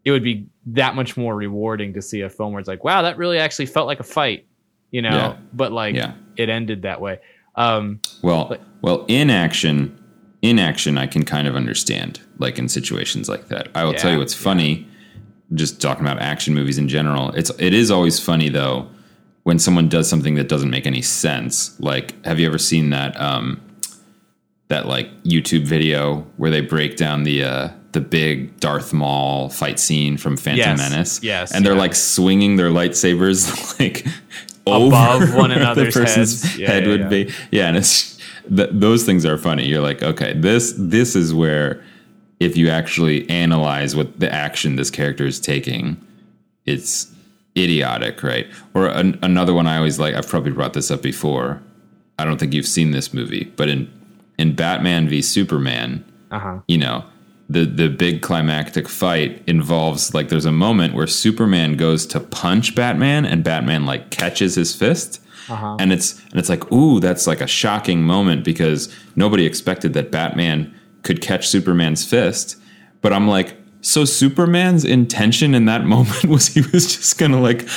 [0.06, 3.02] it would be that much more rewarding to see a film where it's like wow
[3.02, 4.46] that really actually felt like a fight
[4.92, 5.38] you know Yeah.
[5.54, 6.14] but like Yeah.
[6.36, 7.20] it ended that way
[7.56, 9.98] um Well, But- well, in action,
[10.42, 13.70] in action, I can kind of understand, like in situations like that.
[13.76, 14.86] I will tell you what's funny.
[15.54, 18.88] Just talking about action movies in general, it's it is always funny though
[19.44, 21.80] when someone does something that doesn't make any sense.
[21.80, 23.62] Like, have you ever seen that um,
[24.68, 29.80] that like YouTube video where they break down the uh, the big Darth Maul fight
[29.80, 31.24] scene from Phantom Yes, Menace?
[31.24, 31.80] yes, and they're yeah.
[31.80, 34.06] like swinging their lightsabers like
[34.66, 36.58] Above over one another's the person's heads.
[36.58, 37.34] Yeah, head yeah, would be.
[37.52, 38.18] Yeah, and it's
[38.56, 39.68] th- those things are funny.
[39.68, 41.84] You're like, okay, this this is where
[42.40, 46.00] if you actually analyze what the action this character is taking,
[46.66, 47.14] it's
[47.58, 48.48] idiotic, right?
[48.74, 50.16] Or an, another one I always like.
[50.16, 51.62] I've probably brought this up before.
[52.18, 53.92] I don't think you've seen this movie, but in
[54.38, 57.06] in Batman v Superman, uh-huh you know
[57.50, 62.76] the the big climactic fight involves like there's a moment where Superman goes to punch
[62.76, 65.22] Batman and Batman like catches his fist.
[65.50, 65.76] Uh-huh.
[65.80, 70.10] And it's and it's like ooh that's like a shocking moment because nobody expected that
[70.10, 70.74] Batman
[71.04, 72.58] could catch Superman's fist.
[73.02, 77.68] But I'm like so Superman's intention in that moment was he was just to like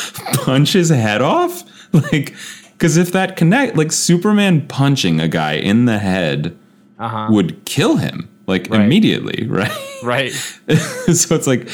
[0.44, 1.64] punch his head off?
[1.92, 2.34] Like
[2.78, 6.56] cuz if that connect like Superman punching a guy in the head
[6.98, 8.80] uh-huh would kill him like Right.
[8.82, 9.70] immediately, right?
[10.02, 10.32] right
[11.12, 11.68] so it's like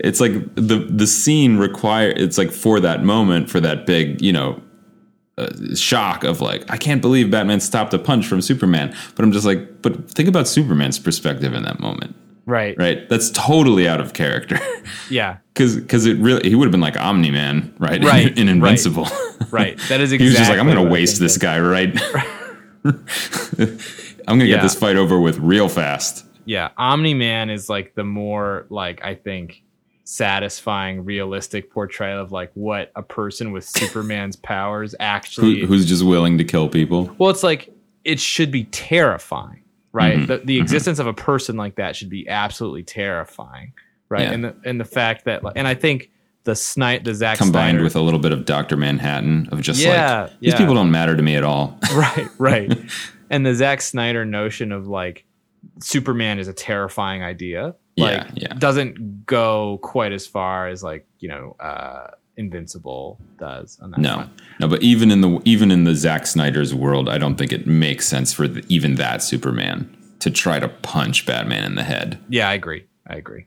[0.00, 4.32] it's like the the scene require it's like for that moment for that big you
[4.32, 4.60] know
[5.36, 9.32] uh, shock of like I can't believe Batman stopped a punch from Superman, but I'm
[9.32, 12.14] just like but think about Superman's perspective in that moment,
[12.46, 13.08] right right?
[13.08, 14.58] That's totally out of character
[15.10, 18.02] yeah because because it really he would have been like Omni Man, right?
[18.04, 18.54] Right, in, right.
[18.56, 19.08] Invincible.
[19.50, 21.96] right that is exactly he was just like I'm gonna waste this guy, right?
[22.84, 24.56] I'm gonna Yeah.
[24.56, 26.24] get this fight over with real fast.
[26.46, 29.62] yeah omni man is like the more like i think
[30.04, 36.04] satisfying realistic portrayal of like what a person with superman's powers actually Who, who's just
[36.04, 37.14] willing to kill people?
[37.18, 37.70] well it's like
[38.04, 39.62] it should be terrifying
[39.94, 43.72] right Mhm, the, the existence of a person like that should be absolutely terrifying
[44.10, 44.32] right Yeah.
[44.32, 46.10] and the and the fact that and i think
[46.44, 49.80] the snipe the Zack combined Snyder, with a little bit of Doctor Manhattan of just
[49.80, 50.58] Yeah, like these yeah.
[50.58, 51.78] people don't matter to me at all.
[51.94, 52.70] right right
[53.30, 55.24] and the Zack Snyder notion of like
[55.80, 58.54] Superman is a terrifying idea like Yeah, yeah.
[58.58, 64.14] doesn't go quite as far as like you know uh Invincible does on that No,
[64.14, 64.30] front.
[64.60, 67.66] no, but even in the even in the Zack Snyder's world, I don't think it
[67.66, 72.18] makes sense for the, even that Superman to try to punch Batman in the head.
[72.28, 73.46] yeah I agree I agree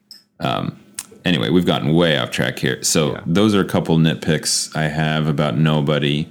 [1.25, 2.81] Anyway, we've gotten way off track here.
[2.83, 3.21] So Yeah.
[3.25, 6.29] those are a couple nitpicks I have about Nobody.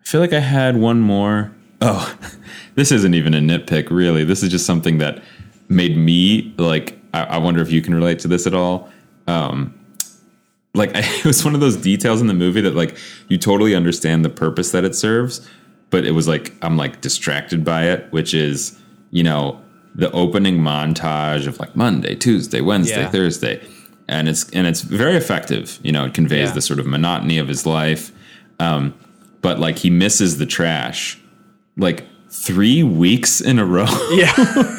[0.00, 1.50] I feel like I had one more.
[1.80, 2.16] Oh,
[2.76, 4.22] this isn't even a nitpick, really.
[4.22, 5.20] This is just something that
[5.68, 6.96] made me like.
[7.12, 8.88] I, I wonder if you can relate to this at all.
[9.26, 9.74] Um,
[10.74, 12.96] like it was one of those details in the movie that like
[13.28, 15.46] you totally understand the purpose that it serves,
[15.90, 18.78] but it was like I'm like distracted by it, which is
[19.10, 19.60] you know
[19.94, 23.10] the opening montage of like Monday, Tuesday, Wednesday, Yeah.
[23.10, 23.60] Thursday,
[24.08, 25.78] and it's and it's very effective.
[25.82, 26.54] You know, it conveys Yeah.
[26.54, 28.12] the sort of monotony of his life,
[28.60, 28.94] um,
[29.42, 31.18] but like he misses the trash
[31.76, 33.86] like three weeks in a row.
[34.12, 34.32] yeah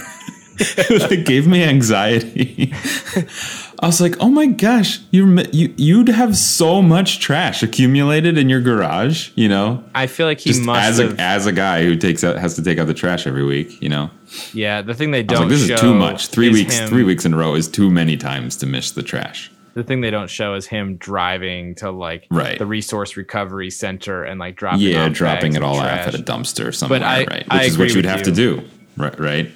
[0.59, 2.71] it gave me anxiety.
[3.81, 8.47] I was like, "Oh my gosh, you you you'd have so much trash accumulated in
[8.47, 11.51] your garage, you know, I feel like he just must as have a as a
[11.51, 14.09] guy who takes out has to take out the trash every week, you know."
[14.53, 16.27] yeah the thing they don't like, "This show is too much.
[16.27, 19.03] Three weeks, him- three weeks in a row is too many times to miss the
[19.03, 22.59] trash." the thing they don't show is him driving to like Right.
[22.59, 26.07] the resource recovery center and like dropping Yeah, off dropping it all trash.
[26.09, 27.27] off at a dumpster somewhere, I- right?
[27.29, 28.25] Which I is what you'd have you.
[28.25, 28.61] to do,
[28.97, 29.17] right?
[29.17, 29.49] Right?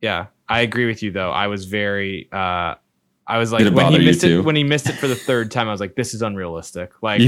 [0.00, 1.30] Yeah, I agree with you though.
[1.30, 2.76] I was very uh
[3.26, 4.42] I was like when he missed it too?
[4.42, 6.92] when he missed it for the third time, I was like, this is unrealistic.
[7.02, 7.22] Like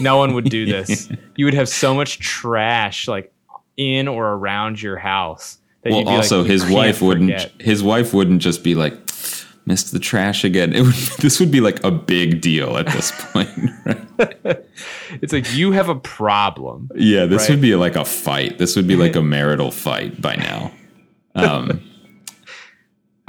[0.00, 1.10] no one would do this.
[1.36, 3.32] You would have so much trash like
[3.76, 5.58] in or around your house.
[5.82, 7.32] that well, you'd be like, also you his wife wouldn't.
[7.60, 8.94] His wife wouldn't just be like,
[9.66, 10.94] "Missed the trash again." It would.
[11.20, 13.50] This would be like a big deal at this point,
[13.84, 14.64] right?
[15.20, 16.90] It's like you have a problem.
[16.94, 17.50] Yeah, this Right.
[17.50, 18.56] would be like a fight.
[18.58, 20.72] This would be like a marital fight by now.
[21.34, 21.80] Um,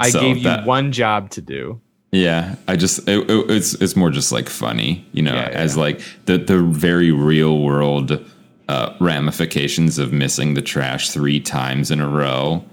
[0.00, 1.80] I So gave you that- one job to do.
[2.14, 5.56] Yeah, I just it, it- it's it's more just like funny, you know, Yeah, yeah.
[5.58, 8.24] as like the the very real world
[8.68, 12.64] uh, ramifications of missing the trash three times in a row.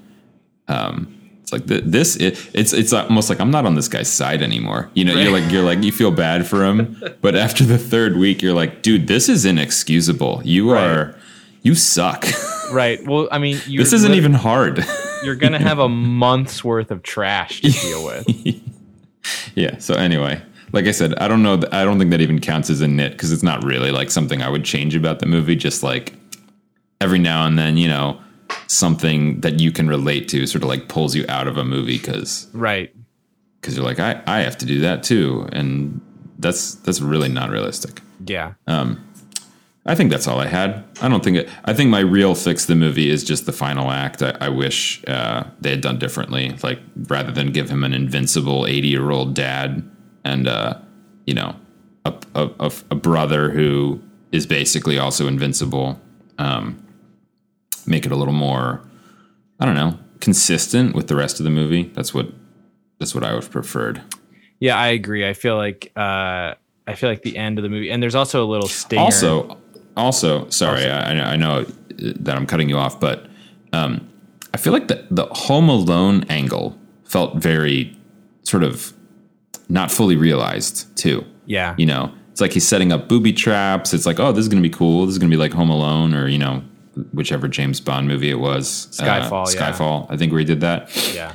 [0.68, 2.16] Um, it's like th- this.
[2.18, 4.90] It, it's it's almost like I'm not on this guy's side anymore.
[4.94, 8.16] You know, you're like you're like you feel bad for him, but after the third
[8.18, 10.42] week, you're like, dude, this is inexcusable.
[10.46, 10.84] You Right.
[10.86, 11.16] are
[11.64, 12.26] you suck.
[12.72, 13.06] Right.
[13.06, 14.86] Well, I mean, this isn't even hard.
[15.24, 18.62] You're gonna have a month's worth of trash to deal with.
[19.56, 19.78] Yeah.
[19.80, 20.42] So anyway,
[20.74, 21.58] like I said, I don't know.
[21.58, 24.10] th- I don't think that even counts as a nit because it's not really like
[24.12, 25.56] something I would change about the movie.
[25.56, 26.14] Just like
[27.00, 28.20] every now and then, you know,
[28.68, 31.98] something that you can relate to sort of like pulls you out of a movie
[31.98, 32.94] because Right.
[33.60, 36.00] because you're like I I have to do that too, and
[36.40, 38.02] that's that's really not realistic.
[38.26, 38.54] Yeah.
[38.68, 39.04] Um,
[39.86, 40.84] I think that's all I had.
[41.02, 41.50] I don't think it.
[41.66, 44.22] I think my real fix the movie is just the final act.
[44.22, 46.56] I, I wish uh, they had done differently.
[46.62, 49.90] Like rather than give him an invincible eighty year old dad
[50.24, 50.78] and uh,
[51.26, 51.56] you know
[52.06, 54.02] a, a, a, brother who
[54.32, 56.00] is basically also invincible.
[56.38, 56.86] Um,
[57.88, 58.82] make it a little more.
[59.60, 61.84] I don't know, consistent with the rest of the movie.
[61.94, 62.28] That's what
[63.00, 64.02] that's what I would have preferred.
[64.60, 65.28] Yeah, I agree.
[65.28, 66.54] I feel like uh
[66.88, 69.02] I feel like the end of the movie, and there's also a little stinger.
[69.02, 69.58] Also,
[69.98, 71.66] also, sorry, I, I know
[71.98, 73.28] that I'm cutting you off, but
[73.74, 74.08] um,
[74.54, 77.96] I feel like the the Home Alone angle felt very
[78.44, 78.94] sort of
[79.70, 81.24] not fully realized too.
[81.46, 83.94] yeah, You know, it's like he's setting up booby traps.
[83.94, 85.06] It's like, oh, this is gonna be cool.
[85.06, 86.64] This is gonna be like Home Alone, or you know,
[87.14, 89.72] whichever James Bond movie it was, Skyfall, Uh, yeah.
[89.72, 90.08] Skyfall.
[90.10, 90.90] I think where he did that.
[91.16, 91.34] yeah,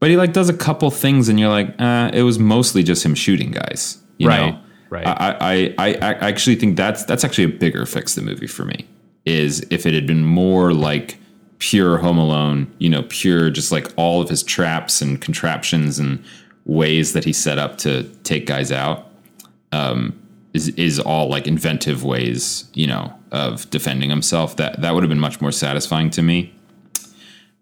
[0.00, 3.04] But he like does a couple things, and you're like, uh, it was mostly just
[3.04, 3.98] him shooting guys.
[4.18, 4.58] You Right, know?
[4.90, 5.06] Right.
[5.06, 8.64] I, I, I, I actually think that's that's actually a bigger fix the movie for
[8.64, 8.86] me.
[9.24, 11.18] Is if it had been more like
[11.58, 16.22] pure Home Alone, you know, pure just like all of his traps and contraptions and
[16.64, 19.10] ways that he set up to take guys out,
[19.72, 20.18] um,
[20.52, 24.56] is is all like inventive ways, you know, of defending himself.
[24.56, 26.54] That that would have been much more satisfying to me.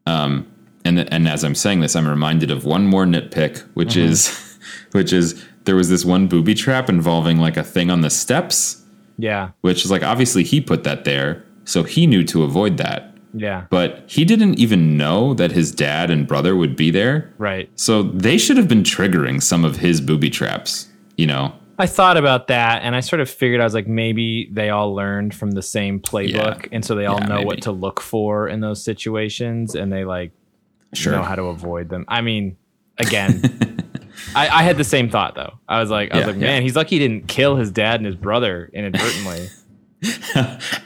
[0.07, 0.47] Um,
[0.85, 4.59] and and as I'm saying this, I'm reminded of one more nitpick, which is
[4.93, 8.82] which is there was this one booby trap involving like a thing on the steps,
[9.19, 13.11] yeah, which is like obviously he put that there, so he knew to avoid that.
[13.32, 13.66] yeah.
[13.70, 17.32] But he didn't even know that his dad and brother would be there.
[17.39, 17.69] Right.
[17.74, 21.53] So they should have been triggering some of his booby traps, you know?
[21.77, 24.95] I thought about that, and I sort of figured I was like, maybe they all
[24.95, 26.69] learned from the same playbook, Yeah.
[26.70, 27.47] and so they all Yeah, know maybe.
[27.47, 30.31] what to look for in those situations, and they like
[30.93, 31.12] Sure.
[31.15, 32.05] know how to avoid them.
[32.07, 32.57] I mean,
[32.99, 33.43] again,
[34.35, 35.55] I, I had the same thought though.
[35.69, 36.47] I was like, I was Yeah, like, yeah.
[36.47, 39.49] man, he's lucky he didn't kill his dad and his brother inadvertently.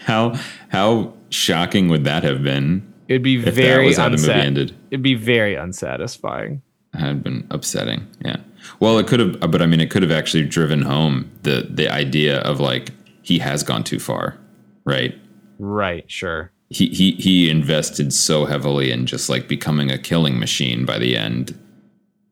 [0.05, 0.35] how
[0.69, 5.03] how shocking would that have been It'd be very was how the movie unsat- It'd
[5.03, 6.61] be very unsatisfying.
[6.93, 8.07] had been upsetting.
[8.25, 8.37] Yeah.
[8.81, 11.67] Well, it could have, uh, but I mean, it could have actually driven home the
[11.71, 12.91] the idea of like
[13.23, 14.37] he has gone too far,
[14.85, 15.15] right?
[15.59, 16.11] Right.
[16.11, 16.53] Sure.
[16.71, 21.17] He he he invested so heavily in just like becoming a killing machine by the
[21.17, 21.59] end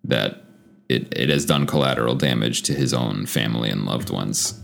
[0.05, 0.43] that
[0.89, 4.61] it it has done collateral damage to his own family and loved ones.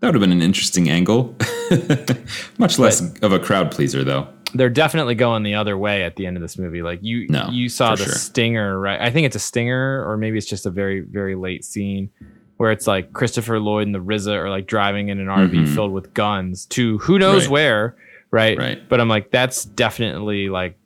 [0.00, 1.34] That would have been an interesting angle.
[2.58, 4.28] Much less of a crowd pleaser, though.
[4.54, 6.82] they're definitely going the other way at the end of this movie.
[6.82, 8.12] Like you, No, you saw the sure.
[8.12, 9.00] stinger, right?
[9.00, 12.10] I think it's a stinger, or maybe it's just a very, very late scene
[12.58, 15.74] where it's like Christopher Lloyd and the RZA are like driving in an RV Mhm.
[15.74, 17.50] filled with guns to who knows Right.
[17.50, 17.96] where,
[18.30, 18.58] right?
[18.58, 18.88] Right.
[18.88, 20.76] But I'm like, that's definitely like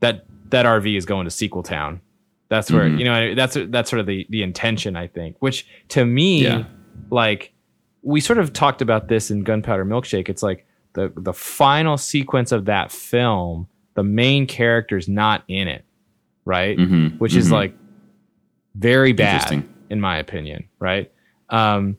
[0.00, 0.26] that.
[0.50, 2.00] That RV is going to Sequel Town.
[2.48, 2.98] That's where Mhm.
[2.98, 5.36] you know that's that's sort of the the intention I think.
[5.40, 6.64] Which to me, Yeah.
[7.10, 7.52] like
[8.02, 10.28] we sort of talked about this in Gunpowder Milkshake.
[10.28, 15.84] It's like the the final sequence of that film, the main character's not in it,
[16.44, 16.78] right?
[16.78, 17.52] Mhm, Which is mhm.
[17.52, 17.74] like
[18.76, 21.10] very bad in my opinion, right?
[21.50, 21.96] Um,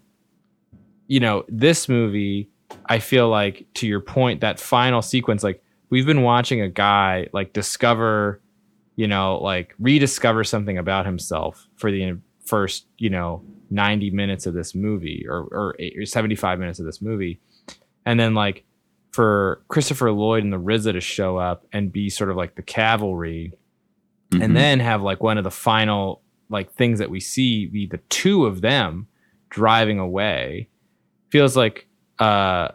[1.07, 2.49] you know, this movie,
[2.85, 7.27] I feel like to your point, that final sequence, like we've been watching a guy
[7.33, 8.41] like discover,
[8.97, 14.53] you know, like rediscover something about himself for the first, you know, 90 minutes of
[14.53, 17.39] this movie or, or, eight, or 75 minutes of this movie.
[18.05, 18.65] And then like
[19.11, 22.61] for Christopher Lloyd and the RZA to show up and be sort of like the
[22.61, 23.53] cavalry
[24.31, 24.43] Mhm.
[24.43, 27.99] and then have like one of the final like things that we see be the
[28.09, 29.07] two of them
[29.49, 30.67] driving away
[31.29, 31.87] feels like
[32.19, 32.67] uh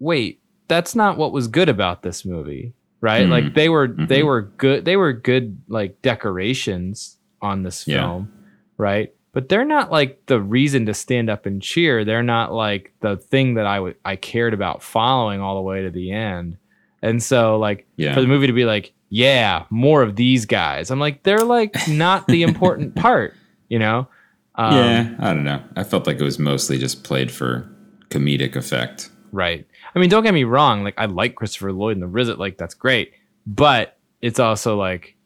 [0.00, 3.26] wait that's not what was good about this movie right?
[3.26, 3.30] Mhm.
[3.30, 4.26] Like they were they Mhm.
[4.26, 8.00] were good they were good like decorations on this Yeah.
[8.00, 8.32] film,
[8.76, 9.12] right?
[9.32, 12.04] But they're not like the reason to stand up and cheer.
[12.04, 15.82] They're not like the thing that I would I cared about following all the way
[15.82, 16.56] to the end.
[17.02, 18.14] And so like Yeah.
[18.14, 20.90] for the movie to be like, yeah, more of these guys.
[20.90, 23.34] I'm like, they're like not the important part,
[23.68, 24.08] you know?
[24.56, 25.62] Um, yeah, I don't know.
[25.76, 27.70] I felt like it was mostly just played for
[28.10, 29.08] comedic effect.
[29.30, 29.66] Right.
[29.94, 30.84] I mean, don't get me wrong.
[30.84, 32.38] Like, I like Christopher Lloyd and the RZA.
[32.38, 33.12] Like, that's great.
[33.46, 35.16] But it's also like,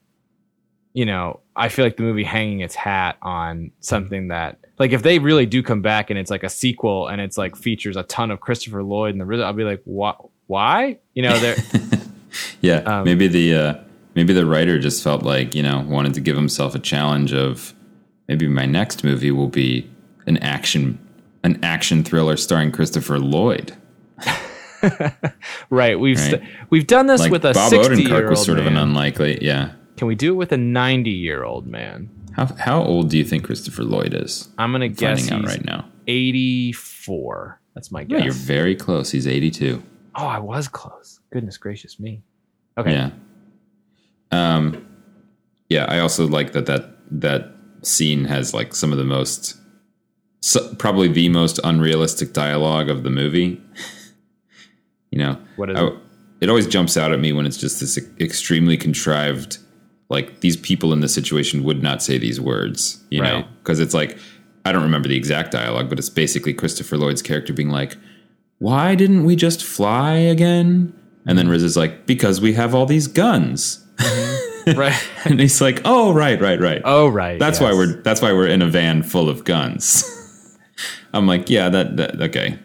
[0.93, 5.03] you know, I feel like the movie hanging its hat on something that, like, if
[5.03, 8.03] they really do come back and it's like a sequel and it's like features a
[8.05, 10.19] ton of Christopher Lloyd and the RZA, I'll be like, what?
[10.47, 10.99] Why?
[11.15, 11.57] You know, they're
[12.61, 13.75] Yeah, Um, maybe the uh,
[14.15, 17.75] maybe the writer just felt like you know wanted to give himself a challenge of
[18.29, 19.91] maybe my next movie will be
[20.27, 20.99] an action
[21.45, 23.77] an action thriller starring Christopher Lloyd.
[25.71, 25.99] Right.
[25.99, 26.31] We've Right.
[26.31, 28.67] st- we've done this Like with a Bob sixty Odenkirk year old was sort of
[28.67, 29.39] an unlikely.
[29.43, 29.73] Yeah.
[29.97, 32.09] Can we do it with a ninety year old man?
[32.35, 34.49] How how old do you think Christopher Lloyd is?
[34.59, 35.85] I'm gonna guess Finding out he's right now.
[36.07, 37.61] eighty four.
[37.75, 38.11] That's my guess.
[38.11, 38.25] Yeah, guess.
[38.27, 39.11] you're very close.
[39.11, 39.83] He's 82.
[40.15, 41.21] oh, I was close.
[41.33, 42.23] Goodness gracious me.
[42.77, 42.93] Okay.
[42.93, 43.11] Yeah.
[44.31, 44.87] Um,
[45.69, 45.87] yeah.
[45.89, 47.53] I also like that that that
[47.83, 49.57] scene has like some of the most,
[50.41, 53.61] so, probably the most unrealistic dialogue of the movie.
[55.13, 55.95] you know, What is I- it?
[56.41, 59.59] it always jumps out at me when it's just this extremely contrived.
[60.11, 63.95] Like these people in this situation would not say these words, you know, because it's
[63.95, 64.19] like
[64.65, 67.97] I don't remember the exact dialogue, but it's basically Christopher Lloyd's character being like,
[68.59, 70.93] "Why didn't we just fly again?"
[71.27, 74.79] And then Riz is like, "Because we have all these guns." Mm-hmm.
[74.79, 75.09] right.
[75.25, 76.83] and he's like, "Oh, right, right, right.
[76.85, 77.39] Oh, right.
[77.39, 77.71] that's yes.
[77.71, 80.05] why we're that's why we're in a van full of guns."
[81.15, 82.59] I'm like, "Yeah, that, that okay."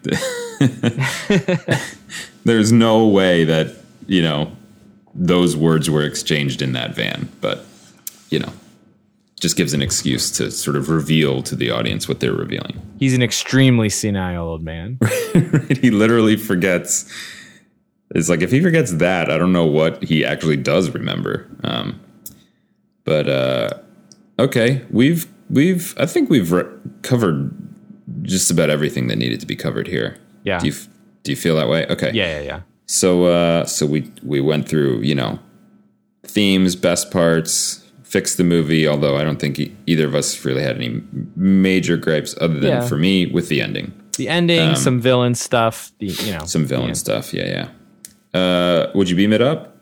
[2.47, 3.75] There's no way that
[4.07, 4.51] you know
[5.13, 7.65] those words were exchanged in that van, but
[8.29, 8.53] you know,
[9.39, 12.79] just gives an excuse to sort of reveal to the audience what they're revealing.
[12.99, 14.97] He's an extremely senile old man.
[15.81, 17.11] he literally forgets.
[18.11, 21.49] It's like if he forgets that, I don't know what he actually does remember.
[21.65, 21.99] Um,
[23.03, 23.69] but uh,
[24.39, 26.65] okay, we've we've I think we've re-
[27.01, 27.51] covered
[28.21, 30.17] just about everything that needed to be covered here.
[30.43, 30.59] Yeah.
[30.59, 30.87] Do you f-
[31.27, 31.85] do you feel that way?
[31.87, 32.11] Okay.
[32.13, 32.59] Yeah, yeah, yeah.
[32.85, 35.39] So uh, so we we went through you know
[36.23, 38.87] themes, best parts, fixed the movie.
[38.87, 41.01] Although I don't think e- either of us really had any
[41.35, 42.87] major gripes, other than Yeah.
[42.87, 45.91] for me with the ending The ending, some villain stuff.
[45.99, 46.93] The you know Um, some villain yeah.
[47.05, 47.33] stuff.
[47.33, 47.67] Yeah,
[48.33, 48.39] yeah.
[48.39, 49.75] Uh, would you beam it up?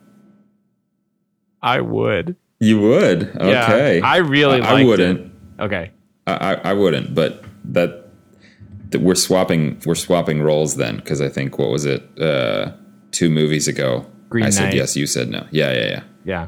[1.62, 2.36] I would.
[2.60, 3.22] You would.
[3.40, 4.02] Yeah, Okay.
[4.02, 4.62] I really.
[4.62, 5.20] I, I wouldn't.
[5.20, 5.64] It.
[5.64, 5.92] Okay.
[6.28, 7.14] I, I, I wouldn't.
[7.14, 7.44] But
[7.74, 8.05] that
[9.02, 9.82] we're swapping.
[9.86, 12.04] We're swapping roles then because I think what was it?
[12.20, 12.72] Uh,
[13.12, 14.06] two movies ago.
[14.30, 14.96] Green I said yes.
[14.96, 15.48] You said no.
[15.52, 16.04] Yeah, yeah, yeah.
[16.26, 16.48] Yeah.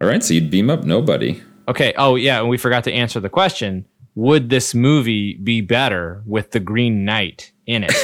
[0.00, 0.22] All right.
[0.22, 1.42] So you'd beam up nobody.
[1.68, 1.94] Okay.
[1.96, 3.86] Oh yeah, and we forgot to answer the question.
[4.14, 7.94] Would this movie be better with the Green Knight in it?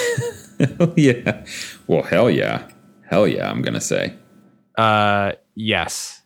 [0.97, 1.45] Yeah.
[1.89, 2.69] Well, hell yeah.
[3.09, 3.51] Hell yeah.
[3.51, 4.15] I'm gonna say
[4.77, 6.23] uh, yes.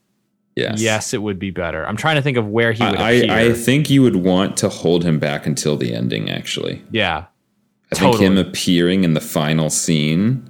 [0.55, 0.81] yes.
[0.81, 1.87] Yes, it would be better.
[1.87, 2.97] I'm trying to think of where he would.
[2.97, 6.31] I, I think you would want to hold him back until the ending.
[6.31, 6.83] Actually.
[6.91, 7.27] yeah.
[7.93, 10.49] I think him appearing in the final scene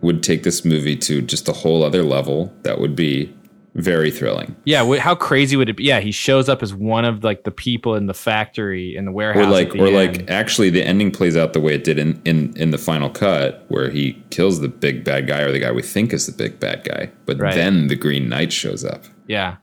[0.00, 3.34] would take this movie to just a whole other level that would be
[3.74, 4.54] very thrilling.
[4.64, 5.84] Yeah, how crazy would it be?
[5.84, 9.12] Yeah, he shows up as one of like the people in the factory in the
[9.12, 9.46] warehouse.
[9.46, 9.94] Or like or end.
[10.18, 13.08] like actually the ending plays out the way it did in, in in the final
[13.08, 16.32] cut where he kills the big bad guy or the guy we think is the
[16.32, 17.10] big bad guy.
[17.24, 17.54] But Right.
[17.54, 19.04] then the Green Knight shows up.
[19.26, 19.56] yeah,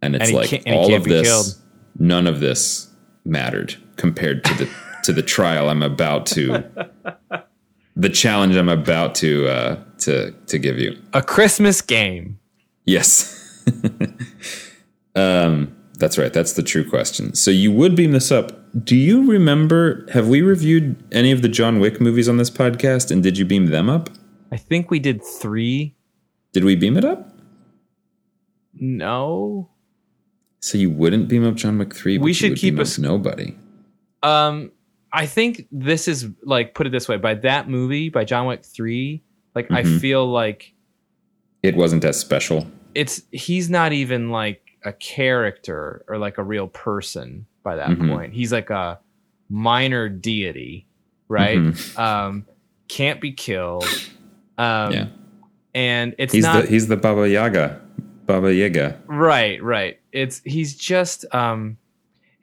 [0.00, 1.54] And it's And like can't- and he all of this killed.
[1.98, 2.88] none of this
[3.24, 4.68] mattered compared to the
[5.06, 6.64] to the trial I'm about to
[7.96, 10.96] the challenge I'm about to uh to to give you.
[11.14, 12.38] a Christmas game.
[12.84, 13.32] Yes.
[15.16, 16.32] um, that's right.
[16.32, 17.34] That's the true question.
[17.34, 18.52] So you would beam this up.
[18.84, 20.06] Do you remember?
[20.12, 23.10] Have we reviewed any of the John Wick movies on this podcast?
[23.10, 24.10] And did you beam them up?
[24.52, 25.96] I think we did three.
[26.52, 27.32] Did we beam it up?
[28.74, 29.70] No.
[30.60, 32.18] So you wouldn't beam up John Wick three.
[32.18, 33.56] We should keep beam us- up nobody.
[34.22, 34.72] Um,
[35.12, 38.64] I think this is like put it this way: by that movie, by John Wick
[38.64, 39.22] three,
[39.54, 40.00] like I Mhm.
[40.00, 40.72] feel like
[41.62, 42.66] It wasn't as special.
[42.94, 48.08] it's he's not even like a character or like a real person by that Mhm.
[48.08, 48.32] point.
[48.34, 48.98] He's like a
[49.48, 50.86] minor deity,
[51.28, 51.58] right?
[51.58, 51.98] Mhm.
[51.98, 52.44] Um,
[52.88, 53.84] can't be killed.
[54.58, 55.06] Um, Yeah.
[55.74, 57.80] and it's He's not the he's the Baba Yaga.
[58.26, 59.00] Baba Yaga.
[59.06, 59.98] right, right.
[60.12, 61.76] It's he's just um,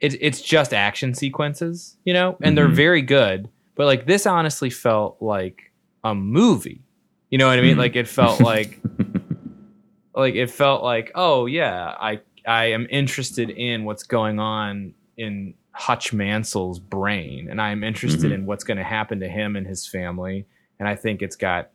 [0.00, 2.74] it's it's just action sequences, you know, and they're Mhm.
[2.74, 3.48] very good.
[3.76, 5.72] But like this, honestly felt like
[6.04, 6.82] a movie.
[7.30, 7.76] You know what I mean?
[7.78, 8.80] Like it felt like
[10.14, 15.54] like it felt like oh yeah i i am interested in what's going on in
[15.72, 18.34] hutch mansell's brain and i'm interested Mhm.
[18.34, 20.46] in what's going to happen to him and his family
[20.78, 21.70] and i think it's got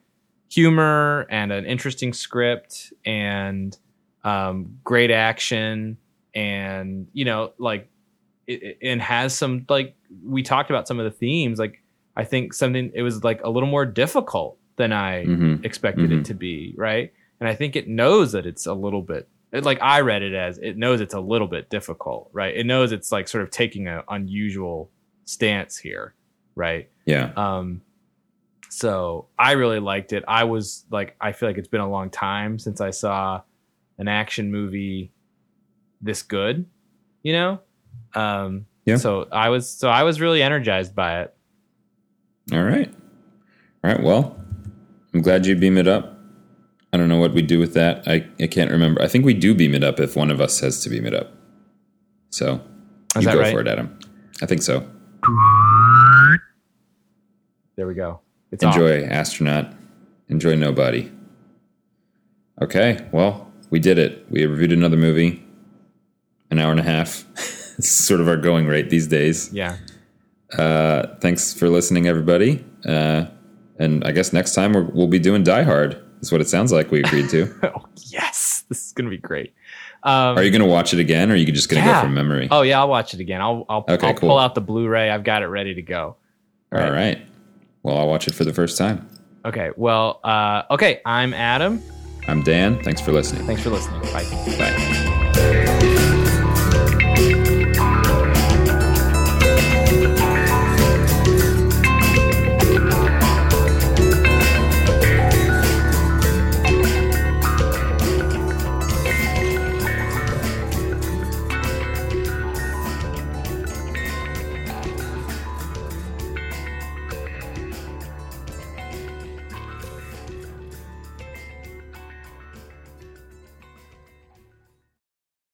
[0.50, 3.78] humor and an interesting script and
[4.24, 5.98] um, great action
[6.34, 7.90] and you know like
[8.50, 9.96] it, and has some like
[10.26, 11.82] we talked about some of the themes like
[12.16, 16.20] i think something it was like a little more difficult than i hmm expected Mhm.
[16.22, 17.12] it to be, right?
[17.42, 20.34] And I think it knows that it's a little bit it, like I read it
[20.34, 22.56] as it knows it's a little bit difficult, right?
[22.56, 24.90] It knows it's like sort of taking an unusual
[25.26, 26.14] stance here,
[26.56, 26.90] right?
[27.06, 27.32] Yeah.
[27.36, 27.82] Um
[28.70, 30.24] so I really liked it.
[30.28, 33.42] I was like I feel like it's been a long time since I saw
[33.98, 35.12] an action movie
[36.02, 36.66] this good,
[37.24, 37.60] you know?
[38.16, 38.98] Um Yeah.
[38.98, 41.34] so I was so I was really energized by it.
[42.52, 42.92] All right.
[43.84, 44.02] All right.
[44.02, 44.36] Well,
[45.14, 46.18] I'm glad you beam it up.
[46.92, 48.08] I don't know what we do with that.
[48.08, 49.02] I, I can't remember.
[49.02, 51.14] I think we do beam it up if one of us has to beam it
[51.14, 51.32] up.
[52.32, 52.62] So
[53.16, 53.52] Is you go right?
[53.54, 53.98] for it, Adam.
[54.42, 54.80] I think so.
[57.76, 58.22] There we go.
[58.52, 58.76] It's off.
[58.76, 59.72] Enjoy, astronaut.
[60.28, 61.12] Enjoy nobody.
[62.62, 63.08] Okay.
[63.12, 64.26] Well, we did it.
[64.30, 65.44] We reviewed another movie.
[66.52, 67.24] An hour and a half.
[67.80, 69.52] it's sort of our going rate these days.
[69.52, 69.78] Yeah.
[70.58, 72.64] Uh, thanks for listening, everybody.
[72.86, 73.26] Uh,
[73.80, 76.00] and I guess next time we're, we'll be doing Die Hard.
[76.22, 77.48] Is what it sounds like we agreed to.
[77.76, 79.54] oh yes, this is gonna be great.
[80.04, 81.96] Um, Are you going to watch it again, or are you just going to Yeah.
[81.98, 82.48] go from memory?
[82.52, 83.42] oh yeah, I'll watch it again.
[83.42, 84.30] I'll I'll, Okay, I'll cool.
[84.30, 85.10] pull out the Blu-ray.
[85.10, 86.16] I've got it ready to go.
[86.72, 86.92] All All right.
[86.94, 87.22] right.
[87.84, 89.08] Well, I'll watch it for the first time.
[89.44, 89.72] Okay.
[89.76, 90.22] Well.
[90.24, 91.02] Uh, okay.
[91.06, 91.82] I'm Adam.
[92.30, 92.82] I'm Dan.
[92.84, 93.46] Thanks for listening.
[93.46, 94.02] Thanks for listening.
[94.04, 94.24] Bye.
[94.58, 95.79] Bye.